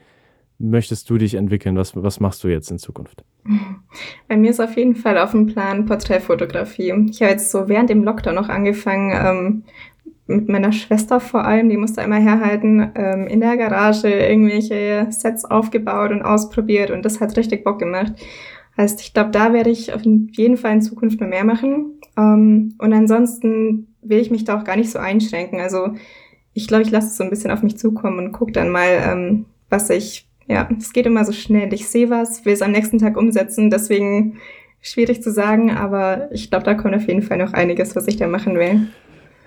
möchtest 0.60 1.10
du 1.10 1.18
dich 1.18 1.34
entwickeln? 1.34 1.76
Was, 1.76 2.02
was 2.02 2.22
machst 2.22 2.46
du 2.46 2.48
jetzt 2.48 2.72
in 2.72 2.78
Zukunft? 2.78 3.26
Bei 4.30 4.38
mir 4.38 4.52
ist 4.52 4.62
auf 4.62 4.78
jeden 4.78 4.96
Fall 4.96 5.18
auf 5.18 5.32
dem 5.32 5.48
Plan 5.48 5.86
Porträtfotografie. 5.86 6.94
Ich 7.10 7.22
habe 7.22 7.32
jetzt 7.32 7.52
so 7.52 7.68
während 7.68 7.90
dem 7.90 8.06
Lockdown 8.06 8.36
noch 8.36 8.50
angefangen, 8.50 9.12
ähm, 9.14 9.64
mit 10.28 10.50
meiner 10.50 10.72
Schwester 10.72 11.20
vor 11.20 11.46
allem, 11.46 11.70
die 11.70 11.78
musste 11.78 12.02
immer 12.02 12.18
herhalten, 12.20 12.92
ähm, 12.96 13.28
in 13.28 13.40
der 13.40 13.58
Garage 13.58 14.10
irgendwelche 14.10 15.08
Sets 15.10 15.46
aufgebaut 15.46 16.12
und 16.12 16.22
ausprobiert 16.22 16.92
und 16.92 17.04
das 17.04 17.20
hat 17.20 17.38
richtig 17.38 17.64
Bock 17.64 17.80
gemacht. 17.80 18.14
Heißt, 18.78 19.02
ich 19.02 19.14
glaube, 19.14 19.32
da 19.32 19.54
werde 19.54 19.72
ich 19.72 19.94
auf 19.94 20.04
jeden 20.04 20.58
Fall 20.58 20.74
in 20.74 20.82
Zukunft 20.82 21.20
mehr 21.20 21.44
machen. 21.44 22.00
Ähm, 22.16 22.76
und 22.78 22.94
ansonsten 22.94 23.88
will 24.04 24.20
ich 24.20 24.30
mich 24.30 24.44
da 24.44 24.60
auch 24.60 24.64
gar 24.64 24.76
nicht 24.76 24.92
so 24.92 25.00
einschränken. 25.00 25.60
Also 25.60 25.96
ich 26.54 26.68
glaube, 26.68 26.84
ich 26.84 26.92
lasse 26.92 27.08
es 27.08 27.18
so 27.18 27.24
ein 27.24 27.30
bisschen 27.30 27.52
auf 27.52 27.64
mich 27.64 27.78
zukommen 27.78 28.20
und 28.20 28.32
gucke 28.34 28.52
dann 28.52 28.70
mal, 28.70 28.88
ähm, 29.04 29.46
was 29.70 29.90
ich, 29.90 30.28
ja, 30.48 30.70
es 30.78 30.94
geht 30.94 31.08
immer 31.08 31.26
so 31.26 31.32
schnell. 31.32 31.74
Ich 31.74 31.88
sehe 31.88 32.10
was, 32.10 32.46
will 32.46 32.54
es 32.54 32.62
am 32.62 32.72
nächsten 32.72 33.00
Tag 33.00 33.18
umsetzen, 33.18 33.70
deswegen 33.70 34.38
schwierig 34.82 35.24
zu 35.24 35.32
sagen, 35.32 35.72
aber 35.72 36.32
ich 36.32 36.50
glaube, 36.50 36.66
da 36.66 36.76
kommt 36.76 36.96
auf 36.96 37.08
jeden 37.08 37.24
Fall 37.24 37.38
noch 37.38 37.54
einiges, 37.54 37.96
was 37.96 38.08
ich 38.08 38.18
da 38.18 38.28
machen 38.28 38.56
will. 38.56 38.88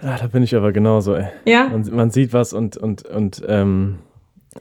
Ja, 0.03 0.17
da 0.17 0.27
bin 0.27 0.43
ich 0.43 0.55
aber 0.55 0.73
genauso, 0.73 1.15
ey. 1.15 1.29
Ja. 1.45 1.69
Man, 1.69 1.89
man 1.95 2.11
sieht 2.11 2.33
was 2.33 2.53
und, 2.53 2.77
und, 2.77 3.07
und 3.07 3.43
ähm, 3.47 3.99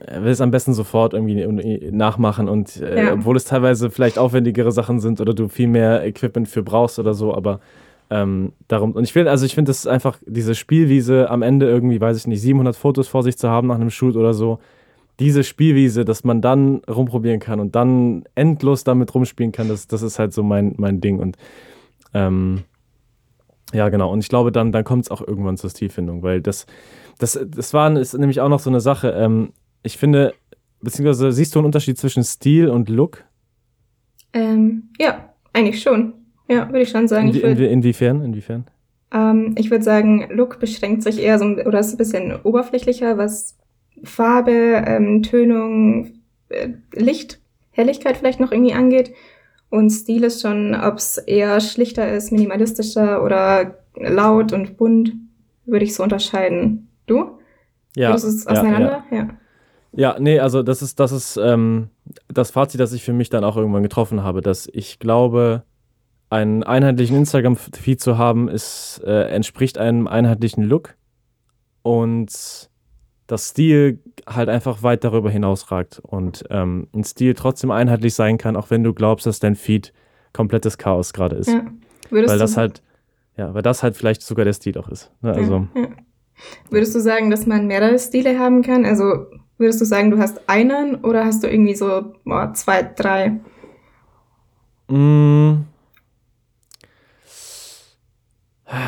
will 0.08 0.30
es 0.30 0.40
am 0.40 0.50
besten 0.50 0.74
sofort 0.74 1.14
irgendwie 1.14 1.90
nachmachen 1.90 2.48
und 2.48 2.80
äh, 2.80 3.06
ja. 3.06 3.12
obwohl 3.12 3.36
es 3.36 3.44
teilweise 3.44 3.90
vielleicht 3.90 4.18
aufwendigere 4.18 4.70
Sachen 4.70 5.00
sind 5.00 5.20
oder 5.20 5.34
du 5.34 5.48
viel 5.48 5.66
mehr 5.68 6.04
Equipment 6.04 6.48
für 6.48 6.62
brauchst 6.62 6.98
oder 6.98 7.14
so, 7.14 7.34
aber 7.34 7.60
ähm, 8.10 8.52
darum, 8.68 8.92
und 8.92 9.04
ich 9.04 9.14
will, 9.14 9.28
also 9.28 9.46
ich 9.46 9.54
finde 9.54 9.70
das 9.70 9.86
einfach, 9.86 10.18
diese 10.26 10.54
Spielwiese 10.54 11.30
am 11.30 11.42
Ende 11.42 11.68
irgendwie, 11.68 12.00
weiß 12.00 12.16
ich 12.16 12.26
nicht, 12.26 12.40
700 12.40 12.76
Fotos 12.76 13.08
vor 13.08 13.22
sich 13.22 13.36
zu 13.38 13.48
haben 13.48 13.68
nach 13.68 13.76
einem 13.76 13.90
Shoot 13.90 14.16
oder 14.16 14.34
so, 14.34 14.58
diese 15.20 15.44
Spielwiese, 15.44 16.04
dass 16.04 16.24
man 16.24 16.40
dann 16.40 16.82
rumprobieren 16.88 17.40
kann 17.40 17.60
und 17.60 17.74
dann 17.74 18.24
endlos 18.34 18.84
damit 18.84 19.14
rumspielen 19.14 19.52
kann, 19.52 19.68
das, 19.68 19.86
das 19.86 20.02
ist 20.02 20.18
halt 20.18 20.32
so 20.32 20.42
mein, 20.42 20.74
mein 20.76 21.00
Ding 21.00 21.18
und 21.18 21.36
ähm, 22.14 22.62
ja, 23.72 23.88
genau. 23.88 24.12
Und 24.12 24.20
ich 24.20 24.28
glaube, 24.28 24.52
dann, 24.52 24.72
dann 24.72 24.84
kommt 24.84 25.04
es 25.04 25.10
auch 25.10 25.26
irgendwann 25.26 25.56
zur 25.56 25.70
Stilfindung, 25.70 26.22
weil 26.22 26.40
das, 26.40 26.66
das, 27.18 27.38
das 27.46 27.72
war 27.74 27.94
ist 27.96 28.14
nämlich 28.14 28.40
auch 28.40 28.48
noch 28.48 28.60
so 28.60 28.70
eine 28.70 28.80
Sache. 28.80 29.10
Ähm, 29.10 29.52
ich 29.82 29.96
finde, 29.96 30.34
beziehungsweise 30.80 31.32
siehst 31.32 31.54
du 31.54 31.60
einen 31.60 31.66
Unterschied 31.66 31.98
zwischen 31.98 32.24
Stil 32.24 32.68
und 32.68 32.88
Look? 32.88 33.24
Ähm, 34.32 34.90
ja, 34.98 35.30
eigentlich 35.52 35.82
schon. 35.82 36.14
Ja, 36.48 36.66
würde 36.68 36.82
ich 36.82 36.90
schon 36.90 37.08
sagen. 37.08 37.28
In, 37.28 37.42
würd, 37.42 37.60
inwiefern? 37.60 38.24
Inwiefern? 38.24 38.66
Ähm, 39.12 39.54
ich 39.56 39.70
würde 39.70 39.84
sagen, 39.84 40.28
Look 40.30 40.58
beschränkt 40.60 41.02
sich 41.02 41.20
eher 41.20 41.38
so, 41.38 41.44
oder 41.44 41.80
ist 41.80 41.92
ein 41.92 41.98
bisschen 41.98 42.34
oberflächlicher, 42.42 43.18
was 43.18 43.56
Farbe, 44.02 44.82
ähm, 44.86 45.22
Tönung, 45.22 46.12
äh, 46.48 46.70
Licht, 46.94 47.40
Helligkeit 47.70 48.16
vielleicht 48.16 48.40
noch 48.40 48.52
irgendwie 48.52 48.72
angeht. 48.72 49.12
Und 49.70 49.90
Stil 49.90 50.24
ist 50.24 50.42
schon, 50.42 50.74
ob 50.74 50.96
es 50.96 51.16
eher 51.16 51.60
schlichter 51.60 52.12
ist, 52.12 52.32
minimalistischer 52.32 53.22
oder 53.22 53.76
laut 53.94 54.52
und 54.52 54.76
bunt, 54.76 55.12
würde 55.64 55.84
ich 55.84 55.94
so 55.94 56.02
unterscheiden. 56.02 56.88
Du? 57.06 57.38
Ja. 57.96 58.10
Würdest 58.10 58.26
es 58.26 58.46
auseinander? 58.46 59.04
Ja, 59.10 59.16
ja. 59.16 59.22
ja. 59.22 59.28
Ja, 59.92 60.16
nee, 60.20 60.38
also 60.38 60.62
das 60.62 60.82
ist, 60.82 61.00
das 61.00 61.10
ist 61.10 61.36
ähm, 61.36 61.90
das 62.28 62.52
Fazit, 62.52 62.80
das 62.80 62.92
ich 62.92 63.02
für 63.02 63.12
mich 63.12 63.28
dann 63.28 63.42
auch 63.42 63.56
irgendwann 63.56 63.82
getroffen 63.82 64.22
habe, 64.22 64.40
dass 64.40 64.68
ich 64.72 65.00
glaube, 65.00 65.64
einen 66.28 66.62
einheitlichen 66.62 67.16
Instagram-Feed 67.16 68.00
zu 68.00 68.16
haben, 68.16 68.48
ist, 68.48 69.02
äh, 69.04 69.22
entspricht 69.24 69.78
einem 69.78 70.06
einheitlichen 70.06 70.62
Look. 70.62 70.94
Und 71.82 72.69
das 73.30 73.48
Stil 73.48 74.00
halt 74.28 74.48
einfach 74.48 74.82
weit 74.82 75.04
darüber 75.04 75.30
hinausragt 75.30 76.00
und 76.02 76.44
ähm, 76.50 76.88
ein 76.92 77.04
Stil 77.04 77.34
trotzdem 77.34 77.70
einheitlich 77.70 78.14
sein 78.14 78.38
kann, 78.38 78.56
auch 78.56 78.70
wenn 78.70 78.82
du 78.82 78.92
glaubst, 78.92 79.26
dass 79.26 79.38
dein 79.38 79.54
Feed 79.54 79.92
komplettes 80.32 80.78
Chaos 80.78 81.12
gerade 81.12 81.36
ist. 81.36 81.48
Ja. 81.48 81.64
weil 82.10 82.38
das 82.38 82.56
halt, 82.56 82.82
ja, 83.36 83.54
weil 83.54 83.62
das 83.62 83.84
halt 83.84 83.96
vielleicht 83.96 84.22
sogar 84.22 84.44
der 84.44 84.52
Stil 84.52 84.76
auch 84.78 84.88
ist. 84.88 85.12
Ne? 85.22 85.32
Also, 85.32 85.66
ja, 85.74 85.82
ja. 85.82 85.88
Würdest 86.70 86.94
du 86.94 87.00
sagen, 87.00 87.30
dass 87.30 87.46
man 87.46 87.66
mehrere 87.66 87.98
Stile 87.98 88.38
haben 88.38 88.62
kann? 88.62 88.84
Also 88.84 89.26
würdest 89.58 89.80
du 89.80 89.84
sagen, 89.84 90.10
du 90.10 90.18
hast 90.18 90.48
einen 90.48 90.96
oder 90.96 91.24
hast 91.24 91.44
du 91.44 91.48
irgendwie 91.48 91.74
so 91.74 92.14
boah, 92.24 92.52
zwei, 92.54 92.82
drei? 92.82 93.38
Mm, 94.88 95.66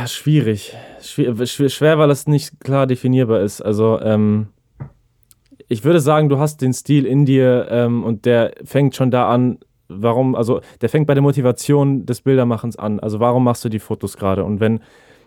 Schwierig. 0.06 0.76
Schwer, 1.00 1.46
schwer, 1.46 1.98
weil 1.98 2.10
es 2.10 2.26
nicht 2.26 2.60
klar 2.60 2.86
definierbar 2.86 3.40
ist. 3.40 3.60
Also, 3.60 4.00
ähm, 4.00 4.48
ich 5.68 5.84
würde 5.84 6.00
sagen, 6.00 6.28
du 6.28 6.38
hast 6.38 6.60
den 6.60 6.72
Stil 6.72 7.06
in 7.06 7.24
dir 7.24 7.66
ähm, 7.70 8.04
und 8.04 8.26
der 8.26 8.52
fängt 8.64 8.94
schon 8.94 9.10
da 9.10 9.28
an, 9.28 9.58
warum, 9.88 10.34
also 10.34 10.60
der 10.80 10.88
fängt 10.88 11.06
bei 11.06 11.14
der 11.14 11.22
Motivation 11.22 12.04
des 12.06 12.22
Bildermachens 12.22 12.76
an. 12.76 13.00
Also 13.00 13.20
warum 13.20 13.44
machst 13.44 13.64
du 13.64 13.68
die 13.68 13.78
Fotos 13.78 14.16
gerade? 14.16 14.44
Und 14.44 14.60
wenn, 14.60 14.80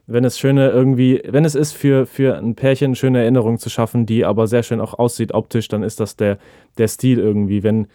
wenn 0.07 0.23
es 0.23 0.37
schöne 0.37 0.69
irgendwie, 0.69 1.21
wenn 1.25 1.45
es 1.45 1.55
ist 1.55 1.73
für, 1.73 2.05
für 2.05 2.37
ein 2.37 2.55
Pärchen 2.55 2.95
schöne 2.95 3.21
Erinnerungen 3.21 3.57
zu 3.57 3.69
schaffen, 3.69 4.05
die 4.05 4.23
aber 4.23 4.47
sehr 4.47 4.63
schön 4.63 4.81
auch 4.81 4.93
aussieht 4.97 5.33
optisch, 5.33 5.67
dann 5.67 5.83
ist 5.83 5.99
das 5.99 6.15
der, 6.15 6.37
der 6.77 6.87
Stil 6.87 7.19
irgendwie. 7.19 7.63
Wenn, 7.63 7.87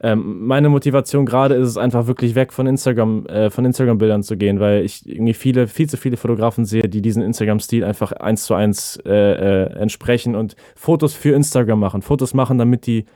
ähm, 0.00 0.46
meine 0.46 0.68
Motivation 0.68 1.24
gerade 1.24 1.54
ist 1.54 1.68
es 1.68 1.76
einfach 1.76 2.06
wirklich 2.06 2.34
weg 2.34 2.52
von 2.52 2.66
Instagram, 2.66 3.26
äh, 3.26 3.50
von 3.50 3.64
Instagram-Bildern 3.64 4.22
zu 4.22 4.36
gehen, 4.36 4.60
weil 4.60 4.84
ich 4.84 5.08
irgendwie 5.08 5.34
viele, 5.34 5.68
viel 5.68 5.88
zu 5.88 5.96
viele 5.96 6.16
Fotografen 6.16 6.64
sehe, 6.64 6.88
die 6.88 7.00
diesen 7.00 7.22
Instagram-Stil 7.22 7.82
einfach 7.82 8.12
eins 8.12 8.44
zu 8.44 8.54
eins 8.54 8.98
äh, 9.06 9.12
äh, 9.12 9.72
entsprechen 9.78 10.34
und 10.34 10.54
Fotos 10.74 11.14
für 11.14 11.34
Instagram 11.34 11.80
machen. 11.80 12.02
Fotos 12.02 12.34
machen, 12.34 12.58
damit 12.58 12.86
die 12.86 13.06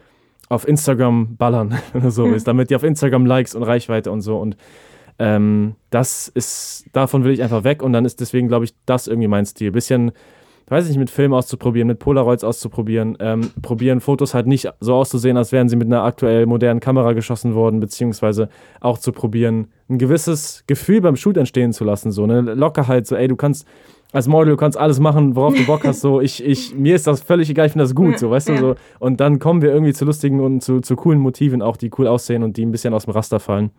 auf 0.48 0.66
Instagram 0.66 1.36
ballern 1.36 1.78
oder 1.94 2.10
so 2.10 2.26
ist, 2.26 2.48
damit 2.48 2.70
die 2.70 2.76
auf 2.76 2.82
Instagram 2.82 3.26
Likes 3.26 3.54
und 3.54 3.62
Reichweite 3.62 4.10
und 4.10 4.22
so. 4.22 4.38
Und 4.38 4.56
ähm, 5.18 5.74
das 5.90 6.28
ist, 6.28 6.86
davon 6.94 7.24
will 7.24 7.32
ich 7.32 7.42
einfach 7.42 7.62
weg 7.62 7.82
und 7.82 7.92
dann 7.92 8.06
ist 8.06 8.20
deswegen, 8.20 8.48
glaube 8.48 8.64
ich, 8.64 8.74
das 8.86 9.06
irgendwie 9.06 9.28
mein 9.28 9.44
Stil. 9.44 9.70
Bisschen, 9.70 10.12
weiß 10.70 10.84
ich 10.84 10.90
nicht, 10.90 10.98
mit 10.98 11.10
Film 11.10 11.34
auszuprobieren, 11.34 11.88
mit 11.88 11.98
Polaroids 11.98 12.44
auszuprobieren, 12.44 13.18
ähm, 13.20 13.50
probieren 13.60 14.00
Fotos 14.00 14.34
halt 14.34 14.46
nicht 14.46 14.70
so 14.80 14.94
auszusehen, 14.94 15.36
als 15.36 15.52
wären 15.52 15.68
sie 15.68 15.76
mit 15.76 15.88
einer 15.88 16.04
aktuell 16.04 16.46
modernen 16.46 16.80
Kamera 16.80 17.12
geschossen 17.12 17.54
worden, 17.54 17.80
beziehungsweise 17.80 18.48
auch 18.80 18.98
zu 18.98 19.12
probieren, 19.12 19.66
ein 19.88 19.98
gewisses 19.98 20.64
Gefühl 20.66 21.00
beim 21.00 21.16
Shoot 21.16 21.36
entstehen 21.36 21.72
zu 21.72 21.84
lassen, 21.84 22.12
so 22.12 22.22
eine 22.22 22.40
Lockerheit, 22.40 23.06
so 23.06 23.16
ey, 23.16 23.26
du 23.26 23.36
kannst 23.36 23.66
als 24.12 24.26
Model, 24.26 24.52
du 24.52 24.56
kannst 24.56 24.78
alles 24.78 25.00
machen, 25.00 25.36
worauf 25.36 25.54
du 25.54 25.64
Bock 25.66 25.84
hast. 25.84 26.00
So, 26.00 26.20
ich, 26.20 26.44
ich, 26.44 26.74
mir 26.74 26.96
ist 26.96 27.06
das 27.06 27.20
völlig 27.20 27.48
egal, 27.50 27.66
ich 27.66 27.72
finde 27.72 27.84
das 27.84 27.94
gut, 27.94 28.18
so, 28.18 28.30
weißt 28.30 28.48
du, 28.48 28.56
so. 28.56 28.74
Und 28.98 29.20
dann 29.20 29.38
kommen 29.38 29.62
wir 29.62 29.72
irgendwie 29.72 29.92
zu 29.92 30.04
lustigen 30.04 30.40
und 30.40 30.62
zu, 30.62 30.80
zu 30.80 30.96
coolen 30.96 31.20
Motiven 31.20 31.62
auch, 31.62 31.76
die 31.76 31.90
cool 31.98 32.06
aussehen 32.06 32.42
und 32.42 32.56
die 32.56 32.66
ein 32.66 32.72
bisschen 32.72 32.94
aus 32.94 33.04
dem 33.04 33.12
Raster 33.12 33.38
fallen. 33.38 33.70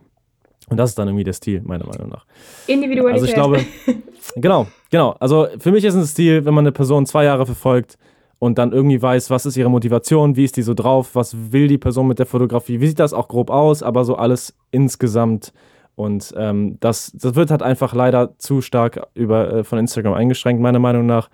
Und 0.69 0.77
das 0.77 0.91
ist 0.91 0.99
dann 0.99 1.07
irgendwie 1.07 1.23
der 1.23 1.33
Stil, 1.33 1.61
meiner 1.63 1.85
Meinung 1.85 2.09
nach. 2.09 2.25
Individualität. 2.67 3.13
Also 3.13 3.25
ich 3.25 3.33
glaube, 3.33 3.59
genau, 4.35 4.67
genau. 4.89 5.15
Also 5.19 5.47
für 5.59 5.71
mich 5.71 5.83
ist 5.83 5.95
ein 5.95 6.05
Stil, 6.05 6.45
wenn 6.45 6.53
man 6.53 6.63
eine 6.63 6.71
Person 6.71 7.05
zwei 7.05 7.25
Jahre 7.25 7.45
verfolgt 7.45 7.97
und 8.39 8.57
dann 8.57 8.71
irgendwie 8.71 9.01
weiß, 9.01 9.29
was 9.29 9.45
ist 9.45 9.57
ihre 9.57 9.69
Motivation, 9.69 10.35
wie 10.35 10.45
ist 10.45 10.57
die 10.57 10.61
so 10.61 10.73
drauf, 10.73 11.09
was 11.13 11.51
will 11.51 11.67
die 11.67 11.77
Person 11.77 12.07
mit 12.07 12.19
der 12.19 12.25
Fotografie, 12.25 12.79
wie 12.79 12.87
sieht 12.87 12.99
das 12.99 13.13
auch 13.13 13.27
grob 13.27 13.49
aus, 13.49 13.83
aber 13.83 14.05
so 14.05 14.15
alles 14.15 14.55
insgesamt 14.71 15.51
und 15.95 16.33
ähm, 16.37 16.77
das, 16.79 17.11
das 17.13 17.35
wird 17.35 17.51
halt 17.51 17.61
einfach 17.61 17.93
leider 17.93 18.37
zu 18.37 18.61
stark 18.61 19.07
über, 19.13 19.53
äh, 19.53 19.63
von 19.63 19.77
Instagram 19.77 20.13
eingeschränkt, 20.13 20.61
meiner 20.61 20.79
Meinung 20.79 21.05
nach. 21.05 21.29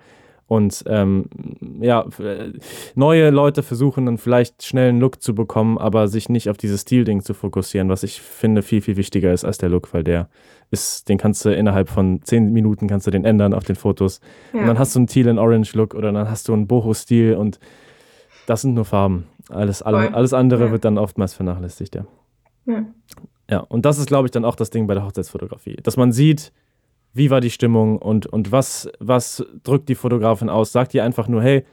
Und 0.48 0.82
ähm, 0.86 1.26
ja, 1.78 2.06
neue 2.94 3.28
Leute 3.28 3.62
versuchen 3.62 4.06
dann 4.06 4.16
vielleicht 4.16 4.64
schnell 4.64 4.88
einen 4.88 4.98
Look 4.98 5.22
zu 5.22 5.34
bekommen, 5.34 5.76
aber 5.76 6.08
sich 6.08 6.30
nicht 6.30 6.48
auf 6.48 6.56
dieses 6.56 6.80
Stil-Ding 6.80 7.22
zu 7.22 7.34
fokussieren, 7.34 7.90
was 7.90 8.02
ich 8.02 8.22
finde 8.22 8.62
viel, 8.62 8.80
viel 8.80 8.96
wichtiger 8.96 9.30
ist 9.30 9.44
als 9.44 9.58
der 9.58 9.68
Look, 9.68 9.92
weil 9.92 10.04
der 10.04 10.30
ist, 10.70 11.10
den 11.10 11.18
kannst 11.18 11.44
du 11.44 11.54
innerhalb 11.54 11.90
von 11.90 12.22
zehn 12.22 12.50
Minuten 12.50 12.88
kannst 12.88 13.06
du 13.06 13.10
den 13.10 13.26
ändern 13.26 13.52
auf 13.52 13.64
den 13.64 13.76
Fotos. 13.76 14.20
Ja. 14.54 14.60
Und 14.60 14.66
dann 14.68 14.78
hast 14.78 14.94
du 14.94 15.00
einen 15.00 15.06
Teal 15.06 15.28
and 15.28 15.38
Orange 15.38 15.74
Look 15.74 15.94
oder 15.94 16.12
dann 16.12 16.30
hast 16.30 16.48
du 16.48 16.54
einen 16.54 16.66
Boho-Stil 16.66 17.34
und 17.34 17.60
das 18.46 18.62
sind 18.62 18.72
nur 18.72 18.86
Farben. 18.86 19.26
Alles, 19.50 19.82
alle, 19.82 20.14
alles 20.14 20.32
andere 20.32 20.66
ja. 20.66 20.70
wird 20.72 20.84
dann 20.86 20.96
oftmals 20.96 21.34
vernachlässigt, 21.34 21.94
ja. 21.94 22.06
ja. 22.64 22.86
Ja, 23.50 23.60
und 23.60 23.84
das 23.86 23.98
ist, 23.98 24.06
glaube 24.06 24.26
ich, 24.26 24.30
dann 24.30 24.44
auch 24.44 24.56
das 24.56 24.70
Ding 24.70 24.86
bei 24.86 24.94
der 24.94 25.04
Hochzeitsfotografie. 25.04 25.76
Dass 25.82 25.96
man 25.96 26.12
sieht, 26.12 26.52
wie 27.18 27.30
war 27.30 27.40
die 27.40 27.50
Stimmung 27.50 27.98
und, 27.98 28.26
und 28.26 28.52
was, 28.52 28.88
was 29.00 29.44
drückt 29.62 29.88
die 29.88 29.94
Fotografin 29.94 30.48
aus. 30.48 30.72
Sagt 30.72 30.94
ihr 30.94 31.04
einfach 31.04 31.28
nur, 31.28 31.42
hey, 31.42 31.64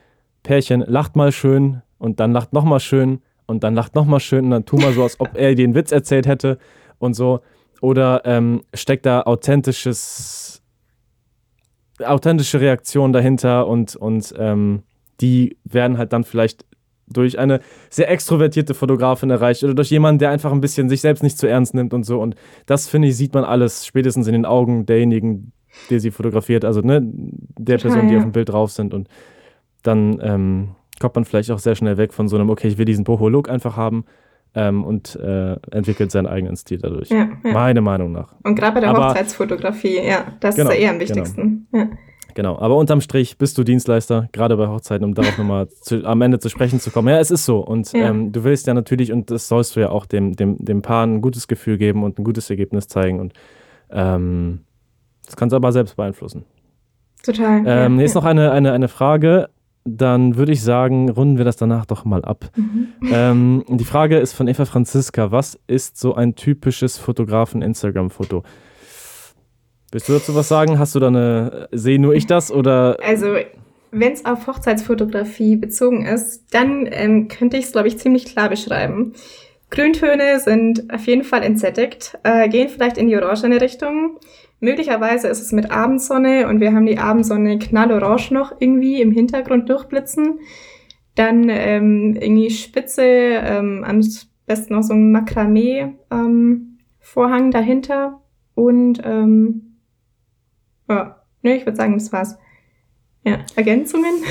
Pärchen, 0.42 0.84
lacht 0.86 1.16
mal 1.16 1.32
schön 1.32 1.82
und 1.98 2.20
dann 2.20 2.32
lacht 2.32 2.52
nochmal 2.52 2.80
schön 2.80 3.22
und 3.46 3.64
dann 3.64 3.74
lacht 3.74 3.94
nochmal 3.94 4.20
schön 4.20 4.44
und 4.44 4.50
dann 4.50 4.64
tu 4.64 4.76
mal 4.76 4.92
so, 4.92 5.02
als 5.02 5.18
ob 5.20 5.30
er 5.34 5.54
dir 5.54 5.64
einen 5.64 5.74
Witz 5.74 5.92
erzählt 5.92 6.26
hätte 6.26 6.58
und 6.98 7.14
so. 7.14 7.40
Oder 7.80 8.22
ähm, 8.24 8.62
steckt 8.74 9.06
da 9.06 9.22
authentisches, 9.22 10.62
authentische 12.02 12.60
Reaktion 12.60 13.12
dahinter 13.12 13.66
und, 13.66 13.96
und 13.96 14.34
ähm, 14.38 14.82
die 15.20 15.56
werden 15.64 15.96
halt 15.96 16.12
dann 16.12 16.24
vielleicht 16.24 16.64
durch 17.08 17.38
eine 17.38 17.60
sehr 17.90 18.10
extrovertierte 18.10 18.74
Fotografin 18.74 19.30
erreicht 19.30 19.62
oder 19.62 19.74
durch 19.74 19.90
jemanden, 19.90 20.18
der 20.18 20.30
einfach 20.30 20.52
ein 20.52 20.60
bisschen 20.60 20.88
sich 20.88 21.00
selbst 21.00 21.22
nicht 21.22 21.38
zu 21.38 21.46
ernst 21.46 21.74
nimmt 21.74 21.94
und 21.94 22.04
so. 22.04 22.20
Und 22.20 22.34
das, 22.66 22.88
finde 22.88 23.08
ich, 23.08 23.16
sieht 23.16 23.34
man 23.34 23.44
alles 23.44 23.86
spätestens 23.86 24.26
in 24.26 24.32
den 24.32 24.44
Augen 24.44 24.86
derjenigen, 24.86 25.52
der 25.90 26.00
sie 26.00 26.10
fotografiert, 26.10 26.64
also 26.64 26.80
ne, 26.80 27.00
der 27.02 27.78
Total, 27.78 27.92
Person, 27.92 28.08
die 28.08 28.14
ja. 28.14 28.18
auf 28.18 28.26
dem 28.26 28.32
Bild 28.32 28.48
drauf 28.48 28.70
sind. 28.72 28.94
Und 28.94 29.08
dann 29.82 30.18
ähm, 30.22 30.68
kommt 31.00 31.14
man 31.14 31.24
vielleicht 31.24 31.50
auch 31.50 31.58
sehr 31.58 31.74
schnell 31.74 31.96
weg 31.96 32.12
von 32.12 32.28
so 32.28 32.36
einem, 32.36 32.50
okay, 32.50 32.68
ich 32.68 32.78
will 32.78 32.86
diesen 32.86 33.04
Boho-Look 33.04 33.48
einfach 33.48 33.76
haben. 33.76 34.04
Ähm, 34.58 34.84
und 34.84 35.16
äh, 35.16 35.56
entwickelt 35.70 36.10
seinen 36.10 36.26
eigenen 36.26 36.56
Stil 36.56 36.78
dadurch. 36.78 37.10
Ja, 37.10 37.28
ja. 37.44 37.52
Meine 37.52 37.82
Meinung 37.82 38.12
nach. 38.12 38.34
Und 38.42 38.54
gerade 38.54 38.72
bei 38.72 38.80
der 38.80 38.88
Aber, 38.88 39.10
Hochzeitsfotografie, 39.10 40.00
ja, 40.02 40.32
das 40.40 40.56
genau, 40.56 40.70
ist 40.70 40.76
ja 40.76 40.82
eher 40.82 40.90
am 40.92 40.98
genau. 40.98 41.10
wichtigsten. 41.10 41.66
Genau. 41.70 41.84
Ja. 41.84 41.90
Genau, 42.36 42.58
aber 42.58 42.76
unterm 42.76 43.00
Strich 43.00 43.38
bist 43.38 43.56
du 43.56 43.64
Dienstleister, 43.64 44.28
gerade 44.30 44.58
bei 44.58 44.68
Hochzeiten, 44.68 45.06
um 45.06 45.14
darauf 45.14 45.38
nochmal 45.38 45.68
am 46.04 46.20
Ende 46.20 46.38
zu 46.38 46.50
sprechen 46.50 46.78
zu 46.80 46.90
kommen. 46.90 47.08
Ja, 47.08 47.18
es 47.18 47.30
ist 47.30 47.46
so. 47.46 47.60
Und 47.60 47.90
ja. 47.94 48.10
ähm, 48.10 48.30
du 48.30 48.44
willst 48.44 48.66
ja 48.66 48.74
natürlich, 48.74 49.10
und 49.10 49.30
das 49.30 49.48
sollst 49.48 49.74
du 49.74 49.80
ja 49.80 49.88
auch 49.88 50.04
dem, 50.04 50.36
dem, 50.36 50.62
dem 50.62 50.82
Paar 50.82 51.06
ein 51.06 51.22
gutes 51.22 51.48
Gefühl 51.48 51.78
geben 51.78 52.04
und 52.04 52.18
ein 52.18 52.24
gutes 52.24 52.50
Ergebnis 52.50 52.88
zeigen. 52.88 53.20
Und 53.20 53.32
ähm, 53.88 54.60
das 55.24 55.34
kannst 55.36 55.54
du 55.54 55.56
aber 55.56 55.72
selbst 55.72 55.96
beeinflussen. 55.96 56.44
Total. 57.24 57.62
Ähm, 57.64 57.96
ja, 57.96 58.02
jetzt 58.02 58.14
noch 58.14 58.26
eine, 58.26 58.52
eine, 58.52 58.72
eine 58.72 58.88
Frage. 58.88 59.48
Dann 59.86 60.36
würde 60.36 60.52
ich 60.52 60.62
sagen, 60.62 61.08
runden 61.08 61.38
wir 61.38 61.46
das 61.46 61.56
danach 61.56 61.86
doch 61.86 62.04
mal 62.04 62.22
ab. 62.22 62.50
Mhm. 62.54 62.88
Ähm, 63.10 63.64
die 63.66 63.84
Frage 63.84 64.18
ist 64.18 64.34
von 64.34 64.46
Eva 64.46 64.66
Franziska. 64.66 65.32
Was 65.32 65.58
ist 65.68 65.98
so 65.98 66.14
ein 66.14 66.34
typisches 66.34 66.98
Fotografen-Instagram-Foto? 66.98 68.42
Willst 69.96 70.10
du 70.10 70.12
dazu 70.12 70.34
was 70.34 70.48
sagen? 70.48 70.78
Hast 70.78 70.94
du 70.94 71.00
da 71.00 71.06
eine, 71.06 71.70
sehe 71.72 71.98
nur 71.98 72.14
ich 72.14 72.26
das 72.26 72.52
oder? 72.52 72.98
Also, 73.02 73.34
wenn 73.92 74.12
es 74.12 74.26
auf 74.26 74.46
Hochzeitsfotografie 74.46 75.56
bezogen 75.56 76.04
ist, 76.04 76.52
dann 76.52 76.86
ähm, 76.90 77.28
könnte 77.28 77.56
ich 77.56 77.64
es, 77.64 77.72
glaube 77.72 77.88
ich, 77.88 77.96
ziemlich 77.96 78.26
klar 78.26 78.50
beschreiben. 78.50 79.14
Grüntöne 79.70 80.38
sind 80.38 80.92
auf 80.92 81.06
jeden 81.06 81.24
Fall 81.24 81.42
entsättigt, 81.42 82.18
äh, 82.24 82.46
gehen 82.50 82.68
vielleicht 82.68 82.98
in 82.98 83.08
die 83.08 83.16
orangene 83.16 83.58
Richtung. 83.58 84.18
Möglicherweise 84.60 85.28
ist 85.28 85.40
es 85.40 85.52
mit 85.52 85.70
Abendsonne 85.70 86.46
und 86.46 86.60
wir 86.60 86.74
haben 86.74 86.84
die 86.84 86.98
Abendsonne 86.98 87.58
knallorange 87.58 88.32
noch 88.32 88.52
irgendwie 88.60 89.00
im 89.00 89.12
Hintergrund 89.12 89.70
durchblitzen. 89.70 90.40
Dann 91.14 91.48
ähm, 91.48 92.18
irgendwie 92.20 92.50
Spitze, 92.50 93.02
ähm, 93.02 93.82
am 93.82 94.02
besten 94.44 94.74
noch 94.74 94.82
so 94.82 94.92
ein 94.92 95.10
Makramee-Vorhang 95.10 97.44
ähm, 97.44 97.50
dahinter 97.50 98.20
und 98.54 99.00
ähm, 99.02 99.65
ja, 100.88 101.16
ne, 101.42 101.56
ich 101.56 101.66
würde 101.66 101.76
sagen, 101.76 101.94
das 101.94 102.12
war's. 102.12 102.36
Ja, 103.24 103.38
Ergänzungen? 103.54 104.14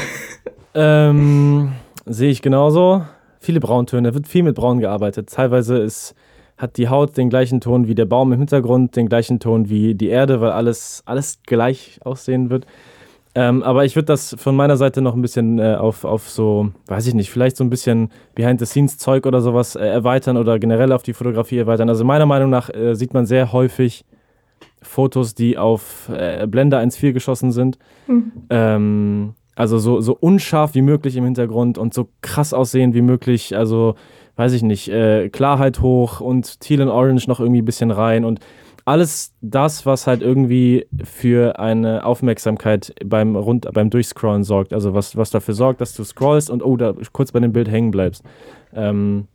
Ähm, 0.77 1.71
sehe 2.05 2.29
ich 2.29 2.41
genauso. 2.41 3.05
Viele 3.39 3.61
Brauntöne, 3.61 4.13
wird 4.13 4.27
viel 4.27 4.43
mit 4.43 4.55
Braun 4.55 4.79
gearbeitet. 4.79 5.29
Teilweise 5.29 5.77
ist, 5.77 6.15
hat 6.57 6.75
die 6.75 6.89
Haut 6.89 7.15
den 7.15 7.29
gleichen 7.29 7.61
Ton 7.61 7.87
wie 7.87 7.95
der 7.95 8.05
Baum 8.05 8.33
im 8.33 8.39
Hintergrund, 8.39 8.95
den 8.97 9.07
gleichen 9.07 9.39
Ton 9.39 9.69
wie 9.69 9.95
die 9.95 10.09
Erde, 10.09 10.41
weil 10.41 10.51
alles, 10.51 11.01
alles 11.05 11.39
gleich 11.43 11.99
aussehen 12.03 12.49
wird. 12.49 12.65
Ähm, 13.35 13.63
aber 13.63 13.83
ich 13.83 13.95
würde 13.95 14.05
das 14.05 14.35
von 14.37 14.55
meiner 14.55 14.77
Seite 14.77 15.01
noch 15.01 15.13
ein 15.13 15.21
bisschen 15.21 15.59
äh, 15.59 15.75
auf, 15.75 16.05
auf 16.05 16.29
so, 16.29 16.71
weiß 16.87 17.07
ich 17.07 17.13
nicht, 17.13 17.29
vielleicht 17.29 17.57
so 17.57 17.65
ein 17.65 17.69
bisschen 17.69 18.09
Behind-the-Scenes-Zeug 18.33 19.25
oder 19.25 19.41
sowas 19.41 19.75
äh, 19.75 19.85
erweitern 19.85 20.37
oder 20.37 20.57
generell 20.57 20.93
auf 20.93 21.03
die 21.03 21.13
Fotografie 21.13 21.57
erweitern. 21.57 21.89
Also 21.89 22.05
meiner 22.05 22.25
Meinung 22.25 22.49
nach 22.49 22.69
äh, 22.69 22.95
sieht 22.95 23.13
man 23.13 23.25
sehr 23.25 23.51
häufig 23.51 24.05
Fotos, 24.85 25.35
die 25.35 25.57
auf 25.57 26.09
äh, 26.09 26.47
Blender 26.47 26.79
1.4 26.79 27.13
geschossen 27.13 27.51
sind. 27.51 27.77
Mhm. 28.07 28.31
Ähm, 28.49 29.33
also 29.55 29.77
so, 29.77 30.01
so 30.01 30.17
unscharf 30.19 30.75
wie 30.75 30.81
möglich 30.81 31.15
im 31.15 31.23
Hintergrund 31.23 31.77
und 31.77 31.93
so 31.93 32.09
krass 32.21 32.53
aussehen 32.53 32.93
wie 32.93 33.01
möglich. 33.01 33.55
Also, 33.55 33.95
weiß 34.35 34.53
ich 34.53 34.63
nicht, 34.63 34.89
äh, 34.89 35.29
Klarheit 35.29 35.81
hoch 35.81 36.19
und 36.19 36.59
Teal 36.59 36.81
and 36.81 36.91
Orange 36.91 37.27
noch 37.27 37.39
irgendwie 37.39 37.61
ein 37.61 37.65
bisschen 37.65 37.91
rein 37.91 38.25
und 38.25 38.39
alles 38.85 39.33
das, 39.41 39.87
was 39.87 40.05
halt 40.05 40.21
irgendwie 40.21 40.85
für 41.03 41.57
eine 41.57 42.05
Aufmerksamkeit 42.05 42.93
beim, 43.03 43.35
Rund 43.35 43.67
beim 43.73 43.89
Durchscrollen 43.89 44.43
sorgt. 44.43 44.73
Also 44.73 44.93
was, 44.93 45.17
was 45.17 45.31
dafür 45.31 45.55
sorgt, 45.55 45.81
dass 45.81 45.95
du 45.95 46.03
scrollst 46.03 46.51
und 46.51 46.63
oh, 46.63 46.77
da 46.77 46.93
kurz 47.11 47.31
bei 47.31 47.39
dem 47.39 47.51
Bild 47.51 47.67
hängen 47.69 47.89
bleibst. 47.89 48.23
Ähm, 48.75 49.27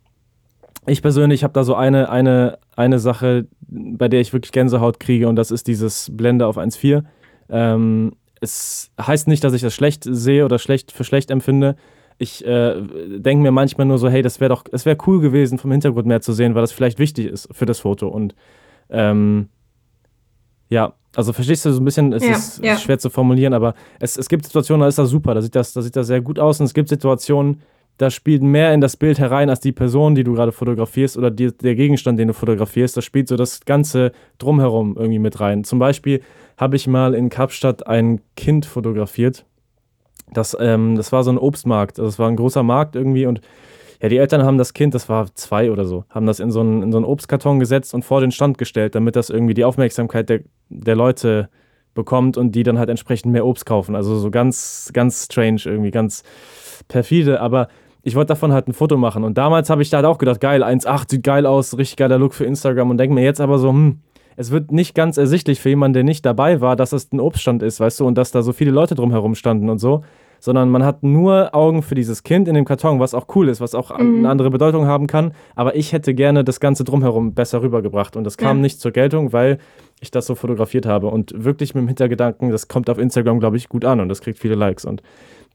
ich 0.87 1.01
persönlich 1.01 1.43
habe 1.43 1.53
da 1.53 1.63
so 1.63 1.75
eine, 1.75 2.09
eine, 2.09 2.57
eine 2.75 2.99
Sache, 2.99 3.47
bei 3.61 4.07
der 4.07 4.21
ich 4.21 4.33
wirklich 4.33 4.51
Gänsehaut 4.51 4.99
kriege 4.99 5.27
und 5.27 5.35
das 5.35 5.51
ist 5.51 5.67
dieses 5.67 6.09
Blende 6.11 6.47
auf 6.47 6.57
1.4. 6.57 7.03
Ähm, 7.49 8.13
es 8.39 8.91
heißt 8.99 9.27
nicht, 9.27 9.43
dass 9.43 9.53
ich 9.53 9.61
das 9.61 9.75
schlecht 9.75 10.03
sehe 10.03 10.43
oder 10.43 10.57
schlecht 10.57 10.91
für 10.91 11.03
schlecht 11.03 11.29
empfinde. 11.29 11.75
Ich 12.17 12.45
äh, 12.45 12.81
denke 13.17 13.43
mir 13.43 13.51
manchmal 13.51 13.85
nur 13.87 13.99
so, 13.99 14.09
hey, 14.09 14.21
das 14.21 14.39
wäre 14.39 14.49
doch, 14.49 14.63
es 14.71 14.85
wäre 14.85 14.97
cool 15.05 15.21
gewesen, 15.21 15.59
vom 15.59 15.71
Hintergrund 15.71 16.07
mehr 16.07 16.21
zu 16.21 16.33
sehen, 16.33 16.55
weil 16.55 16.61
das 16.61 16.71
vielleicht 16.71 16.99
wichtig 16.99 17.27
ist 17.27 17.47
für 17.51 17.65
das 17.65 17.79
Foto. 17.79 18.07
Und 18.07 18.35
ähm, 18.89 19.49
ja, 20.69 20.93
also 21.15 21.33
verstehst 21.33 21.65
du 21.65 21.71
so 21.71 21.81
ein 21.81 21.85
bisschen, 21.85 22.13
es 22.13 22.23
ja, 22.23 22.31
ist 22.31 22.63
ja. 22.63 22.77
schwer 22.77 22.97
zu 22.97 23.09
formulieren, 23.09 23.53
aber 23.53 23.75
es, 23.99 24.17
es 24.17 24.29
gibt 24.29 24.45
Situationen, 24.45 24.81
da 24.81 24.87
ist 24.87 24.97
das 24.97 25.09
super, 25.09 25.35
da 25.35 25.41
sieht 25.41 25.55
das, 25.55 25.73
da 25.73 25.81
sieht 25.81 25.95
das 25.95 26.07
sehr 26.07 26.21
gut 26.21 26.39
aus 26.39 26.59
und 26.59 26.65
es 26.65 26.73
gibt 26.73 26.89
Situationen, 26.89 27.61
das 28.01 28.15
spielt 28.15 28.41
mehr 28.41 28.73
in 28.73 28.81
das 28.81 28.97
Bild 28.97 29.19
herein 29.19 29.51
als 29.51 29.59
die 29.59 29.71
Person, 29.71 30.15
die 30.15 30.23
du 30.23 30.33
gerade 30.33 30.51
fotografierst 30.51 31.17
oder 31.17 31.29
die, 31.29 31.55
der 31.55 31.75
Gegenstand, 31.75 32.17
den 32.17 32.29
du 32.29 32.33
fotografierst. 32.33 32.97
Das 32.97 33.05
spielt 33.05 33.27
so 33.27 33.35
das 33.35 33.59
ganze 33.63 34.11
Drumherum 34.39 34.97
irgendwie 34.97 35.19
mit 35.19 35.39
rein. 35.39 35.63
Zum 35.63 35.77
Beispiel 35.77 36.21
habe 36.57 36.75
ich 36.75 36.87
mal 36.87 37.13
in 37.13 37.29
Kapstadt 37.29 37.85
ein 37.85 38.19
Kind 38.35 38.65
fotografiert. 38.65 39.45
Das, 40.33 40.57
ähm, 40.59 40.95
das 40.95 41.11
war 41.11 41.23
so 41.23 41.31
ein 41.31 41.37
Obstmarkt. 41.37 41.99
Also 41.99 42.09
das 42.09 42.17
war 42.17 42.27
ein 42.27 42.37
großer 42.37 42.63
Markt 42.63 42.95
irgendwie 42.95 43.27
und 43.27 43.39
ja, 44.01 44.09
die 44.09 44.17
Eltern 44.17 44.41
haben 44.41 44.57
das 44.57 44.73
Kind, 44.73 44.95
das 44.95 45.07
war 45.07 45.27
zwei 45.35 45.69
oder 45.69 45.85
so, 45.85 46.05
haben 46.09 46.25
das 46.25 46.39
in 46.39 46.49
so 46.49 46.61
einen, 46.61 46.81
in 46.81 46.91
so 46.91 46.97
einen 46.97 47.05
Obstkarton 47.05 47.59
gesetzt 47.59 47.93
und 47.93 48.03
vor 48.03 48.19
den 48.19 48.31
Stand 48.31 48.57
gestellt, 48.57 48.95
damit 48.95 49.15
das 49.15 49.29
irgendwie 49.29 49.53
die 49.53 49.63
Aufmerksamkeit 49.63 50.27
der, 50.27 50.39
der 50.69 50.95
Leute 50.95 51.49
bekommt 51.93 52.35
und 52.35 52.53
die 52.53 52.63
dann 52.63 52.79
halt 52.79 52.89
entsprechend 52.89 53.31
mehr 53.31 53.45
Obst 53.45 53.67
kaufen. 53.67 53.95
Also 53.95 54.15
so 54.15 54.31
ganz, 54.31 54.89
ganz 54.91 55.25
strange 55.25 55.61
irgendwie, 55.65 55.91
ganz 55.91 56.23
perfide. 56.87 57.41
Aber 57.41 57.67
ich 58.03 58.15
wollte 58.15 58.29
davon 58.29 58.51
halt 58.51 58.67
ein 58.67 58.73
Foto 58.73 58.97
machen. 58.97 59.23
Und 59.23 59.37
damals 59.37 59.69
habe 59.69 59.81
ich 59.81 59.89
da 59.89 59.97
halt 59.97 60.05
auch 60.05 60.17
gedacht, 60.17 60.41
geil, 60.41 60.63
1,8 60.63 61.09
sieht 61.11 61.23
geil 61.23 61.45
aus, 61.45 61.77
richtig 61.77 61.97
geiler 61.97 62.17
Look 62.17 62.33
für 62.33 62.45
Instagram. 62.45 62.89
Und 62.89 62.97
denke 62.97 63.13
mir 63.13 63.23
jetzt 63.23 63.41
aber 63.41 63.57
so, 63.59 63.69
hm, 63.69 63.99
es 64.37 64.49
wird 64.51 64.71
nicht 64.71 64.95
ganz 64.95 65.17
ersichtlich 65.17 65.59
für 65.59 65.69
jemanden, 65.69 65.93
der 65.93 66.03
nicht 66.03 66.25
dabei 66.25 66.61
war, 66.61 66.75
dass 66.75 66.93
es 66.93 67.11
ein 67.11 67.19
Obststand 67.19 67.61
ist, 67.63 67.79
weißt 67.79 67.99
du, 67.99 68.07
und 68.07 68.17
dass 68.17 68.31
da 68.31 68.41
so 68.41 68.53
viele 68.53 68.71
Leute 68.71 68.95
drumherum 68.95 69.35
standen 69.35 69.69
und 69.69 69.77
so. 69.77 70.03
Sondern 70.39 70.69
man 70.71 70.83
hat 70.83 71.03
nur 71.03 71.53
Augen 71.53 71.83
für 71.83 71.93
dieses 71.93 72.23
Kind 72.23 72.47
in 72.47 72.55
dem 72.55 72.65
Karton, 72.65 72.99
was 72.99 73.13
auch 73.13 73.27
cool 73.35 73.47
ist, 73.47 73.61
was 73.61 73.75
auch 73.75 73.95
Mhm. 73.95 74.19
eine 74.19 74.29
andere 74.29 74.49
Bedeutung 74.49 74.87
haben 74.87 75.05
kann. 75.05 75.33
Aber 75.55 75.75
ich 75.75 75.93
hätte 75.93 76.15
gerne 76.15 76.43
das 76.43 76.59
Ganze 76.59 76.83
drumherum 76.83 77.35
besser 77.35 77.61
rübergebracht. 77.61 78.15
Und 78.15 78.23
das 78.23 78.37
kam 78.37 78.57
Ja. 78.57 78.61
nicht 78.63 78.79
zur 78.79 78.89
Geltung, 78.91 79.33
weil 79.33 79.59
ich 79.99 80.09
das 80.09 80.25
so 80.25 80.33
fotografiert 80.33 80.87
habe. 80.87 81.07
Und 81.09 81.31
wirklich 81.35 81.75
mit 81.75 81.83
dem 81.83 81.87
Hintergedanken, 81.89 82.49
das 82.49 82.67
kommt 82.67 82.89
auf 82.89 82.97
Instagram, 82.97 83.39
glaube 83.39 83.57
ich, 83.57 83.69
gut 83.69 83.85
an 83.85 83.99
und 83.99 84.09
das 84.09 84.21
kriegt 84.21 84.39
viele 84.39 84.55
Likes. 84.55 84.83
Und 84.83 85.03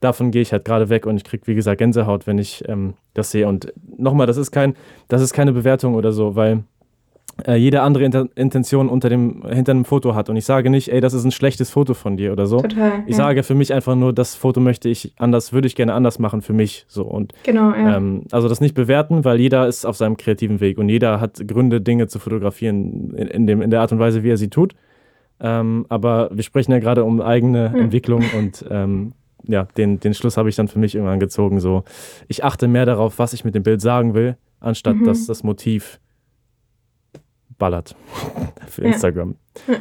davon 0.01 0.31
gehe 0.31 0.43
ich 0.43 0.53
halt 0.53 0.65
gerade 0.65 0.89
weg 0.89 1.07
und 1.07 1.17
ich 1.17 1.25
kriege, 1.25 1.47
wie 1.47 1.55
gesagt, 1.55 1.79
Gänsehaut, 1.79 2.27
wenn 2.27 2.39
ich 2.39 2.65
ähm, 2.69 2.95
das 3.15 3.31
sehe. 3.31 3.49
Und 3.49 3.73
nochmal, 3.97 4.27
das 4.27 4.37
ist 4.37 4.51
kein, 4.51 4.75
das 5.09 5.23
ist 5.23 5.33
keine 5.33 5.53
Bewertung 5.53 5.95
oder 5.95 6.13
so, 6.13 6.37
weil 6.37 6.65
äh, 7.47 7.57
jede 7.57 7.83
andere 7.83 8.05
Inter 8.05 8.29
Intention 8.35 8.89
unter 8.89 9.09
dem, 9.11 9.43
hinter 9.47 9.73
einem 9.73 9.85
Foto 9.85 10.15
hat. 10.15 10.31
Und 10.31 10.37
ich 10.37 10.47
sage 10.47 10.71
nicht, 10.71 10.91
ey, 10.91 11.01
das 11.01 11.13
ist 11.13 11.25
ein 11.25 11.33
schlechtes 11.33 11.71
Foto 11.71 11.93
von 11.93 12.17
dir 12.17 12.33
oder 12.33 12.47
so. 12.47 12.61
Total. 12.61 13.03
Ich 13.07 13.11
ja. 13.11 13.17
sage 13.17 13.43
für 13.43 13.55
mich 13.55 13.75
einfach 13.75 13.95
nur, 13.95 14.13
das 14.13 14.35
Foto 14.35 14.61
möchte 14.61 14.89
ich 14.89 15.13
anders, 15.19 15.53
würde 15.53 15.67
ich 15.67 15.77
gerne 15.77 15.93
anders 15.93 16.19
machen 16.19 16.41
für 16.41 16.55
mich. 16.55 16.87
So 16.89 17.05
und 17.05 17.35
Genau, 17.43 17.73
ja. 17.73 17.97
ähm, 17.97 18.23
also 18.33 18.49
das 18.49 18.61
nicht 18.61 18.75
bewerten, 18.75 19.25
weil 19.25 19.39
jeder 19.39 19.67
ist 19.67 19.85
auf 19.85 19.97
seinem 19.97 20.17
kreativen 20.17 20.61
Weg 20.61 20.79
und 20.79 20.89
jeder 20.89 21.21
hat 21.21 21.47
Gründe, 21.47 21.81
Dinge 21.81 22.07
zu 22.09 22.19
fotografieren 22.19 23.15
in, 23.17 23.29
in, 23.29 23.47
dem, 23.47 23.61
in 23.61 23.71
der 23.71 23.83
Art 23.83 23.93
und 23.93 23.99
Weise, 23.99 24.23
wie 24.23 24.31
er 24.31 24.39
sie 24.39 24.49
tut. 24.49 24.75
Ähm, 25.39 25.85
aber 25.91 26.31
wir 26.33 26.43
sprechen 26.43 26.73
ja 26.73 26.79
gerade 26.79 27.05
um 27.05 27.21
eigene 27.21 27.71
Hm. 27.73 27.81
Entwicklung 27.81 28.25
und 28.39 28.65
ähm, 28.71 29.13
ja, 29.47 29.65
den, 29.77 30.01
den 30.01 30.15
Schluss 30.15 30.37
habe 30.37 30.49
ich 30.49 30.57
dann 30.57 30.69
für 30.69 30.79
mich 30.79 30.95
irgendwann 30.95 31.21
gezogen. 31.21 31.61
So, 31.61 31.85
ich 32.29 32.45
achte 32.45 32.69
mehr 32.69 32.87
darauf, 32.87 33.19
was 33.19 33.33
ich 33.33 33.45
mit 33.45 33.55
dem 33.55 33.63
Bild 33.63 33.81
sagen 33.81 34.15
will, 34.15 34.37
anstatt 34.61 34.97
Mhm. 34.97 35.05
dass 35.05 35.27
das 35.27 35.43
Motiv 35.43 36.01
ballert 37.59 37.97
für 38.69 38.83
Ja. 38.83 38.89
Instagram. 38.89 39.37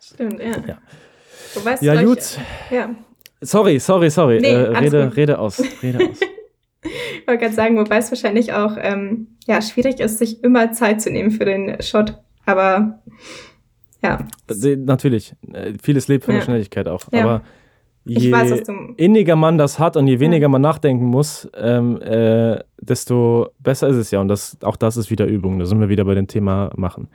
Stimmt, 0.00 0.40
ja. 0.40 0.46
Ja. 0.66 0.78
Wobei 1.54 1.72
es 1.72 1.80
Ja, 1.80 2.02
gut. 2.02 2.38
Ja, 2.70 2.90
Sorry, 3.40 3.78
sorry, 3.78 4.10
sorry. 4.10 4.40
Nee, 4.40 4.48
äh, 4.48 4.76
rede, 4.78 5.04
gut. 5.06 5.16
rede 5.16 5.38
aus. 5.38 5.62
Rede 5.82 5.98
aus. 6.10 6.20
ich 6.82 7.26
wollte 7.26 7.42
gerade 7.44 7.54
sagen, 7.54 7.78
wobei 7.78 7.98
es 7.98 8.10
wahrscheinlich 8.10 8.52
auch 8.52 8.76
ähm, 8.80 9.28
ja, 9.46 9.62
schwierig 9.62 10.00
ist, 10.00 10.18
sich 10.18 10.42
immer 10.42 10.72
Zeit 10.72 11.00
zu 11.00 11.10
nehmen 11.10 11.30
für 11.30 11.44
den 11.44 11.80
Shot. 11.80 12.18
Aber 12.46 13.00
ja, 14.02 14.26
Äh, 14.48 14.74
Natürlich. 14.76 15.34
Äh, 15.52 15.74
Vieles 15.80 16.08
lebt 16.08 16.24
von 16.24 16.32
der 16.34 16.40
Ja. 16.40 16.44
Schnelligkeit 16.46 16.88
auch. 16.88 17.02
Ja. 17.12 17.22
Aber 17.24 17.42
ich 17.44 17.57
je 18.08 18.32
weiß, 18.32 18.62
inniger 18.96 19.36
man 19.36 19.58
das 19.58 19.78
hat 19.78 19.96
und 19.96 20.06
je 20.06 20.18
weniger 20.20 20.48
man 20.48 20.62
nachdenken 20.62 21.04
muss, 21.04 21.48
ähm, 21.56 22.00
äh, 22.02 22.58
desto 22.80 23.48
besser 23.60 23.88
ist 23.88 23.96
es 23.96 24.10
ja. 24.10 24.20
Und 24.20 24.28
das, 24.28 24.56
auch 24.62 24.76
das 24.76 24.96
ist 24.96 25.10
wieder 25.10 25.26
Übung. 25.26 25.58
Da 25.58 25.66
sind 25.66 25.80
wir 25.80 25.88
wieder 25.88 26.04
bei 26.04 26.14
dem 26.14 26.26
Thema 26.26 26.70
machen. 26.76 27.08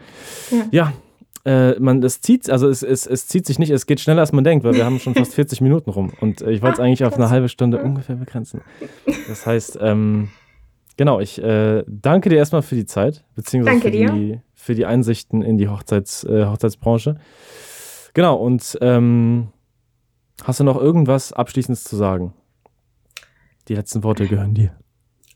Ja. 0.52 0.66
Ja. 0.72 0.94
Äh, 1.46 1.78
man, 1.80 2.00
das 2.00 2.22
zieht, 2.22 2.50
also 2.50 2.70
es, 2.70 2.84
es, 2.84 3.06
es 3.06 3.28
zieht 3.28 3.46
sich 3.46 3.60
nicht, 3.60 3.70
es 3.70 3.86
geht 3.86 4.00
schneller 4.00 4.22
als 4.22 4.32
man 4.32 4.46
denkt, 4.46 4.64
weil 4.64 4.76
wir 4.76 4.86
haben 4.86 5.00
schon 5.00 5.14
fast 5.14 5.34
40 5.36 5.60
Minuten 5.60 5.89
rum. 5.89 6.12
Und 6.22 6.41
äh, 6.41 6.52
ich 6.52 6.62
wollte 6.62 6.76
es 6.76 6.80
Ah, 6.80 6.84
eigentlich 6.84 7.04
auf 7.04 7.16
eine 7.16 7.30
halbe 7.30 7.50
Stunde 7.50 7.78
Ja. 7.78 7.84
ungefähr 7.84 8.16
begrenzen. 8.16 8.62
Das 9.28 9.46
heißt, 9.46 9.78
ähm, 9.82 10.30
genau, 10.96 11.20
ich 11.20 11.44
äh, 11.44 11.84
danke 11.88 12.30
dir 12.30 12.38
erstmal 12.38 12.62
für 12.62 12.76
die 12.76 12.86
Zeit, 12.86 13.26
beziehungsweise 13.36 13.82
für, 13.82 13.91
die, 13.91 14.39
für 14.54 14.74
die 14.76 14.86
Einsichten 14.86 15.41
in 15.41 15.58
die 15.58 15.68
Hochzeits, 15.68 16.24
äh, 16.24 16.46
Hochzeitsbranche. 16.46 17.18
Genau, 18.14 18.36
und 18.38 18.78
ähm, 18.80 19.48
hast 20.43 20.59
du 20.59 20.63
noch 20.63 20.79
irgendwas 20.79 21.34
Abschließendes 21.34 21.84
zu 21.84 21.95
sagen? 21.95 22.34
Die 23.67 23.75
letzten 23.75 24.03
Worte 24.03 24.27
gehören 24.27 24.53
dir. 24.53 24.75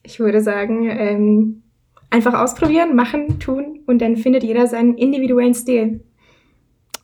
Ich 0.04 0.20
würde 0.20 0.42
sagen, 0.42 0.90
ähm, 0.90 1.64
einfach 2.10 2.34
ausprobieren, 2.34 2.96
machen, 2.96 3.40
tun 3.40 3.80
und 3.86 4.00
dann 4.00 4.18
findet 4.18 4.44
jeder 4.44 4.68
seinen 4.68 4.98
individuellen 4.98 5.54
Stil. 5.54 6.04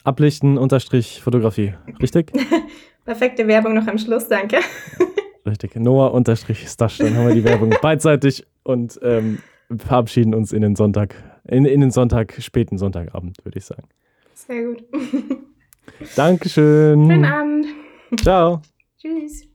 Ablichten, 0.03 0.57
Unterstrich, 0.57 1.21
Fotografie. 1.21 1.75
Richtig? 2.01 2.31
Perfekte 3.05 3.47
Werbung 3.47 3.73
noch 3.73 3.87
am 3.87 3.97
Schluss, 3.97 4.27
danke. 4.27 4.57
Richtig. 5.45 5.75
Noah, 5.75 6.13
Unterstrich, 6.13 6.67
Stash. 6.67 6.99
Dann 6.99 7.15
haben 7.15 7.27
wir 7.27 7.35
die 7.35 7.43
Werbung 7.43 7.73
beidseitig 7.81 8.45
und 8.63 8.99
ähm, 9.03 9.39
verabschieden 9.77 10.33
uns 10.33 10.53
in 10.53 10.61
den 10.61 10.75
Sonntag, 10.75 11.15
in, 11.47 11.65
in 11.65 11.81
den 11.81 11.91
Sonntag, 11.91 12.35
späten 12.39 12.77
Sonntagabend, 12.77 13.37
würde 13.43 13.59
ich 13.59 13.65
sagen. 13.65 13.87
Sehr 14.33 14.63
gut. 14.67 14.83
Dankeschön. 16.15 17.07
Schönen 17.09 17.25
Abend. 17.25 17.67
Ciao. 18.21 18.61
Tschüss. 18.99 19.52